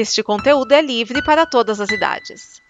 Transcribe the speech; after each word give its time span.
Este 0.00 0.22
conteúdo 0.22 0.70
é 0.70 0.80
livre 0.80 1.20
para 1.24 1.44
todas 1.44 1.80
as 1.80 1.90
idades. 1.90 2.62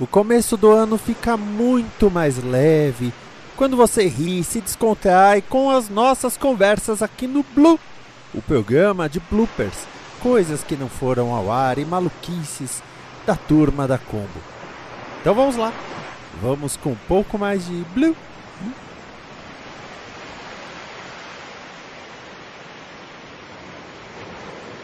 O 0.00 0.06
começo 0.08 0.56
do 0.56 0.72
ano 0.72 0.98
fica 0.98 1.36
muito 1.36 2.10
mais 2.10 2.42
leve 2.42 3.12
quando 3.56 3.76
você 3.76 4.08
ri, 4.08 4.42
se 4.42 4.60
descontrai 4.60 5.40
com 5.40 5.70
as 5.70 5.88
nossas 5.88 6.36
conversas 6.36 7.02
aqui 7.02 7.28
no 7.28 7.44
Blue, 7.54 7.78
o 8.34 8.42
programa 8.42 9.08
de 9.08 9.20
bloopers, 9.20 9.86
coisas 10.20 10.64
que 10.64 10.74
não 10.74 10.88
foram 10.88 11.32
ao 11.32 11.52
ar 11.52 11.78
e 11.78 11.84
maluquices 11.84 12.82
da 13.26 13.34
turma 13.34 13.86
da 13.86 13.98
Combo. 13.98 14.28
Então 15.20 15.34
vamos 15.34 15.56
lá, 15.56 15.72
vamos 16.42 16.76
com 16.76 16.90
um 16.90 16.98
pouco 17.08 17.38
mais 17.38 17.66
de 17.66 17.84
Blue. 17.94 18.14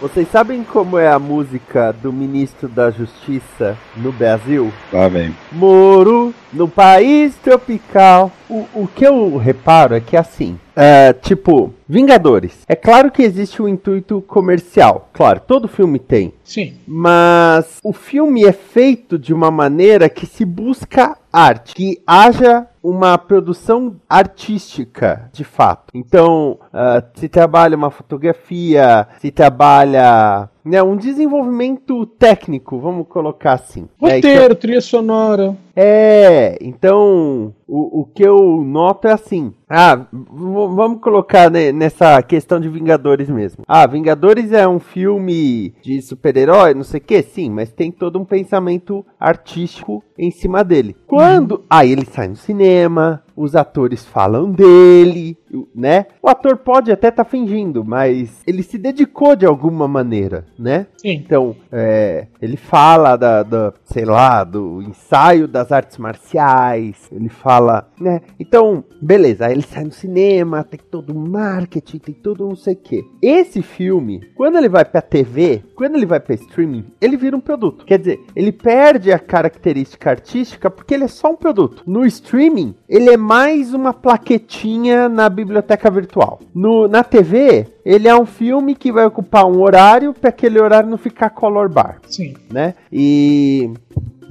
Vocês 0.01 0.31
sabem 0.31 0.65
como 0.65 0.97
é 0.97 1.13
a 1.13 1.19
música 1.19 1.93
do 1.93 2.11
ministro 2.11 2.67
da 2.69 2.91
Justiça 2.91 3.77
no 3.95 4.11
Brasil? 4.11 4.73
Lá 4.91 5.09
vem. 5.09 5.37
Moro 5.53 6.35
no 6.51 6.67
país 6.67 7.35
tropical. 7.35 8.33
O, 8.51 8.83
o 8.83 8.89
que 8.89 9.07
eu 9.07 9.37
reparo 9.37 9.95
é 9.95 10.01
que 10.01 10.17
assim, 10.17 10.59
é, 10.75 11.13
tipo, 11.13 11.73
Vingadores. 11.91 12.65
É 12.69 12.77
claro 12.77 13.11
que 13.11 13.21
existe 13.21 13.61
um 13.61 13.67
intuito 13.67 14.23
comercial. 14.23 15.09
Claro, 15.13 15.41
todo 15.41 15.67
filme 15.67 15.99
tem. 15.99 16.33
Sim. 16.45 16.75
Mas 16.87 17.79
o 17.83 17.93
filme 17.93 18.45
é 18.45 18.53
feito 18.53 19.19
de 19.19 19.35
uma 19.35 19.51
maneira 19.51 20.09
que 20.09 20.25
se 20.25 20.45
busca 20.45 21.19
arte, 21.33 21.75
que 21.75 22.01
haja 22.07 22.69
uma 22.81 23.19
produção 23.19 23.97
artística, 24.09 25.29
de 25.33 25.43
fato. 25.43 25.87
Então, 25.93 26.61
uh, 26.73 27.03
se 27.15 27.29
trabalha 27.29 27.77
uma 27.77 27.91
fotografia, 27.91 29.09
se 29.19 29.33
trabalha 29.33 30.49
né, 30.65 30.83
um 30.83 30.97
desenvolvimento 30.97 32.07
técnico, 32.07 32.79
vamos 32.79 33.07
colocar 33.09 33.55
assim. 33.55 33.89
Roteiro, 34.01 34.27
é, 34.27 34.45
então, 34.45 34.57
trilha 34.57 34.81
sonora. 34.81 35.57
É, 35.75 36.59
então 36.61 37.55
o, 37.67 38.01
o 38.01 38.05
que 38.05 38.23
eu 38.23 38.63
noto 38.63 39.09
é 39.09 39.13
assim. 39.13 39.53
Ah, 39.71 40.07
vamos 40.13 41.01
colocar 41.01 41.49
né, 41.49 41.71
nessa 41.71 42.21
questão 42.23 42.59
de 42.59 42.69
Vingadores 42.69 43.31
mesmo. 43.31 43.63
Ah, 43.69 43.87
Vingadores 43.87 44.53
é 44.53 44.67
um 44.67 44.81
filme 44.81 45.73
de 45.81 46.03
super-herói, 46.03 46.75
não 46.75 46.83
sei 46.83 46.99
o 46.99 47.03
que, 47.05 47.23
sim, 47.23 47.49
mas 47.49 47.71
tem 47.71 47.93
todo 47.93 48.19
um 48.19 48.25
pensamento 48.25 49.07
artístico 49.19 50.03
em 50.19 50.31
cima 50.33 50.65
dele. 50.65 50.97
Quando. 51.07 51.53
Uhum. 51.53 51.63
Aí 51.71 51.91
ah, 51.91 51.93
ele 51.93 52.05
sai 52.05 52.27
no 52.27 52.37
cinema, 52.37 53.23
os 53.37 53.57
atores 53.57 54.05
falam 54.05 54.51
dele, 54.51 55.37
né? 55.75 56.07
O 56.23 56.29
ator 56.29 56.59
pode 56.59 56.93
até 56.93 57.09
estar 57.09 57.25
tá 57.25 57.31
fingindo, 57.31 57.83
mas 57.85 58.43
ele 58.47 58.63
se 58.63 58.77
dedicou 58.77 59.35
de 59.35 59.47
alguma 59.47 59.89
maneira, 59.89 60.45
né? 60.59 60.87
Sim. 60.99 61.13
Então, 61.13 61.57
é, 61.73 62.27
ele 62.43 62.57
fala 62.57 63.17
da, 63.17 63.43
da, 63.43 63.73
sei 63.85 64.05
lá, 64.05 64.45
do 64.45 64.83
ensaio 64.83 65.49
das 65.49 65.73
artes 65.73 65.97
marciais, 65.97 67.09
ele 67.11 67.31
fala, 67.31 67.89
né? 67.99 68.21
Então, 68.39 68.85
beleza, 69.01 69.47
aí 69.47 69.60
ele 69.61 69.67
sai 69.67 69.85
no 69.85 69.93
cinema, 69.93 70.65
tem 70.65 70.81
todo 70.91 71.17
um 71.17 71.29
marketing, 71.29 71.99
tem 71.99 72.15
todo 72.15 72.49
não 72.49 72.57
sei 72.57 72.75
o 72.75 72.77
quê. 72.77 73.05
Esse 73.23 73.63
filme, 73.63 74.21
quando 74.35 74.57
ele 74.57 74.69
vai 74.69 74.85
pra 74.85 75.03
TV, 75.03 75.63
quando 75.75 75.97
ele 75.97 76.07
vai 76.07 76.19
pra 76.19 76.35
streaming, 76.35 76.87
ele 77.01 77.17
vira 77.17 77.37
um 77.37 77.41
produto. 77.41 77.85
Quer 77.85 77.99
dizer, 77.99 78.21
ele 78.35 78.51
perde 78.51 79.13
a 79.13 79.19
característica 79.19 80.11
artística 80.11 80.71
porque 80.71 80.95
ele 80.95 81.05
é 81.05 81.09
só 81.09 81.31
um 81.31 81.37
produto. 81.37 81.83
No 81.87 82.07
streaming, 82.07 82.75
ele 82.89 83.11
é 83.11 83.17
mais 83.17 83.75
uma 83.75 83.93
plaquetinha 83.93 85.09
na 85.09 85.29
biblioteca 85.29 85.91
virtual. 85.91 86.41
No, 86.55 86.89
na 86.89 87.05
TV, 87.05 87.67
ele 87.85 88.09
é 88.09 88.17
um 88.17 88.27
filme 88.27 88.75
que 88.75 88.91
vai 88.91 89.05
ocupar 89.05 89.47
um 89.47 89.61
horário 89.61 90.15
para 90.15 90.31
aquele 90.31 90.61
horário 90.61 90.89
não 90.89 90.99
ficar 90.99 91.31
color 91.31 91.69
bar. 91.69 92.01
Sim. 92.07 92.35
Né? 92.51 92.75
E 92.91 93.71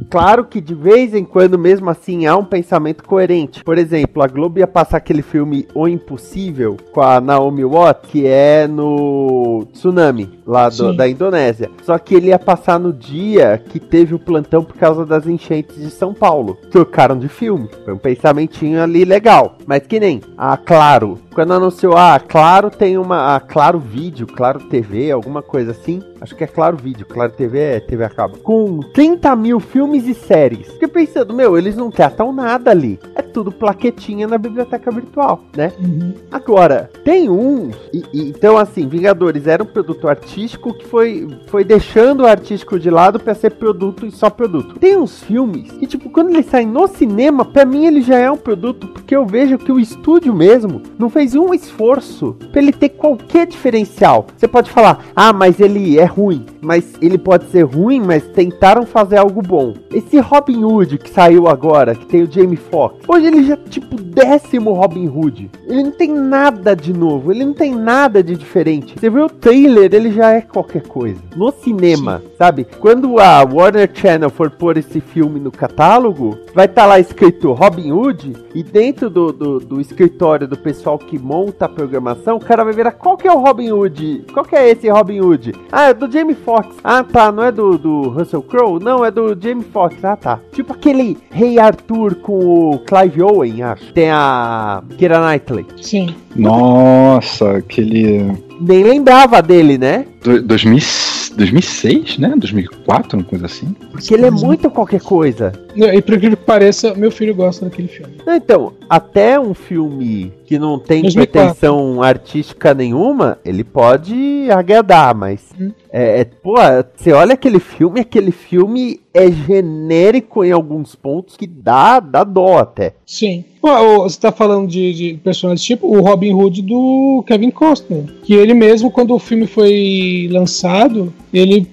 Claro 0.10 0.46
que 0.46 0.62
de 0.62 0.74
vez 0.74 1.14
em 1.14 1.24
quando, 1.24 1.58
mesmo 1.58 1.90
assim, 1.90 2.26
há 2.26 2.36
um 2.36 2.46
pensamento 2.46 3.04
coerente. 3.04 3.64
Por 3.64 3.78
exemplo, 3.78 4.22
a 4.22 4.28
Globo 4.28 4.60
ia 4.60 4.68
passar 4.68 4.98
aquele 4.98 5.22
filme 5.22 5.68
O 5.74 5.88
Impossível 5.88 6.78
com 6.92 7.02
a 7.02 7.20
Naomi 7.20 7.64
Watts, 7.64 8.10
que 8.10 8.26
é 8.26 8.68
no 8.68 9.66
tsunami 9.74 10.30
lá 10.46 10.70
do, 10.70 10.94
da 10.96 11.08
Indonésia. 11.08 11.70
Só 11.84 11.98
que 11.98 12.16
ele 12.16 12.28
ia 12.28 12.40
passar 12.40 12.80
no 12.80 12.94
dia 12.94 13.62
que 13.70 13.80
teve 13.80 14.16
o 14.16 14.20
plantão 14.20 14.64
por 14.64 14.76
causa 14.76 15.06
das 15.06 15.28
enchentes 15.28 15.76
de 15.76 15.90
São 15.90 16.14
Paulo. 16.14 16.58
Trocaram 16.72 17.18
de 17.18 17.28
filme. 17.28 17.70
Foi 17.84 17.94
um 17.94 17.98
pensamentinho 17.98 18.82
ali 18.82 19.06
legal. 19.06 19.58
Mas 19.66 19.86
que 19.86 20.00
nem 20.00 20.22
a 20.38 20.58
Claro. 20.58 21.18
Quando 21.40 21.54
anunciou, 21.54 21.96
ah, 21.96 22.20
Claro 22.20 22.70
tem 22.70 22.98
uma. 22.98 23.34
A 23.34 23.40
Claro 23.40 23.80
Vídeo, 23.80 24.28
Claro 24.28 24.60
TV, 24.60 25.10
alguma 25.10 25.42
coisa 25.42 25.72
assim. 25.72 26.04
Acho 26.22 26.36
que 26.36 26.44
é 26.44 26.48
Claro 26.48 26.76
Vídeo, 26.76 27.06
Claro 27.06 27.32
TV 27.32 27.60
é 27.60 27.80
TV 27.80 28.04
a 28.04 28.10
cabo. 28.10 28.38
Com 28.40 28.82
30 28.94 29.34
mil 29.38 29.60
filmes 29.62 30.06
e 30.06 30.14
séries. 30.14 30.68
Fiquei 30.74 30.88
pensando, 30.90 31.34
meu, 31.34 31.58
eles 31.58 31.78
não 31.78 31.90
tratam 31.90 32.34
nada 32.34 32.72
ali. 32.72 33.00
É 33.16 33.22
tudo 33.22 33.54
plaquetinha 33.54 34.28
na 34.28 34.38
biblioteca 34.38 34.92
virtual, 34.92 35.42
né? 35.56 35.72
Uhum. 35.80 36.14
Agora, 36.30 36.90
tem 37.06 37.30
um. 37.30 37.72
E, 37.94 38.04
e, 38.12 38.30
então, 38.30 38.58
assim, 38.58 38.86
Vingadores 38.88 39.48
era 39.48 39.64
um 39.64 39.66
produto 39.66 40.10
artístico 40.10 40.74
que 40.74 40.86
foi, 40.86 41.26
foi 41.48 41.64
deixando 41.64 42.24
o 42.24 42.28
artístico 42.28 42.78
de 42.78 42.90
lado 42.90 43.18
para 43.18 43.34
ser 43.34 43.52
produto 43.52 44.06
e 44.06 44.12
só 44.12 44.30
produto. 44.30 44.78
Tem 44.78 44.98
uns 44.98 45.24
filmes 45.24 45.72
que, 45.72 45.88
tipo, 45.88 46.10
quando 46.10 46.32
eles 46.32 46.48
saem 46.48 46.68
no 46.68 46.86
cinema, 46.88 47.46
para 47.46 47.64
mim 47.64 47.86
ele 47.86 48.02
já 48.02 48.18
é 48.18 48.30
um 48.30 48.38
produto, 48.38 48.88
porque 48.88 49.16
eu 49.16 49.26
vejo 49.26 49.58
que 49.58 49.72
o 49.72 49.80
estúdio 49.80 50.34
mesmo 50.34 50.82
não 50.98 51.10
fez 51.10 51.29
um 51.36 51.54
esforço 51.54 52.36
para 52.52 52.62
ele 52.62 52.72
ter 52.72 52.90
qualquer 52.90 53.48
diferencial. 53.48 54.28
Você 54.36 54.48
pode 54.48 54.70
falar, 54.72 55.06
ah, 55.16 55.34
mas 55.34 55.60
ele 55.60 56.00
é 56.00 56.06
ruim. 56.06 56.46
Mas 56.62 56.94
ele 57.02 57.18
pode 57.18 57.50
ser 57.52 57.64
ruim, 57.64 58.02
mas 58.02 58.28
tentaram 58.28 58.86
fazer 58.86 59.18
algo 59.18 59.42
bom. 59.42 59.74
Esse 59.94 60.20
Robin 60.20 60.64
Hood 60.64 60.98
que 60.98 61.10
saiu 61.10 61.48
agora, 61.48 61.96
que 61.96 62.06
tem 62.06 62.24
o 62.24 62.32
Jamie 62.32 62.58
Foxx, 62.58 63.00
hoje 63.08 63.28
ele 63.28 63.44
já 63.44 63.54
é 63.54 63.58
tipo 63.70 63.96
décimo 63.96 64.74
Robin 64.74 65.08
Hood. 65.08 65.50
Ele 65.68 65.84
não 65.84 65.92
tem 65.92 66.12
nada 66.12 66.76
de 66.76 66.94
novo, 66.94 67.32
ele 67.32 67.46
não 67.46 67.54
tem 67.54 67.74
nada 67.74 68.22
de 68.22 68.36
diferente. 68.36 68.96
Você 69.00 69.10
vê 69.10 69.20
o 69.20 69.30
trailer, 69.30 69.94
ele 69.94 70.12
já 70.12 70.32
é 70.32 70.42
qualquer 70.42 70.84
coisa. 70.84 71.22
No 71.36 71.52
cinema, 71.52 72.20
Sim. 72.20 72.32
sabe? 72.38 72.68
Quando 72.80 73.20
a 73.20 73.44
Warner 73.44 73.90
Channel 73.94 74.30
for 74.30 74.50
pôr 74.50 74.78
esse 74.78 75.00
filme 75.00 75.40
no 75.40 75.52
catálogo, 75.52 76.38
vai 76.54 76.66
estar 76.66 76.84
tá 76.84 76.88
lá 76.88 77.00
escrito 77.00 77.54
Robin 77.54 77.92
Hood 77.92 78.36
e 78.54 78.64
dentro 78.64 79.10
do, 79.10 79.32
do, 79.32 79.60
do, 79.60 79.82
escritório 79.82 80.48
do 80.48 80.58
pessoal 80.58 80.98
que 80.98 81.09
monta 81.18 81.66
a 81.66 81.70
programação, 81.70 82.38
o 82.38 82.40
cara 82.40 82.64
vai 82.64 82.74
ver 82.74 82.92
qual 82.94 83.18
que 83.18 83.28
é 83.28 83.32
o 83.32 83.40
Robin 83.40 83.72
Hood? 83.72 84.26
Qual 84.34 84.46
que 84.46 84.56
é 84.56 84.70
esse 84.70 84.90
Robin 84.90 85.22
Hood? 85.22 85.54
Ah, 85.72 85.90
é 85.90 85.94
do 85.94 86.12
Jamie 86.12 86.36
Foxx. 86.36 86.76
Ah, 86.84 87.04
tá, 87.04 87.32
não 87.32 87.44
é 87.44 87.52
do, 87.52 87.78
do 87.78 88.10
Russell 88.10 88.42
Crowe? 88.42 88.84
Não, 88.84 89.04
é 89.04 89.12
do 89.12 89.38
Jamie 89.40 89.64
Foxx. 89.64 90.04
Ah, 90.04 90.16
tá. 90.16 90.40
Tipo 90.52 90.74
aquele 90.74 91.18
Rei 91.32 91.58
Arthur 91.58 92.16
com 92.16 92.72
o 92.72 92.80
Clive 92.80 93.24
Owen, 93.24 93.64
acho. 93.64 93.94
Tem 93.94 94.12
a 94.12 94.84
Kira 94.98 95.20
Knightley. 95.20 95.66
Sim. 95.82 96.16
Nossa, 96.36 97.58
aquele... 97.58 98.49
Nem 98.60 98.84
lembrava 98.84 99.42
dele, 99.42 99.78
né? 99.78 100.06
Do, 100.22 100.42
2006, 100.42 102.18
né? 102.18 102.34
2004, 102.36 103.18
uma 103.18 103.26
coisa 103.26 103.46
assim. 103.46 103.74
Porque 103.92 104.14
ele 104.14 104.26
é 104.26 104.32
muito 104.32 104.70
qualquer 104.70 105.02
coisa. 105.02 105.54
E 105.76 106.02
por 106.02 106.16
incrível 106.16 106.38
que 106.38 106.44
pareça, 106.44 106.94
meu 106.94 107.10
filho 107.10 107.34
gosta 107.34 107.66
daquele 107.66 107.88
filme. 107.88 108.14
Então, 108.28 108.74
até 108.90 109.40
um 109.40 109.54
filme 109.54 110.34
que 110.46 110.60
não 110.60 110.78
tem 110.78 111.04
2004. 111.04 111.32
pretensão 111.32 112.04
artística 112.04 112.74
nenhuma, 112.74 113.38
ele 113.46 113.64
pode 113.64 114.50
agradar, 114.52 115.16
mas. 115.16 115.42
Hum. 115.60 115.72
É, 115.92 116.22
é, 116.22 116.24
pô, 116.24 116.56
você 116.96 117.12
olha 117.12 117.34
aquele 117.34 117.60
filme, 117.60 118.00
aquele 118.00 118.32
filme 118.32 119.00
é 119.14 119.32
genérico 119.32 120.44
em 120.44 120.52
alguns 120.52 120.96
pontos 120.96 121.36
que 121.36 121.48
dá, 121.48 122.00
dá 122.00 122.24
dó 122.24 122.60
até. 122.60 122.94
Sim. 123.06 123.44
Você 123.62 124.16
está 124.16 124.32
falando 124.32 124.68
de, 124.68 124.94
de, 124.94 125.14
personagens 125.16 125.66
tipo 125.66 125.88
o 125.88 126.02
Robin 126.02 126.34
Hood 126.34 126.62
do 126.62 127.24
Kevin 127.28 127.50
Costner. 127.50 128.06
Que 128.24 128.34
ele 128.34 128.54
mesmo, 128.54 128.92
quando 128.92 129.14
o 129.14 129.20
filme 129.20 129.48
foi 129.48 130.30
lançado, 130.32 131.12
ele 131.34 131.68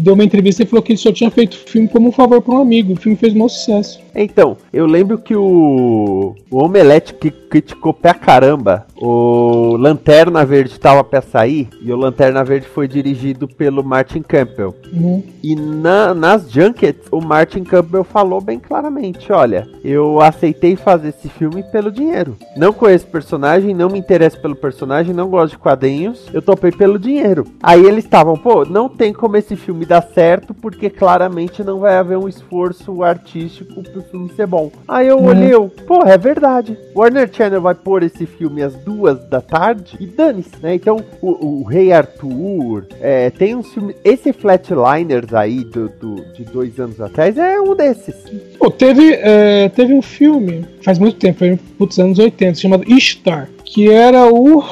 deu 0.00 0.14
uma 0.14 0.24
entrevista 0.24 0.62
e 0.62 0.66
falou 0.66 0.82
que 0.82 0.92
ele 0.92 0.98
só 0.98 1.12
tinha 1.12 1.30
feito 1.30 1.54
o 1.54 1.70
filme 1.70 1.88
como 1.88 2.08
um 2.08 2.12
favor 2.12 2.40
para 2.40 2.54
um 2.54 2.60
amigo. 2.60 2.92
O 2.92 2.96
filme 2.96 3.16
fez 3.16 3.34
mau 3.34 3.48
sucesso. 3.48 4.00
Então, 4.14 4.56
eu 4.72 4.86
lembro 4.86 5.18
que 5.18 5.34
o, 5.34 6.34
o 6.50 6.64
Omelete 6.64 7.14
que 7.14 7.30
criticou 7.30 7.92
pra 7.92 8.14
caramba 8.14 8.86
o 8.96 9.76
Lanterna 9.76 10.44
Verde 10.44 10.78
tava 10.78 11.02
pra 11.02 11.20
sair 11.20 11.68
e 11.80 11.92
o 11.92 11.96
Lanterna 11.96 12.44
Verde 12.44 12.66
foi 12.66 12.88
dirigido 12.88 13.46
pelo 13.46 13.84
Martin 13.84 14.22
Campbell. 14.22 14.74
Uhum. 14.92 15.22
E 15.42 15.54
na, 15.54 16.14
nas 16.14 16.50
junkets, 16.50 17.06
o 17.10 17.20
Martin 17.20 17.64
Campbell 17.64 18.04
falou 18.04 18.40
bem 18.40 18.58
claramente: 18.58 19.32
olha, 19.32 19.68
eu 19.84 20.20
aceitei 20.20 20.76
fazer 20.76 21.08
esse 21.08 21.28
filme 21.28 21.62
pelo 21.64 21.90
dinheiro. 21.90 22.36
Não 22.56 22.72
conheço 22.72 23.06
personagem, 23.06 23.74
não 23.74 23.90
me 23.90 23.98
interesso 23.98 24.40
pelo 24.40 24.56
personagem, 24.56 25.14
não 25.14 25.28
gosto 25.28 25.52
de 25.52 25.58
quadrinhos, 25.58 26.26
eu 26.32 26.40
topei 26.40 26.70
pelo 26.70 26.98
dinheiro. 26.98 27.44
Aí 27.62 27.84
eles 27.84 28.04
estavam, 28.04 28.36
pô, 28.36 28.64
não 28.64 28.88
tem 28.88 29.12
como 29.12 29.36
esse 29.36 29.53
esse 29.54 29.62
filme 29.64 29.84
dar 29.86 30.02
certo, 30.14 30.52
porque 30.52 30.90
claramente 30.90 31.62
não 31.64 31.78
vai 31.80 31.96
haver 31.96 32.18
um 32.18 32.28
esforço 32.28 33.02
artístico 33.02 33.82
pro 33.82 34.02
filme 34.02 34.30
ser 34.34 34.46
bom. 34.46 34.70
Aí 34.86 35.06
eu 35.08 35.18
Uhum. 35.18 35.26
olhei, 35.26 35.54
eu, 35.54 35.68
porra, 35.86 36.12
é 36.12 36.18
verdade. 36.18 36.76
Warner 36.94 37.28
Channel 37.32 37.60
vai 37.60 37.74
pôr 37.74 38.02
esse 38.02 38.26
filme 38.26 38.62
às 38.62 38.74
duas 38.74 39.18
da 39.28 39.40
tarde 39.40 39.96
e 40.00 40.06
dane-se, 40.06 40.50
né? 40.62 40.74
Então, 40.74 40.98
o, 41.22 41.60
o 41.60 41.62
Rei 41.64 41.92
Arthur, 41.92 42.86
é, 43.00 43.30
tem 43.30 43.54
uns 43.54 43.72
filmes. 43.72 43.96
Esse 44.04 44.32
Flatliners 44.32 45.32
aí 45.34 45.64
do, 45.64 45.88
do- 45.88 46.24
de 46.34 46.44
dois 46.44 46.78
anos 46.78 47.00
atrás 47.00 47.36
é 47.38 47.60
um 47.60 47.74
desses. 47.74 48.14
Pô, 48.58 48.70
teve, 48.70 49.12
é, 49.14 49.68
teve 49.70 49.92
um 49.94 50.02
filme, 50.02 50.64
faz 50.82 50.98
muito 50.98 51.18
tempo, 51.18 51.38
foi 51.38 51.56
putz, 51.78 51.98
anos 51.98 52.18
80, 52.18 52.58
chamado 52.58 52.84
Ishtar, 52.90 53.48
que 53.64 53.90
era 53.90 54.26
o 54.32 54.62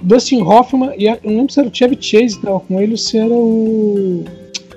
Dustin 0.00 0.42
Hoffman, 0.42 0.92
e 0.96 1.06
eu 1.06 1.18
não 1.24 1.36
lembro 1.36 1.52
se 1.52 1.60
era 1.60 1.68
o 1.68 1.74
Chevy 1.74 1.96
Chase 2.00 2.36
que 2.36 2.46
tava 2.46 2.60
com 2.60 2.80
ele 2.80 2.92
ou 2.92 2.98
se 2.98 3.18
era 3.18 3.32
o 3.32 4.24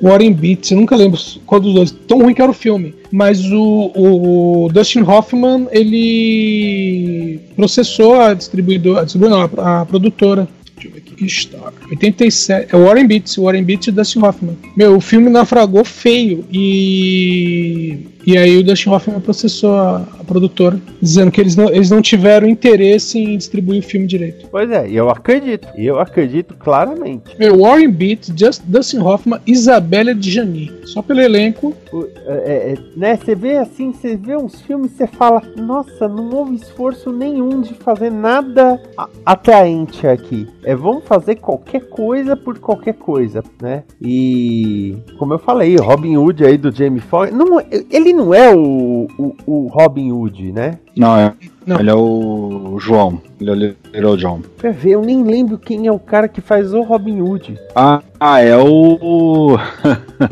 Warren 0.02 0.34
Beatty, 0.34 0.76
nunca 0.76 0.96
lembro 0.96 1.20
qual 1.46 1.60
dos 1.60 1.74
dois, 1.74 1.92
tão 2.08 2.22
ruim 2.22 2.34
que 2.34 2.42
era 2.42 2.52
o 2.52 2.54
filme. 2.54 2.96
Mas 3.12 3.44
o, 3.52 3.92
o 3.96 4.70
Dustin 4.72 5.02
Hoffman, 5.02 5.68
ele 5.72 7.40
processou 7.56 8.20
a 8.20 8.34
distribuidora, 8.34 9.02
a 9.02 9.04
distribuidora 9.04 9.50
não, 9.56 9.64
a, 9.64 9.82
a 9.82 9.86
produtora. 9.86 10.48
Deixa 10.76 10.88
eu 10.88 10.94
ver 10.94 11.00
aqui, 11.00 11.26
Ishtar. 11.26 11.74
87. 11.90 12.74
É 12.74 12.78
Warren 12.78 13.08
Beatty, 13.08 13.40
o 13.40 13.44
Warren 13.44 13.64
Beatty 13.64 13.90
e 13.90 13.92
Dustin 13.92 14.20
Hoffman. 14.20 14.58
Meu, 14.78 14.96
o 14.96 15.02
filme 15.02 15.30
naufragou 15.30 15.84
feio 15.84 16.46
e. 16.52 18.08
E 18.26 18.38
aí 18.38 18.58
o 18.58 18.64
Dustin 18.64 18.90
Hoffman 18.90 19.20
processou 19.20 19.74
a 19.74 20.08
produtora, 20.30 20.80
dizendo 21.02 21.32
que 21.32 21.42
eles 21.42 21.56
não, 21.56 21.70
eles 21.70 21.90
não 21.90 22.02
tiveram 22.02 22.48
interesse 22.48 23.18
em 23.18 23.36
distribuir 23.36 23.80
o 23.80 23.84
filme 23.84 24.06
direito. 24.06 24.48
Pois 24.52 24.70
é, 24.72 24.88
e 24.88 24.96
eu 24.96 25.10
acredito. 25.10 25.68
E 25.76 25.86
eu 25.86 26.00
acredito 26.00 26.54
claramente. 26.58 27.36
Meu, 27.40 27.58
Warren 27.60 27.90
Beatty, 27.90 28.32
Just, 28.38 28.62
Dustin 28.66 29.00
Hoffman, 29.00 29.40
Isabella 29.48 30.14
Djani. 30.14 30.72
Só 30.86 31.02
pelo 31.02 31.20
elenco. 31.20 31.76
O- 31.92 32.08
é, 32.28 32.74
é, 32.74 32.78
né, 32.96 33.18
você 33.18 33.34
vê 33.34 33.58
assim, 33.58 33.92
você 33.92 34.16
vê 34.16 34.38
uns 34.38 34.62
filmes, 34.62 34.92
você 34.92 35.08
fala, 35.08 35.42
nossa, 35.58 36.08
não 36.08 36.30
houve 36.36 36.56
esforço 36.56 37.12
nenhum 37.12 37.62
de 37.62 37.74
fazer 37.74 38.12
nada 38.12 38.80
atraente 39.26 40.06
aqui. 40.06 40.48
É, 40.64 40.76
vamos 40.76 41.04
fazer 41.06 41.36
qualquer 41.36 41.82
coisa 41.90 42.36
por 42.38 42.60
qualquer 42.60 42.94
coisa, 42.94 43.44
né? 43.62 43.84
E 44.02 44.96
como 45.18 45.34
eu 45.34 45.40
falei, 45.40 45.76
Robin 45.78 46.18
Hood 46.18 46.46
aí 46.46 46.58
do 46.58 46.72
Jamie 46.72 47.00
Foxx, 47.02 47.34
não, 47.36 47.60
ele 47.90 48.14
não 48.14 48.34
é 48.34 48.54
o, 48.54 49.08
o, 49.18 49.36
o 49.48 49.68
Robin 49.68 50.12
Hood, 50.12 50.19
né? 50.54 50.78
Não, 50.96 51.18
é. 51.18 51.34
Não. 51.66 51.80
Ele 51.80 51.90
é 51.90 51.96
o 51.96 52.78
João. 52.80 53.22
Ele 53.40 53.50
é 53.50 53.54
o 53.54 53.56
Little 53.56 54.18
John. 54.18 54.42
Quer 54.60 54.74
ver, 54.74 54.92
eu 54.92 55.02
nem 55.02 55.24
lembro 55.24 55.58
quem 55.58 55.88
é 55.88 55.92
o 55.92 56.00
cara 56.00 56.28
que 56.28 56.42
faz 56.42 56.74
o 56.74 56.82
Robin 56.82 57.22
Hood. 57.22 57.60
Ah, 57.76 58.02
ah, 58.20 58.42
é 58.42 58.58
o. 58.58 59.58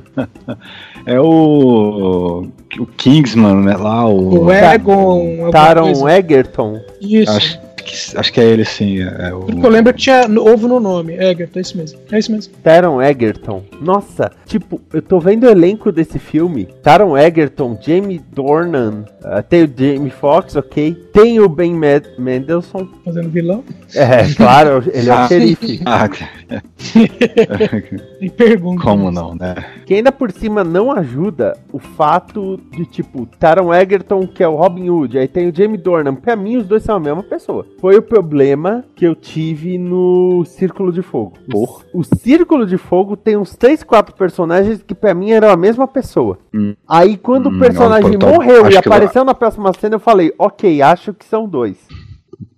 é 1.05 1.19
o. 1.19 2.47
O 2.79 2.85
Kingsman, 2.97 3.55
né? 3.63 3.77
Lá, 3.77 4.07
o. 4.07 4.45
O 4.45 4.51
Egon. 4.51 5.51
Taron. 5.51 6.09
Egerton. 6.09 6.79
Isso. 6.99 7.31
Acho 7.31 7.66
que, 7.87 8.17
acho 8.17 8.33
que 8.33 8.39
é 8.39 8.43
ele 8.43 8.65
sim. 8.65 8.99
É 9.01 9.33
o... 9.33 9.39
Tudo 9.41 9.59
que 9.61 9.65
eu 9.65 9.69
lembro 9.69 9.89
é 9.89 9.93
que 9.93 9.99
tinha 9.99 10.25
ovo 10.39 10.67
no 10.67 10.79
nome. 10.79 11.13
Egerton, 11.13 11.59
é 11.59 11.61
isso 11.61 11.77
mesmo. 11.77 11.99
É 12.11 12.19
isso 12.19 12.31
mesmo. 12.31 12.53
Taron 12.63 13.01
Egerton. 13.01 13.63
Nossa, 13.81 14.31
tipo, 14.45 14.79
eu 14.93 15.01
tô 15.01 15.19
vendo 15.19 15.45
o 15.45 15.49
elenco 15.49 15.91
desse 15.91 16.19
filme. 16.19 16.67
Taron 16.83 17.17
Egerton, 17.17 17.77
Jamie 17.81 18.21
Dornan, 18.31 19.05
ah, 19.23 19.41
tem 19.41 19.63
o 19.63 19.73
Jamie 19.75 20.09
Foxx, 20.11 20.55
ok. 20.55 20.93
Tem 21.13 21.39
o 21.39 21.47
Ben 21.49 21.73
Med- 21.73 22.09
Mendelsohn. 22.19 22.87
Fazendo 23.03 23.29
vilão. 23.29 23.63
É, 23.95 24.33
claro, 24.35 24.83
ele 24.93 25.09
é 25.09 25.13
o 25.13 25.17
Ah. 25.17 25.27
xerife. 25.27 25.81
Ah, 25.85 26.09
E 28.21 28.29
pergunta. 28.29 28.83
como 28.83 29.11
não, 29.11 29.35
né? 29.35 29.55
Que 29.85 29.95
ainda 29.95 30.11
por 30.11 30.31
cima 30.31 30.63
não 30.63 30.91
ajuda 30.91 31.57
o 31.71 31.79
fato 31.79 32.59
de, 32.71 32.85
tipo, 32.85 33.25
Taron 33.39 33.73
Egerton, 33.73 34.27
que 34.27 34.43
é 34.43 34.47
o 34.47 34.55
Robin 34.55 34.89
Hood, 34.89 35.17
aí 35.17 35.27
tem 35.27 35.49
o 35.49 35.55
Jamie 35.55 35.77
Dornan. 35.77 36.15
Pra 36.15 36.35
mim, 36.35 36.57
os 36.57 36.67
dois 36.67 36.83
são 36.83 36.95
a 36.95 36.99
mesma 36.99 37.23
pessoa. 37.23 37.65
Foi 37.79 37.97
o 37.97 38.01
problema 38.01 38.83
que 38.95 39.05
eu 39.05 39.15
tive 39.15 39.77
no 39.77 40.43
Círculo 40.45 40.91
de 40.91 41.01
Fogo. 41.01 41.33
Por? 41.49 41.85
O 41.93 42.03
Círculo 42.03 42.65
de 42.65 42.77
Fogo 42.77 43.15
tem 43.15 43.37
uns 43.37 43.55
3, 43.55 43.83
4 43.83 44.15
personagens 44.15 44.81
que 44.81 44.95
pra 44.95 45.13
mim 45.13 45.31
eram 45.31 45.49
a 45.49 45.57
mesma 45.57 45.87
pessoa. 45.87 46.37
Hum. 46.53 46.75
Aí 46.87 47.17
quando 47.17 47.49
Hum, 47.49 47.57
o 47.57 47.59
personagem 47.59 48.09
não, 48.11 48.15
então, 48.15 48.33
morreu 48.33 48.69
e 48.69 48.77
apareceu 48.77 49.23
na 49.23 49.33
próxima 49.33 49.71
cena, 49.73 49.95
eu 49.95 49.99
falei, 49.99 50.33
ok, 50.37 50.81
acho 50.81 51.13
que 51.13 51.25
são 51.25 51.47
dois. 51.47 51.77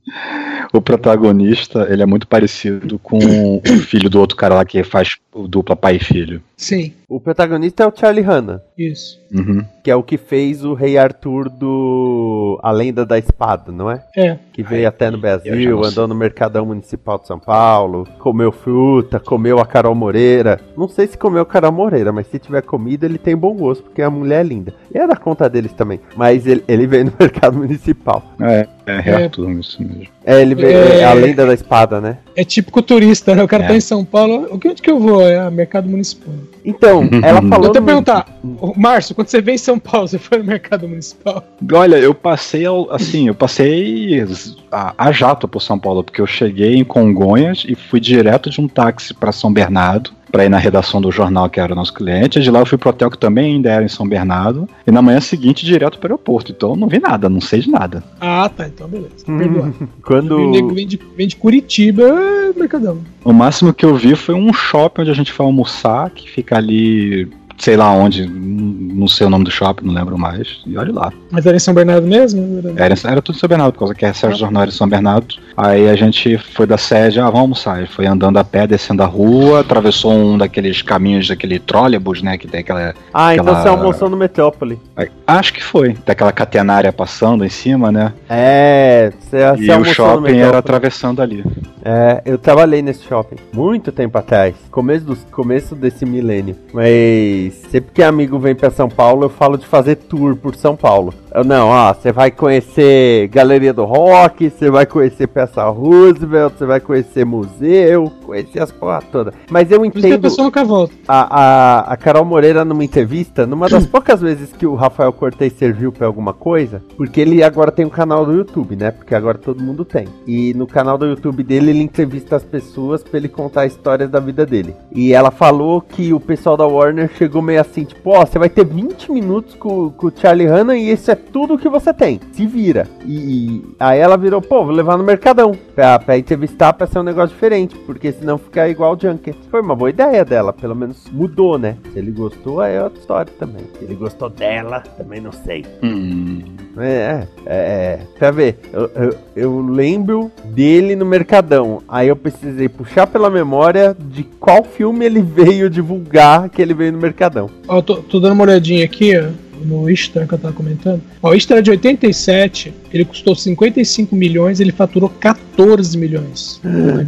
O 0.72 0.80
protagonista, 0.80 1.88
ele 1.90 2.04
é 2.04 2.06
muito 2.06 2.28
parecido 2.28 3.00
com 3.00 3.18
o 3.18 3.80
filho 3.88 4.08
do 4.08 4.20
outro 4.20 4.38
cara 4.38 4.54
lá 4.54 4.64
que 4.64 4.84
faz 4.84 5.18
o 5.34 5.48
dupla 5.48 5.76
pai 5.76 5.96
e 5.96 6.00
filho. 6.00 6.44
Sim, 6.60 6.92
O 7.08 7.22
protagonista 7.22 7.84
é 7.84 7.88
o 7.88 7.94
Charlie 7.96 8.22
Hanna, 8.22 8.62
isso. 8.78 9.18
Uhum. 9.34 9.64
que 9.82 9.90
é 9.90 9.96
o 9.96 10.04
que 10.04 10.18
fez 10.18 10.66
o 10.66 10.74
Rei 10.74 10.98
Arthur 10.98 11.48
do 11.50 12.60
A 12.62 12.70
Lenda 12.72 13.06
da 13.06 13.18
Espada, 13.18 13.72
não 13.72 13.90
é? 13.90 14.04
É. 14.18 14.38
Que 14.52 14.62
veio 14.62 14.86
até 14.88 15.10
no 15.10 15.18
Brasil, 15.18 15.82
andou 15.86 16.06
no 16.06 16.14
Mercadão 16.14 16.66
Municipal 16.66 17.18
de 17.18 17.28
São 17.28 17.40
Paulo, 17.40 18.06
comeu 18.20 18.52
fruta, 18.52 19.20
comeu 19.22 19.58
a 19.60 19.66
Carol 19.66 19.96
Moreira. 19.96 20.60
Não 20.76 20.90
sei 20.90 21.08
se 21.08 21.18
comeu 21.18 21.44
a 21.44 21.46
Carol 21.46 21.72
Moreira, 21.72 22.12
mas 22.12 22.28
se 22.28 22.38
tiver 22.38 22.62
comido, 22.64 23.06
ele 23.06 23.18
tem 23.18 23.38
bom 23.38 23.56
gosto, 23.56 23.84
porque 23.84 24.02
a 24.02 24.10
mulher 24.10 24.42
é 24.42 24.44
linda. 24.44 24.74
E 24.94 24.98
é 24.98 25.08
da 25.08 25.16
conta 25.16 25.50
deles 25.50 25.72
também. 25.72 26.02
Mas 26.18 26.46
ele, 26.46 26.64
ele 26.68 26.86
veio 26.86 27.06
no 27.06 27.14
Mercado 27.20 27.58
Municipal. 27.58 28.22
É, 28.42 28.68
é 28.86 29.00
Rei 29.00 29.14
É. 29.14 29.24
Arthur, 29.24 29.50
isso 29.52 29.82
mesmo. 29.82 30.08
É, 30.26 30.42
ele 30.42 30.56
veio. 30.56 30.78
É. 30.78 31.00
É 31.00 31.06
a 31.06 31.14
lenda 31.14 31.46
da 31.46 31.54
espada, 31.54 32.02
né? 32.02 32.18
É 32.36 32.44
típico 32.44 32.82
turista, 32.82 33.36
né? 33.36 33.44
O 33.44 33.48
cara 33.48 33.64
É. 33.66 33.68
tá 33.68 33.76
em 33.76 33.82
São 33.82 34.06
Paulo. 34.06 34.48
O 34.52 34.58
que 34.60 34.68
onde 34.70 34.82
que 34.82 34.90
eu 34.90 35.00
vou? 35.00 35.22
É 35.22 35.38
a 35.40 35.50
mercado 35.52 35.90
municipal. 35.90 36.34
Então, 36.64 37.08
ela 37.24 37.42
Vou 37.42 37.50
falou. 37.50 37.70
até 37.70 37.80
no- 37.80 37.86
perguntar, 37.86 38.40
Márcio, 38.76 39.16
quando 39.16 39.28
você 39.28 39.42
veio 39.42 39.56
em 39.56 39.60
São 39.60 39.78
Paulo, 39.80 40.08
você 40.08 40.18
foi 40.20 40.38
no 40.38 40.44
mercado 40.44 40.88
municipal? 40.88 41.44
Olha, 41.74 41.96
eu 41.98 42.14
passei 42.14 42.66
ao- 42.66 42.92
assim, 42.92 43.28
eu 43.28 43.36
passei 43.36 44.24
a, 44.72 44.94
a 44.98 45.12
jato 45.12 45.48
por 45.48 45.62
São 45.62 45.78
Paulo, 45.80 46.04
porque 46.04 46.22
eu 46.22 46.28
cheguei 46.28 46.76
em 46.76 46.84
Congonhas 46.84 47.64
e 47.68 47.76
fui 47.76 48.00
direto 48.00 48.50
de 48.50 48.62
um 48.62 48.68
táxi 48.68 49.14
para 49.14 49.32
São 49.32 49.52
Bernardo, 49.52 50.12
para 50.32 50.46
ir 50.46 50.50
na 50.50 50.58
redação 50.58 51.02
do 51.02 51.12
jornal 51.12 51.50
que 51.50 51.60
era 51.60 51.74
o 51.74 51.76
nosso 51.76 51.94
cliente. 51.94 52.40
De 52.40 52.52
lá 52.52 52.60
eu 52.60 52.66
fui 52.66 52.78
pro 52.78 52.90
hotel 52.90 53.10
que 53.10 53.18
também 53.18 53.56
ainda 53.56 53.70
era 53.70 53.84
em 53.84 53.90
São 53.90 54.08
Bernardo, 54.08 54.68
e 54.86 54.92
na 54.92 55.02
manhã 55.02 55.20
seguinte 55.20 55.66
direto 55.66 55.98
para 56.00 56.08
o 56.08 56.12
aeroporto. 56.14 56.52
Então 56.52 56.72
eu 56.72 56.76
não 56.76 56.88
vi 56.88 57.00
nada, 57.00 57.30
não 57.30 57.42
sei 57.42 57.60
de 57.62 57.70
nada. 57.70 58.04
Ah, 58.20 58.50
tá, 58.50 58.68
então 58.68 58.88
beleza. 58.88 59.26
Perdoa. 59.26 59.74
Quando. 60.04 60.38
O 60.38 60.52
nego 60.52 60.74
vem 60.74 60.88
de, 60.88 61.00
vem 61.16 61.28
de 61.28 61.36
Curitiba, 61.36 62.04
é 62.04 62.54
mercadão. 62.58 63.00
O 63.24 63.34
máximo 63.34 63.74
que 63.74 63.86
eu 63.86 63.96
vi 63.96 64.16
foi 64.16 64.36
um 64.36 64.54
shopping 64.54 65.02
onde 65.02 65.12
a 65.12 65.16
gente 65.16 65.32
foi 65.32 65.46
almoçar, 65.46 66.10
que 66.10 66.30
fica 66.30 66.58
ali, 66.58 67.30
sei 67.60 67.76
lá 67.78 67.92
onde, 67.92 68.26
não 68.28 69.08
sei 69.08 69.28
o 69.28 69.30
nome 69.30 69.44
do 69.44 69.52
shopping, 69.52 69.86
não 69.86 69.94
lembro 69.94 70.18
mais. 70.18 70.62
E 70.66 70.78
olha 70.78 70.92
lá. 70.92 71.14
Mas 71.30 71.46
era 71.46 71.56
em 71.56 71.60
São 71.60 71.74
Bernardo 71.74 72.08
mesmo? 72.08 72.60
Era- 72.76 72.86
Era, 72.86 72.96
era 73.12 73.22
tudo 73.22 73.36
em 73.36 73.40
São 73.40 73.48
Bernardo, 73.50 73.74
por 73.74 73.80
causa 73.80 73.94
que 73.94 74.06
a 74.06 74.14
sede 74.14 74.34
do 74.34 74.40
jornal 74.40 74.64
era 74.64 74.72
em 74.72 74.74
São 74.74 74.88
Bernardo. 74.88 75.36
Aí 75.56 75.88
a 75.90 75.96
gente 75.96 76.38
foi 76.38 76.66
da 76.66 76.78
sede, 76.78 77.20
ah, 77.20 77.26
vamos 77.26 77.40
almoçar. 77.42 77.84
E 77.84 77.88
foi 77.88 78.06
andando 78.08 78.38
a 78.38 78.44
pé, 78.44 78.66
descendo 78.66 79.04
a 79.04 79.06
rua, 79.06 79.60
atravessou 79.60 80.12
um 80.14 80.38
daqueles 80.38 80.82
caminhos, 80.82 81.28
daquele 81.28 81.60
trólebus, 81.60 82.22
né, 82.22 82.38
que 82.38 82.48
tem 82.48 82.62
aquela... 82.62 82.94
Ah, 83.14 83.34
então 83.36 83.46
aquela- 83.46 83.62
você 83.62 83.68
almoçou 83.70 84.10
no 84.10 84.18
Metrópole. 84.18 84.80
Acho 85.28 85.54
que 85.54 85.64
foi, 85.64 85.90
tem 85.94 86.14
aquela 86.14 86.32
catenária 86.32 86.92
passando 86.94 87.46
em 87.46 87.50
cima, 87.50 87.92
né? 87.92 88.14
É, 88.30 89.12
você, 89.20 89.52
você 89.52 89.64
e 89.66 89.72
o 89.72 89.84
shopping 89.86 90.38
era 90.40 90.58
atravessando 90.58 91.22
ali. 91.22 91.44
É, 91.84 92.22
eu 92.26 92.38
trabalhei 92.38 92.82
nesse 92.82 93.04
shopping 93.06 93.36
muito 93.54 93.92
tempo 93.92 94.18
atrás, 94.18 94.56
começo, 94.72 95.06
do, 95.06 95.16
começo 95.32 95.76
desse 95.76 96.06
milênio. 96.06 96.56
Mas 96.74 97.49
sempre 97.52 97.92
que 97.94 98.04
amigo 98.04 98.40
vem 98.40 98.56
pra 98.56 98.70
São 98.70 98.90
Paulo, 98.90 99.26
eu 99.26 99.30
falo 99.30 99.58
de 99.58 99.66
fazer 99.66 99.96
tour 99.96 100.36
por 100.36 100.56
São 100.56 100.76
Paulo. 100.76 101.14
Não, 101.46 101.68
ó, 101.70 101.94
você 101.94 102.12
vai 102.12 102.32
conhecer 102.32 103.28
Galeria 103.28 103.74
do 103.74 103.86
Rock, 103.86 104.50
você 104.50 104.70
vai 104.70 104.86
conhecer 104.86 105.28
Peça 105.28 105.64
Roosevelt, 105.64 106.54
você 106.58 106.66
vai 106.66 106.80
conhecer 106.80 107.26
museu, 107.26 108.12
conhecer 108.26 108.60
as 108.62 108.72
porra 108.72 109.02
toda. 109.12 109.34
Mas 109.50 109.72
eu 109.72 109.86
isso 109.86 109.98
entendo 109.98 110.22
pessoa 110.22 110.46
nunca 110.46 110.64
volta. 110.64 110.94
a, 111.08 111.40
a, 111.40 111.94
a 111.94 111.98
Carol 111.98 112.26
Moreira 112.26 112.66
numa 112.66 112.84
entrevista, 112.84 113.46
numa 113.46 113.70
das 113.70 113.86
poucas 113.88 114.22
vezes 114.22 114.52
que 114.52 114.66
o 114.66 114.76
Rafael 114.76 115.14
Cortez 115.14 115.54
serviu 115.54 115.92
pra 115.92 116.08
alguma 116.08 116.34
coisa, 116.34 116.82
porque 116.98 117.22
ele 117.22 117.44
agora 117.44 117.72
tem 117.72 117.86
um 117.86 117.90
canal 117.90 118.26
do 118.26 118.34
YouTube, 118.34 118.76
né? 118.76 118.92
Porque 118.92 119.14
agora 119.14 119.38
todo 119.38 119.64
mundo 119.64 119.86
tem. 119.86 120.08
E 120.26 120.54
no 120.56 120.66
canal 120.66 120.98
do 120.98 121.06
YouTube 121.06 121.44
dele 121.44 121.70
ele 121.72 121.84
entrevista 121.84 122.36
as 122.36 122.44
pessoas 122.44 123.04
pra 123.04 123.18
ele 123.18 123.30
contar 123.30 123.66
histórias 123.66 124.10
da 124.10 124.20
vida 124.20 124.46
dele. 124.46 124.76
E 124.92 125.14
ela 125.14 125.32
falou 125.32 125.82
que 125.82 126.12
o 126.14 126.20
pessoal 126.20 126.58
da 126.58 126.66
Warner 126.66 127.10
chegou 127.16 127.42
meio 127.42 127.62
assim, 127.62 127.84
tipo, 127.84 128.10
ó, 128.12 128.26
você 128.26 128.40
vai 128.40 128.50
ter 128.50 128.66
20 128.66 129.12
minutos 129.12 129.56
com, 129.56 129.90
com 129.92 130.08
o 130.08 130.14
Charlie 130.16 130.48
Hanna 130.48 130.76
e 130.76 130.90
esse 130.90 131.12
é 131.12 131.19
tudo 131.20 131.58
que 131.58 131.70
você 131.70 131.94
tem. 131.94 132.20
Se 132.32 132.46
vira. 132.46 132.88
E, 133.06 133.14
e 133.14 133.64
aí 133.80 134.00
ela 134.00 134.18
virou, 134.18 134.42
pô, 134.42 134.66
vou 134.66 134.74
levar 134.74 134.98
no 134.98 135.04
Mercadão 135.04 135.52
pra, 135.76 136.00
pra 136.00 136.18
entrevistar 136.18 136.74
pra 136.74 136.88
ser 136.88 137.00
um 137.00 137.04
negócio 137.04 137.36
diferente, 137.36 137.76
porque 137.86 138.12
senão 138.12 138.38
fica 138.38 138.68
igual 138.68 138.96
o 138.96 139.00
Junket. 139.00 139.38
Foi 139.52 139.62
uma 139.62 139.76
boa 139.76 139.90
ideia 139.90 140.26
dela, 140.26 140.52
pelo 140.52 140.76
menos 140.76 141.08
mudou, 141.12 141.58
né? 141.58 141.78
Se 141.92 142.00
ele 142.00 142.12
gostou, 142.12 142.62
aí 142.62 142.76
é 142.76 142.84
outra 142.84 143.00
história 143.00 143.32
também. 143.38 143.64
Se 143.78 143.86
ele 143.86 143.96
gostou 143.96 144.30
dela, 144.30 144.82
também 144.98 145.22
não 145.22 145.32
sei. 145.32 145.66
Hum. 145.84 146.42
É, 146.78 147.28
é, 147.46 147.56
é. 147.56 148.00
Pra 148.18 148.32
ver, 148.32 148.60
eu, 148.72 148.92
eu, 148.96 149.16
eu 149.36 149.62
lembro 149.62 150.32
dele 150.46 150.96
no 150.96 151.06
Mercadão. 151.06 151.82
Aí 151.88 152.08
eu 152.08 152.16
precisei 152.16 152.70
puxar 152.70 153.08
pela 153.08 153.30
memória 153.30 153.96
de 154.00 154.24
qual 154.24 154.64
filme 154.64 155.06
ele 155.06 155.22
veio 155.24 155.70
divulgar 155.70 156.50
que 156.50 156.62
ele 156.62 156.74
veio 156.74 156.94
no 156.94 157.00
Mercadão. 157.00 157.50
Ó, 157.68 157.82
tô, 157.82 157.98
tô 157.98 158.20
dando 158.20 158.34
uma 158.34 158.44
olhadinha 158.44 158.86
aqui, 158.86 159.18
ó, 159.18 159.49
no 159.66 159.90
Easter 159.90 160.28
que 160.28 160.34
eu 160.34 160.38
tava 160.38 160.54
comentando. 160.54 161.02
Ó, 161.22 161.30
o 161.30 161.34
Easter 161.34 161.58
é 161.58 161.62
de 161.62 161.72
87, 161.72 162.74
ele 162.94 163.06
custou 163.06 163.36
55 163.36 164.16
milhões, 164.16 164.60
ele 164.60 164.72
faturou 164.72 165.10
14 165.10 165.98
milhões 165.98 166.60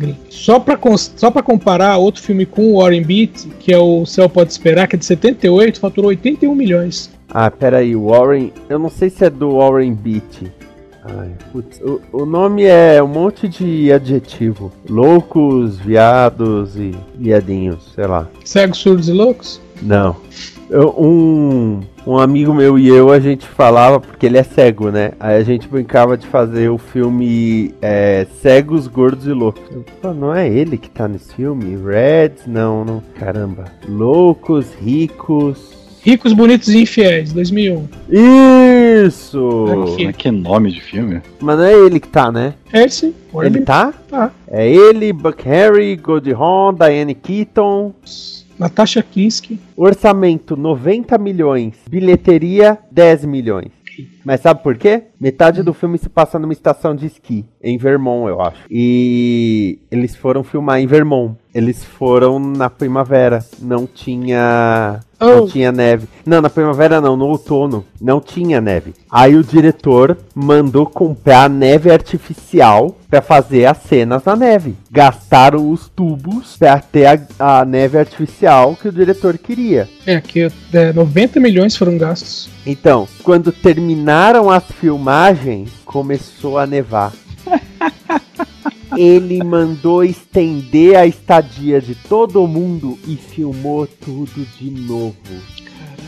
gringa. 0.02 0.18
Só 0.30 0.60
pra, 0.60 0.78
só 1.16 1.32
pra 1.32 1.42
comparar, 1.42 1.98
outro 1.98 2.22
filme 2.22 2.46
com 2.46 2.74
o 2.74 2.82
Warren 2.82 3.04
Beat, 3.04 3.48
que 3.60 3.74
é 3.74 3.78
o 3.78 4.06
Céu 4.06 4.30
Pode 4.30 4.52
Esperar, 4.52 4.88
que 4.88 4.96
é 4.96 5.00
de 5.00 5.06
78, 5.06 5.80
faturou 5.80 6.10
81 6.10 6.54
milhões. 6.54 7.12
Ah, 7.30 7.50
peraí, 7.50 7.96
Warren. 7.96 8.52
Eu 8.68 8.80
não 8.80 8.90
sei 8.90 9.10
se 9.10 9.24
é 9.24 9.30
do 9.30 9.58
Warren 9.58 9.94
Beat. 9.94 10.52
Ai, 11.04 11.32
putz, 11.52 11.80
o, 11.82 12.00
o 12.12 12.26
nome 12.26 12.64
é 12.64 13.02
um 13.02 13.08
monte 13.08 13.48
de 13.48 13.92
adjetivo. 13.92 14.72
Loucos, 14.88 15.78
viados 15.80 16.76
e 16.76 16.94
viadinhos, 17.18 17.92
sei 17.96 18.06
lá. 18.06 18.28
Cegos, 18.44 18.78
surdos 18.78 19.10
e 19.10 19.12
loucos? 19.12 19.60
Não. 19.82 20.16
Eu- 20.72 20.96
um, 20.98 21.82
um 22.08 22.18
amigo 22.18 22.54
meu 22.54 22.80
e 22.80 22.88
eu, 22.88 23.12
a 23.12 23.20
gente 23.20 23.46
falava, 23.46 24.00
porque 24.00 24.26
ele 24.26 24.38
é 24.38 24.44
cego, 24.44 24.90
né? 24.90 25.12
Aí 25.20 25.36
a 25.36 25.44
gente 25.44 25.68
brincava 25.68 26.18
de 26.18 26.26
fazer 26.26 26.70
o 26.70 26.78
filme 26.78 27.74
é, 27.82 28.26
Cegos, 28.42 28.88
Gordos 28.88 29.28
e 29.28 29.34
Loucos. 29.34 29.62
Eu, 29.70 29.84
Pô, 30.02 30.14
não 30.14 30.34
é 30.34 30.48
ele 30.48 30.78
que 30.78 30.90
tá 30.90 31.10
nesse 31.10 31.36
filme? 31.36 31.76
Reds? 31.76 32.48
Não, 32.48 32.86
não. 32.86 33.04
Caramba. 33.20 33.66
Loucos, 33.88 34.68
ricos. 34.82 35.82
Ricos, 36.04 36.32
Bonitos 36.34 36.70
e 36.70 36.82
Infiéis, 36.84 37.32
2001. 37.34 37.88
Isso! 38.10 39.66
Aqui. 39.92 40.06
Mas 40.06 40.16
Que 40.16 40.32
nome 40.32 40.72
de 40.72 40.82
filme? 40.82 41.22
Mas 41.40 41.58
não 41.58 41.66
é 41.66 41.74
ele 41.74 42.00
que 42.00 42.08
tá, 42.08 42.32
né? 42.32 42.54
É 42.74 42.86
esse? 42.86 43.14
Warren 43.32 43.52
Ele 43.52 43.62
tá? 43.62 43.94
Tá. 44.10 44.32
É 44.48 44.68
ele, 44.68 45.14
Buck 45.14 45.44
Harry, 45.48 45.96
Goldie 45.98 46.34
Hawn, 46.34 46.74
Diane 46.74 47.14
Keaton. 47.14 47.94
Natasha 48.62 49.02
Kinski. 49.02 49.60
Orçamento 49.76 50.56
90 50.56 51.18
milhões, 51.18 51.74
bilheteria 51.90 52.78
10 52.92 53.26
milhões. 53.26 53.72
Mas 54.24 54.42
sabe 54.42 54.62
por 54.62 54.78
quê? 54.78 55.06
Metade 55.20 55.64
do 55.64 55.74
filme 55.74 55.98
se 55.98 56.08
passa 56.08 56.38
numa 56.38 56.54
estação 56.54 56.96
de 56.96 57.08
esqui, 57.08 57.44
em 57.62 57.76
Vermont, 57.80 58.30
eu 58.30 58.40
acho. 58.40 58.62
E 58.70 59.80
eles 59.90 60.16
foram 60.16 60.44
filmar 60.44 60.80
em 60.80 60.86
Vermont. 60.86 61.36
Eles 61.56 61.84
foram 61.84 62.38
na 62.38 62.70
primavera, 62.70 63.44
não 63.60 63.88
tinha 63.88 65.00
não 65.22 65.44
Oh. 65.44 65.48
tinha 65.48 65.72
neve. 65.72 66.08
Não, 66.26 66.42
na 66.42 66.50
primavera 66.50 67.00
não, 67.00 67.16
no 67.16 67.28
outono 67.28 67.86
não 68.02 68.20
tinha 68.20 68.60
neve. 68.60 68.94
Aí 69.10 69.36
o 69.36 69.44
diretor 69.44 70.18
mandou 70.34 70.86
comprar 70.86 71.50
neve 71.50 71.92
artificial 71.92 72.98
pra 73.10 73.22
fazer 73.22 73.66
as 73.66 73.78
cenas 73.78 74.24
na 74.26 74.36
neve. 74.36 74.76
Gastaram 74.90 75.70
os 75.70 75.88
tubos 75.90 76.56
pra 76.58 76.80
ter 76.80 77.06
a, 77.40 77.60
a 77.60 77.66
neve 77.66 77.98
artificial 77.98 78.76
que 78.76 78.88
o 78.88 78.92
diretor 78.92 79.38
queria. 79.38 79.88
É, 80.06 80.20
que 80.20 80.48
é, 80.74 80.94
90 80.94 81.40
milhões 81.40 81.76
foram 81.76 81.98
gastos. 81.98 82.50
Então, 82.66 83.08
quando 83.24 83.52
terminaram 83.52 84.50
as 84.50 84.64
filmagens, 84.80 85.70
começou 85.86 86.58
a 86.58 86.66
nevar. 86.66 87.12
Ele 88.98 89.44
mandou 89.44 90.04
estender 90.04 90.96
a 90.96 91.06
estadia 91.06 91.82
de 91.82 91.96
todo 91.96 92.48
mundo 92.48 92.98
e 93.08 93.16
filmou 93.16 93.88
tudo 93.88 94.46
de 94.60 94.70
novo. 94.70 95.16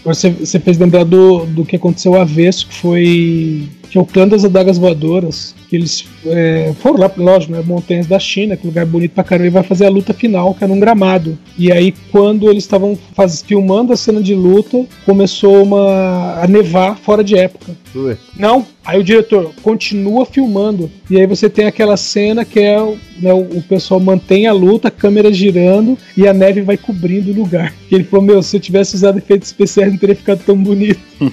Você, 0.04 0.30
você 0.30 0.60
fez 0.60 0.78
lembrar 0.78 1.06
do, 1.06 1.46
do 1.46 1.64
que 1.64 1.78
aconteceu 1.78 2.20
avesso, 2.20 2.68
que 2.68 2.74
foi 2.76 3.70
que 3.90 3.98
é 3.98 4.02
o 4.02 4.06
clã 4.06 4.28
das 4.28 4.44
adagas 4.44 4.78
voadoras, 4.78 5.56
eles 5.76 6.06
é, 6.26 6.74
foram 6.82 7.00
lá, 7.00 7.12
lógico, 7.18 7.54
né, 7.54 7.64
montanhas 7.66 8.08
da 8.08 8.20
China, 8.20 8.56
que 8.56 8.66
lugar 8.68 8.86
bonito 8.86 9.12
pra 9.12 9.24
caramba, 9.24 9.48
e 9.48 9.50
vai 9.52 9.64
fazer 9.64 9.86
a 9.86 9.90
luta 9.90 10.14
final, 10.14 10.54
que 10.54 10.64
é 10.64 10.68
num 10.68 10.80
gramado. 10.80 11.38
E 11.58 11.72
aí, 11.72 11.94
quando 12.12 12.50
eles 12.50 12.64
estavam 12.64 12.98
filmando 13.46 13.94
a 13.94 13.98
cena 13.98 14.22
de 14.22 14.34
luta, 14.36 14.86
começou 15.06 15.64
uma, 15.64 16.42
a 16.42 16.48
nevar 16.48 16.98
fora 16.98 17.24
de 17.24 17.36
época. 17.38 17.76
Ué. 17.96 18.18
Não, 18.38 18.66
aí 18.84 19.00
o 19.00 19.04
diretor 19.04 19.52
continua 19.62 20.26
filmando. 20.26 20.90
E 21.10 21.18
aí 21.20 21.28
você 21.28 21.50
tem 21.50 21.66
aquela 21.66 21.96
cena 21.96 22.44
que 22.44 22.60
é 22.60 22.82
o- 22.82 22.98
né, 23.22 23.32
o 23.32 23.62
pessoal 23.70 24.00
mantém 24.00 24.48
a 24.48 24.52
luta, 24.54 24.88
a 24.88 24.92
câmera 24.92 25.32
girando 25.32 25.96
e 26.18 26.28
a 26.28 26.34
neve 26.34 26.62
vai 26.62 26.76
cobrindo 26.76 27.32
o 27.32 27.36
lugar. 27.36 27.74
E 27.92 27.94
ele 27.96 28.04
falou: 28.04 28.26
Meu, 28.26 28.42
se 28.42 28.58
eu 28.58 28.60
tivesse 28.60 28.96
usado 28.96 29.20
efeitos 29.20 29.48
especiais 29.50 29.92
não 29.92 29.98
teria 30.00 30.16
ficado 30.16 30.42
tão 30.44 30.58
bonito. 30.58 31.00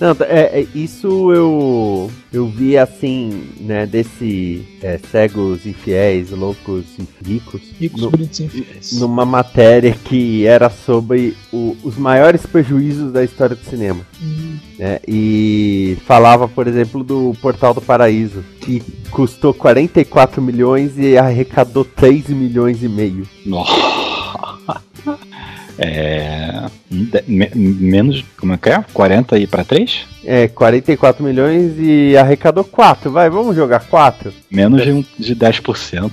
Não, 0.00 0.16
é, 0.28 0.60
é, 0.60 0.66
isso 0.74 1.32
eu 1.32 2.10
eu 2.32 2.46
vi 2.48 2.76
assim, 2.76 3.44
né, 3.60 3.86
desse 3.86 4.62
é, 4.82 4.98
cegos 5.10 5.64
e 5.64 5.72
fiéis, 5.72 6.30
loucos 6.30 6.84
e 6.98 7.06
ricos, 7.26 7.60
Ricos, 7.78 8.02
no- 8.02 8.10
bonitos 8.10 8.38
e 8.40 8.44
infiéis. 8.44 8.92
numa 9.00 9.24
matéria 9.24 9.96
que 10.04 10.46
era 10.46 10.68
sobre 10.68 11.34
o- 11.52 11.76
os 11.82 11.96
maiores 11.96 12.44
prejuízos 12.44 13.12
da 13.12 13.24
história 13.24 13.56
do 13.56 13.64
cinema. 13.64 14.00
Hum. 14.22 14.56
né? 14.78 15.00
E 15.08 15.96
falava, 16.06 16.46
por 16.46 16.66
exemplo, 16.68 17.02
do 17.02 17.34
Portal 17.42 17.74
do 17.74 17.80
Paraíso, 17.80 18.44
que 18.60 18.80
custou 19.10 19.52
44 19.52 20.40
milhões 20.40 20.92
e 20.98 21.16
arrecadou 21.18 21.84
3 21.84 22.28
milhões 22.28 22.82
e 22.82 22.88
meio. 22.88 23.26
Nossa. 23.46 23.72
É. 25.80 26.66
menos. 27.54 28.24
Como 28.36 28.52
é 28.52 28.56
que 28.56 28.68
é? 28.68 28.84
40 28.92 29.36
aí 29.36 29.46
pra 29.46 29.62
3? 29.62 30.06
É, 30.30 30.46
44 30.48 31.24
milhões 31.24 31.72
e 31.78 32.14
arrecadou 32.14 32.62
4. 32.62 33.10
Vai, 33.10 33.30
vamos 33.30 33.56
jogar 33.56 33.80
4? 33.88 34.30
Menos 34.50 34.82
de, 34.82 34.92
um, 34.92 35.02
de 35.18 35.34
10%. 35.34 36.10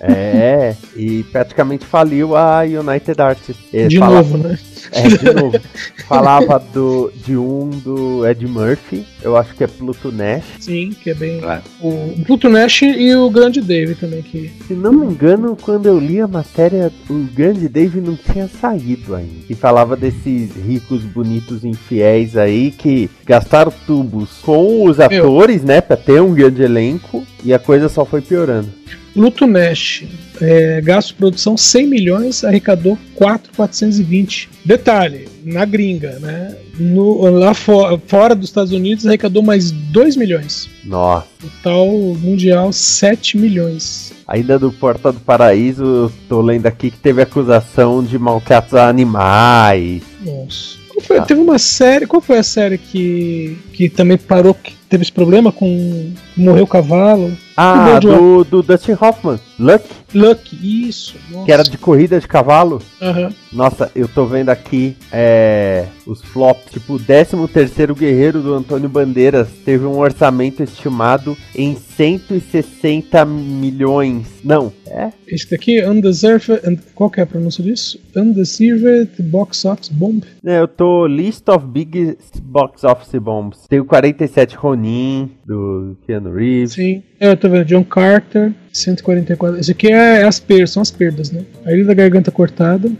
É, 0.00 0.74
e 0.96 1.22
praticamente 1.30 1.86
faliu 1.86 2.36
a 2.36 2.62
United 2.62 3.22
Artists. 3.22 3.56
Ele 3.72 3.86
De 3.88 3.98
fala- 3.98 4.16
novo, 4.16 4.36
né? 4.38 4.58
É, 4.90 5.02
de 5.08 5.32
novo. 5.32 5.60
Falava 6.08 6.58
do, 6.58 7.12
de 7.24 7.36
um 7.36 7.70
do 7.70 8.26
Ed 8.28 8.44
Murphy, 8.46 9.06
eu 9.22 9.36
acho 9.36 9.54
que 9.54 9.62
é 9.62 9.66
Pluto 9.68 10.10
Nash. 10.10 10.42
Sim, 10.58 10.90
que 10.90 11.10
é 11.10 11.14
bem. 11.14 11.40
É. 11.44 11.60
O 11.80 12.12
Pluto 12.26 12.48
Nash 12.48 12.82
e 12.82 13.14
o 13.14 13.30
Grande 13.30 13.60
Dave 13.60 13.94
também. 13.94 14.22
Que... 14.22 14.50
Se 14.66 14.74
não 14.74 14.92
me 14.92 15.06
engano, 15.06 15.56
quando 15.62 15.86
eu 15.86 15.98
li 15.98 16.20
a 16.20 16.26
matéria, 16.26 16.90
o 17.08 17.14
grande 17.34 17.68
Dave 17.68 18.00
não 18.00 18.16
tinha 18.16 18.48
saído 18.48 19.14
ainda. 19.14 19.30
E 19.48 19.54
falava 19.54 19.96
desses 19.96 20.50
ricos, 20.56 21.02
bonitos, 21.04 21.64
infiéis 21.64 22.36
aí 22.36 22.70
que 22.72 23.08
gastaram 23.24 23.51
tubos 23.86 24.30
com 24.42 24.84
os 24.84 24.98
atores, 25.00 25.62
né? 25.62 25.80
Pra 25.80 25.96
ter 25.96 26.20
um 26.22 26.32
grande 26.32 26.62
elenco. 26.62 27.24
E 27.44 27.52
a 27.52 27.58
coisa 27.58 27.88
só 27.88 28.04
foi 28.04 28.20
piorando. 28.20 28.68
Pluto 29.12 29.46
Nash, 29.46 30.04
é, 30.40 30.80
gasto 30.80 31.08
de 31.08 31.14
produção 31.14 31.54
100 31.54 31.86
milhões, 31.86 32.44
arrecadou 32.44 32.96
4,420. 33.16 34.48
Detalhe, 34.64 35.28
na 35.44 35.64
gringa, 35.66 36.18
né? 36.18 36.56
No, 36.78 37.28
lá 37.28 37.52
fo- 37.52 38.00
fora 38.06 38.34
dos 38.34 38.48
Estados 38.48 38.72
Unidos 38.72 39.06
arrecadou 39.06 39.42
mais 39.42 39.70
2 39.70 40.16
milhões. 40.16 40.70
Nossa. 40.84 41.26
Total 41.40 41.86
mundial 41.86 42.72
7 42.72 43.36
milhões. 43.36 44.12
Ainda 44.26 44.58
do 44.58 44.72
Porta 44.72 45.12
do 45.12 45.20
Paraíso, 45.20 46.10
tô 46.28 46.40
lendo 46.40 46.66
aqui 46.66 46.90
que 46.90 46.96
teve 46.98 47.20
acusação 47.20 48.02
de 48.02 48.18
maltratos 48.18 48.74
a 48.74 48.88
animais. 48.88 50.02
Nossa. 50.24 50.80
Qual 51.02 51.06
foi- 51.08 51.18
Ah. 51.18 51.22
Teve 51.22 51.40
uma 51.40 51.58
série. 51.58 52.06
Qual 52.06 52.20
foi 52.22 52.38
a 52.38 52.42
série 52.42 52.78
que, 52.78 53.56
que 53.72 53.88
também 53.88 54.16
parou? 54.16 54.54
Que 54.54 54.74
teve 54.88 55.02
esse 55.02 55.12
problema 55.12 55.50
com. 55.52 56.10
Morreu 56.36 56.64
o 56.64 56.66
cavalo? 56.66 57.32
Ah, 57.54 57.98
do, 58.00 58.44
do 58.44 58.62
Dustin 58.62 58.92
Hoffman, 58.98 59.38
Luck, 59.58 59.84
Luck, 60.14 60.56
isso. 60.88 61.14
Nossa. 61.30 61.44
que 61.44 61.52
era 61.52 61.62
de 61.62 61.76
corrida 61.76 62.18
de 62.18 62.26
cavalo. 62.26 62.80
Aham. 63.00 63.30
Nossa, 63.52 63.90
eu 63.94 64.08
tô 64.08 64.24
vendo 64.24 64.48
aqui 64.48 64.96
é, 65.12 65.84
os 66.06 66.22
flops. 66.22 66.72
Tipo, 66.72 66.94
o 66.94 66.98
13 66.98 67.36
terceiro 67.48 67.94
guerreiro 67.94 68.40
do 68.40 68.54
Antônio 68.54 68.88
Bandeiras 68.88 69.48
teve 69.66 69.84
um 69.84 69.98
orçamento 69.98 70.62
estimado 70.62 71.36
em 71.54 71.76
160 71.76 73.24
milhões. 73.26 74.26
Não, 74.42 74.72
é? 74.86 75.12
Esse 75.28 75.50
daqui, 75.50 75.84
Undeserved. 75.84 76.60
und- 76.66 76.80
Qual 76.94 77.10
que 77.10 77.20
é 77.20 77.22
a 77.22 77.26
pronúncia 77.26 77.62
disso? 77.62 77.98
Undeserved 78.16 79.10
Box 79.22 79.64
Office 79.66 79.88
Bomb. 79.90 80.22
É, 80.44 80.58
Eu 80.60 80.68
tô 80.68 81.06
List 81.06 81.46
of 81.48 81.66
Biggest 81.66 82.40
Box 82.42 82.82
Office 82.84 83.20
Bombs. 83.20 83.66
Tem 83.68 83.78
o 83.80 83.84
47 83.84 84.56
Ronin, 84.56 85.30
do 85.46 85.96
Keanu 86.22 86.34
Reeves. 86.34 86.72
Sim. 86.72 87.02
É, 87.18 87.28
eu 87.28 87.36
tô 87.36 87.48
vendo. 87.48 87.64
John 87.64 87.84
Carter, 87.84 88.52
144. 88.72 89.58
Esse 89.60 89.70
aqui 89.72 89.88
é 89.88 90.22
as 90.24 90.40
perdas, 90.40 90.70
são 90.70 90.80
as 90.82 90.90
perdas, 90.90 91.30
né? 91.30 91.42
A 91.64 91.72
Ilha 91.72 91.84
da 91.84 91.94
Garganta 91.94 92.30
Cortada. 92.30 92.90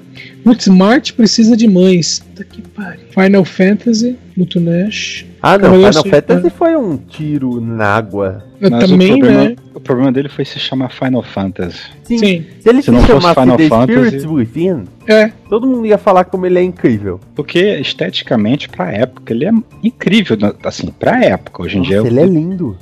Putz, 0.45 0.69
Marte 0.69 1.13
precisa 1.13 1.57
de 1.57 1.67
mães. 1.69 2.19
Puta 2.21 2.45
que 2.45 2.61
pariu. 2.63 3.01
Final 3.11 3.45
Fantasy, 3.45 4.17
Pluto 4.35 4.61
Nash. 4.61 5.25
Ah, 5.41 5.53
não, 5.59 5.65
Cavaleiro 5.71 5.93
Final 6.03 6.05
Fantasy 6.21 6.51
foi 6.51 6.77
um 6.77 6.97
tiro 6.97 7.61
na 7.61 7.87
água. 7.87 8.45
Eu 8.61 8.71
Mas 8.71 8.85
o 8.85 8.93
também, 8.93 9.19
problema- 9.19 9.45
né? 9.49 9.57
O 9.75 9.81
problema 9.81 10.13
dele 10.13 10.29
foi 10.29 10.45
se 10.45 10.61
chamar 10.61 10.91
Final 10.91 11.23
Fantasy. 11.25 11.81
Sim. 12.05 12.19
Sim. 12.19 12.45
Se 12.61 12.69
ele 12.69 12.79
Se 12.79 12.85
se, 12.85 12.91
não 12.93 13.01
fosse 13.01 13.13
chamasse 13.21 13.41
Final 13.41 13.57
The 13.57 13.69
Fantasy- 13.69 14.07
Spirits 14.07 14.25
Within, 14.27 14.85
É. 15.09 15.33
todo 15.49 15.67
mundo 15.67 15.85
ia 15.87 15.99
falar 15.99 16.25
como 16.27 16.47
ele 16.47 16.59
é 16.61 16.63
incrível. 16.63 17.19
Porque 17.35 17.59
esteticamente, 17.81 18.69
pra 18.69 18.93
época, 18.93 19.33
ele 19.33 19.45
é 19.47 19.51
incrível. 19.83 20.37
Assim, 20.65 20.87
pra 20.87 21.25
época. 21.25 21.63
Hoje 21.65 21.79
em 21.79 21.83
dia 21.83 21.97
Nossa, 21.97 22.09
ele 22.09 22.21
é 22.21 22.27
lindo. 22.27 22.77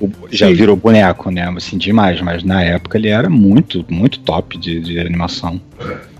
o- 0.00 0.08
já 0.30 0.46
Sim. 0.48 0.54
virou 0.54 0.76
boneco, 0.76 1.30
né? 1.30 1.46
Assim, 1.54 1.76
demais. 1.76 2.22
Mas 2.22 2.35
na 2.44 2.62
época 2.62 2.98
ele 2.98 3.08
era 3.08 3.28
muito, 3.28 3.84
muito 3.88 4.20
top 4.20 4.58
de, 4.58 4.80
de 4.80 4.98
animação. 4.98 5.60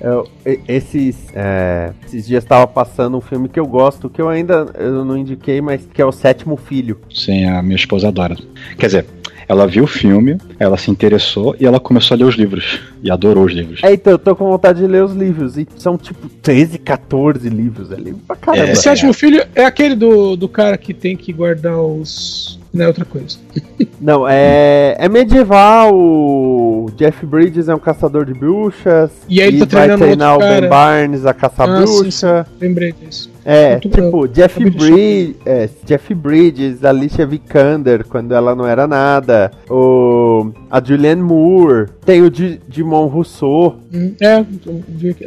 Eu- 0.01 0.29
e- 0.45 0.61
esses, 0.69 1.17
é, 1.35 1.93
esses 2.07 2.27
dias 2.27 2.45
estava 2.45 2.67
passando 2.67 3.17
um 3.17 3.21
filme 3.21 3.49
que 3.49 3.59
eu 3.59 3.67
gosto, 3.67 4.09
que 4.11 4.21
eu 4.21 4.29
ainda 4.29 4.67
eu 4.79 5.05
não 5.05 5.17
indiquei, 5.17 5.61
mas 5.61 5.87
que 5.93 6.01
é 6.01 6.05
o 6.05 6.13
Sétimo 6.13 6.57
Filho. 6.57 6.99
Sim, 7.13 7.45
a 7.47 7.63
minha 7.63 7.77
esposa 7.77 8.09
adora. 8.09 8.37
Quer 8.79 8.87
dizer, 8.87 9.07
ela 9.49 9.67
viu 9.67 9.85
o 9.85 9.87
filme, 9.87 10.39
ela 10.59 10.77
se 10.77 10.91
interessou 10.91 11.55
e 11.61 11.65
ela 11.65 11.79
começou 11.79 12.15
a 12.15 12.19
ler 12.19 12.25
os 12.25 12.35
livros. 12.35 12.81
E 13.03 13.11
adorou 13.11 13.45
os 13.45 13.53
livros. 13.53 13.81
É, 13.85 13.93
então, 13.93 14.13
eu 14.13 14.19
tô 14.19 14.35
com 14.35 14.49
vontade 14.51 14.81
de 14.81 14.87
ler 14.87 15.05
os 15.05 15.15
livros. 15.15 15.57
E 15.57 15.67
são 15.77 15.97
tipo 15.97 16.29
13, 16.29 16.79
14 16.79 17.49
livros. 17.49 17.93
É 17.93 17.95
livro 17.97 18.21
pra 18.27 18.35
caramba. 18.35 18.69
É. 18.69 18.73
O 18.73 18.77
sétimo 18.77 19.13
filho 19.13 19.45
é 19.55 19.65
aquele 19.65 19.95
do, 19.95 20.37
do 20.37 20.49
cara 20.49 20.77
que 20.77 20.93
tem 20.93 21.17
que 21.17 21.33
guardar 21.33 21.79
os. 21.79 22.59
Não 22.73 22.85
é 22.85 22.89
outra 22.89 23.05
coisa. 23.05 23.39
Não, 24.01 24.27
é, 24.29 24.95
é 24.99 25.09
medieval. 25.09 25.95
O 25.95 26.91
Jeff 26.97 27.25
Bridges 27.25 27.69
é 27.69 27.75
um 27.75 27.79
caçador 27.79 28.25
de 28.27 28.35
bruxas. 28.35 29.11
E 29.29 29.41
aí 29.41 29.49
ele 29.49 29.59
tá 29.61 29.65
vai 29.65 29.87
treinando 29.87 30.05
treinar 30.05 30.33
outro 30.35 30.47
o 30.47 30.51
Ben 30.51 30.61
cara. 30.61 30.69
Barnes 30.69 31.25
a 31.27 31.33
caçar 31.33 31.69
Ah, 31.71 31.87
sim, 31.87 32.01
bruxa. 32.03 32.47
Lembrei 32.61 32.93
disso. 32.93 33.31
É, 33.45 33.73
Muito 33.73 33.89
tipo. 33.89 34.27
Jeff, 34.29 34.59
de 34.63 34.71
Bridges, 34.71 35.37
é, 35.47 35.69
Jeff 35.85 36.13
Bridges, 36.15 36.85
Alicia 36.85 37.25
Vikander, 37.25 38.05
quando 38.05 38.35
ela 38.35 38.55
não 38.57 38.67
era 38.67 38.87
nada. 38.89 39.53
O, 39.71 40.51
a 40.71 40.83
Julianne 40.83 41.23
Moore. 41.23 41.87
Tem 42.05 42.23
o 42.23 42.31
Di- 42.31 42.61
Dimon 42.69 43.07
Rousseau. 43.07 43.77
Hum, 43.95 44.13
É. 44.21 44.45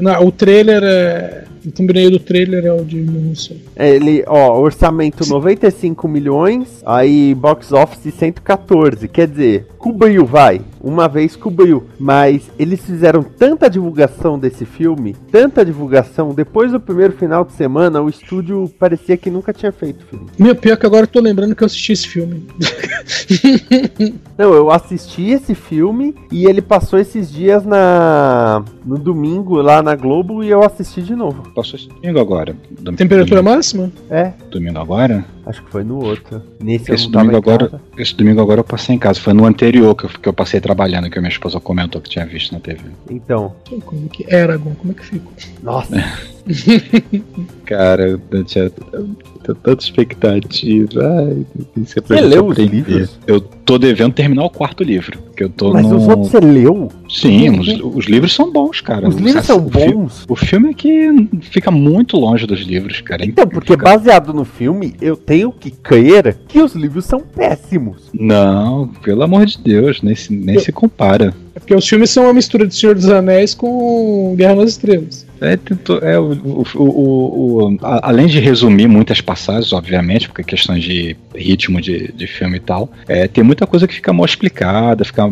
Não, 0.02 0.26
o 0.28 0.32
trailer 0.32 0.82
é. 0.84 1.44
O 1.66 1.72
thumbnail 1.72 2.10
do 2.12 2.20
trailer 2.20 2.66
é 2.66 2.72
o 2.72 2.86
de 2.86 3.02
Russo. 3.04 3.54
Ele, 3.76 4.24
ó, 4.28 4.58
orçamento 4.60 5.28
95 5.28 6.08
milhões, 6.08 6.82
aí 6.86 7.29
box 7.36 7.72
office 7.72 8.14
114. 8.14 9.08
Quer 9.08 9.28
dizer, 9.28 9.68
cobriu, 9.78 10.26
vai. 10.26 10.62
Uma 10.82 11.08
vez 11.08 11.36
cobriu. 11.36 11.84
Mas 12.00 12.50
eles 12.58 12.82
fizeram 12.86 13.22
tanta 13.24 13.70
divulgação 13.70 14.40
desse 14.40 14.66
filme, 14.66 15.16
tanta 15.32 15.66
divulgação, 15.66 16.34
depois 16.34 16.72
do 16.72 16.80
primeiro 16.80 17.14
final 17.14 17.44
de 17.44 17.52
semana, 17.54 18.02
o 18.02 18.10
estúdio 18.10 18.72
parecia 18.80 19.18
que 19.18 19.30
nunca 19.30 19.52
tinha 19.54 19.72
feito 19.72 20.06
filme. 20.06 20.28
Meu, 20.38 20.56
pior 20.56 20.78
que 20.78 20.86
agora 20.86 21.04
eu 21.04 21.08
tô 21.08 21.20
lembrando 21.20 21.56
que 21.56 21.64
eu 21.64 21.66
assisti 21.68 21.92
esse 21.94 22.08
filme. 22.08 22.46
Não, 24.38 24.54
eu 24.54 24.72
assisti 24.72 25.30
esse 25.32 25.54
filme 25.54 26.16
e 26.32 26.46
ele 26.46 26.62
passou 26.62 26.98
esses 26.98 27.30
dias 27.32 27.66
na 27.66 28.64
no 28.86 28.98
domingo 28.98 29.56
lá 29.62 29.82
na 29.82 29.96
Globo 29.96 30.44
e 30.44 30.50
eu 30.50 30.64
assisti 30.64 31.02
de 31.02 31.16
novo. 31.16 31.44
Passou 31.54 31.78
esse 31.78 31.88
domingo 31.90 32.20
agora. 32.20 32.56
Dom- 32.80 32.94
Temperatura 32.96 33.42
domingo, 33.42 33.56
máxima? 33.56 33.92
É, 34.10 34.32
domingo 34.50 34.80
agora? 34.80 35.26
Acho 35.50 35.64
que 35.64 35.72
foi 35.72 35.84
no 35.84 35.98
outro. 36.04 36.42
Nesse 36.62 36.92
Esse 36.92 37.10
domingo 37.10 37.36
agora. 37.38 37.70
casa. 37.70 37.82
Esse 37.98 38.16
domingo 38.16 38.40
agora 38.42 38.60
eu 38.62 38.64
passei 38.64 38.96
em 38.96 39.00
casa. 39.00 39.20
Foi 39.20 39.34
no 39.34 39.46
anterior 39.46 39.96
que 39.96 40.06
eu, 40.06 40.10
que 40.10 40.30
eu 40.30 40.34
passei 40.34 40.62
trabalhando, 40.62 41.10
que 41.10 41.18
a 41.18 41.22
minha 41.22 41.32
esposa 41.32 41.60
comentou 41.60 42.00
que 42.02 42.10
tinha 42.10 42.26
visto 42.26 42.54
na 42.54 42.60
TV. 42.60 42.80
Então, 43.10 43.56
Como 43.86 44.06
é 44.06 44.10
que 44.10 44.34
Eragon, 44.34 44.74
como 44.76 44.92
é 44.92 44.96
que 44.96 45.06
ficou? 45.06 45.32
nossa. 45.64 45.90
Cara, 47.66 48.08
eu 48.10 48.22
eu 48.32 48.44
tinha 48.44 48.72
tanta 49.44 49.84
expectativa. 49.84 51.02
Ai, 51.02 51.46
é 51.78 51.84
Você 51.84 52.22
leu 52.22 52.48
os 52.48 52.58
livros? 52.58 53.20
Eu 53.28 53.40
tô 53.40 53.78
devendo 53.78 54.14
terminar 54.14 54.44
o 54.46 54.50
quarto 54.50 54.84
livro. 54.84 55.20
Que 55.36 55.44
eu 55.44 55.50
tô 55.50 55.72
Mas 55.74 55.86
no... 55.86 55.98
os 55.98 56.08
outros 56.08 56.30
você 56.30 56.40
leu? 56.40 56.90
Sim, 57.10 57.60
os, 57.60 57.68
os 57.96 58.06
livros 58.06 58.34
são 58.34 58.52
bons, 58.52 58.82
cara. 58.82 59.08
Os 59.08 59.16
livros 59.16 59.46
são 59.46 59.66
o 59.66 59.70
fi- 59.70 59.94
bons? 59.94 60.26
O 60.28 60.36
filme 60.36 60.70
é 60.72 60.74
que 60.74 61.30
fica 61.42 61.70
muito 61.72 62.18
longe 62.18 62.46
dos 62.46 62.62
livros, 62.62 63.02
cara. 63.02 63.24
Então, 63.26 63.48
porque 63.48 63.74
Fica- 63.74 63.86
baseado 63.86 64.34
no 64.34 64.44
filme, 64.46 64.96
eu 65.02 65.16
tenho 65.16 65.52
que 65.52 65.72
crer 65.72 66.38
que 66.48 66.60
os 66.62 66.74
livros 66.74 67.06
são 67.06 67.20
péssimos. 67.20 68.10
Não, 68.14 68.88
pelo 69.04 69.24
amor 69.24 69.46
de 69.46 69.58
Deus, 69.60 70.02
nem 70.02 70.16
se, 70.16 70.34
nem 70.34 70.60
se 70.60 70.72
compara. 70.72 71.34
É 71.56 71.60
porque 71.60 71.76
os 71.76 71.88
filmes 71.88 72.10
são 72.10 72.24
uma 72.24 72.34
mistura 72.34 72.66
de 72.68 72.76
Senhor 72.76 72.96
dos 72.96 73.10
Anéis 73.10 73.54
com 73.54 74.34
Guerra 74.36 74.56
nas 74.56 74.72
Estrelas. 74.72 75.29
É, 75.42 75.58
é, 76.12 76.20
o, 76.20 76.32
o- 76.34 76.66
o- 76.76 77.64
o- 77.74 77.78
a- 77.82 78.10
além 78.10 78.28
de 78.28 78.40
resumir 78.40 78.88
muitas 78.88 79.22
passagens, 79.22 79.72
obviamente, 79.74 80.28
porque 80.28 80.42
é 80.42 80.44
questões 80.44 80.84
de 80.84 81.16
ritmo 81.36 81.80
de, 81.80 82.12
de 82.14 82.28
filme 82.28 82.58
e 82.58 82.60
tal, 82.60 82.90
é, 83.08 83.28
tem 83.28 83.44
muita 83.44 83.66
coisa 83.66 83.88
que 83.88 83.94
fica 83.94 84.12
mal 84.12 84.26
explicada, 84.26 85.06
fica, 85.06 85.24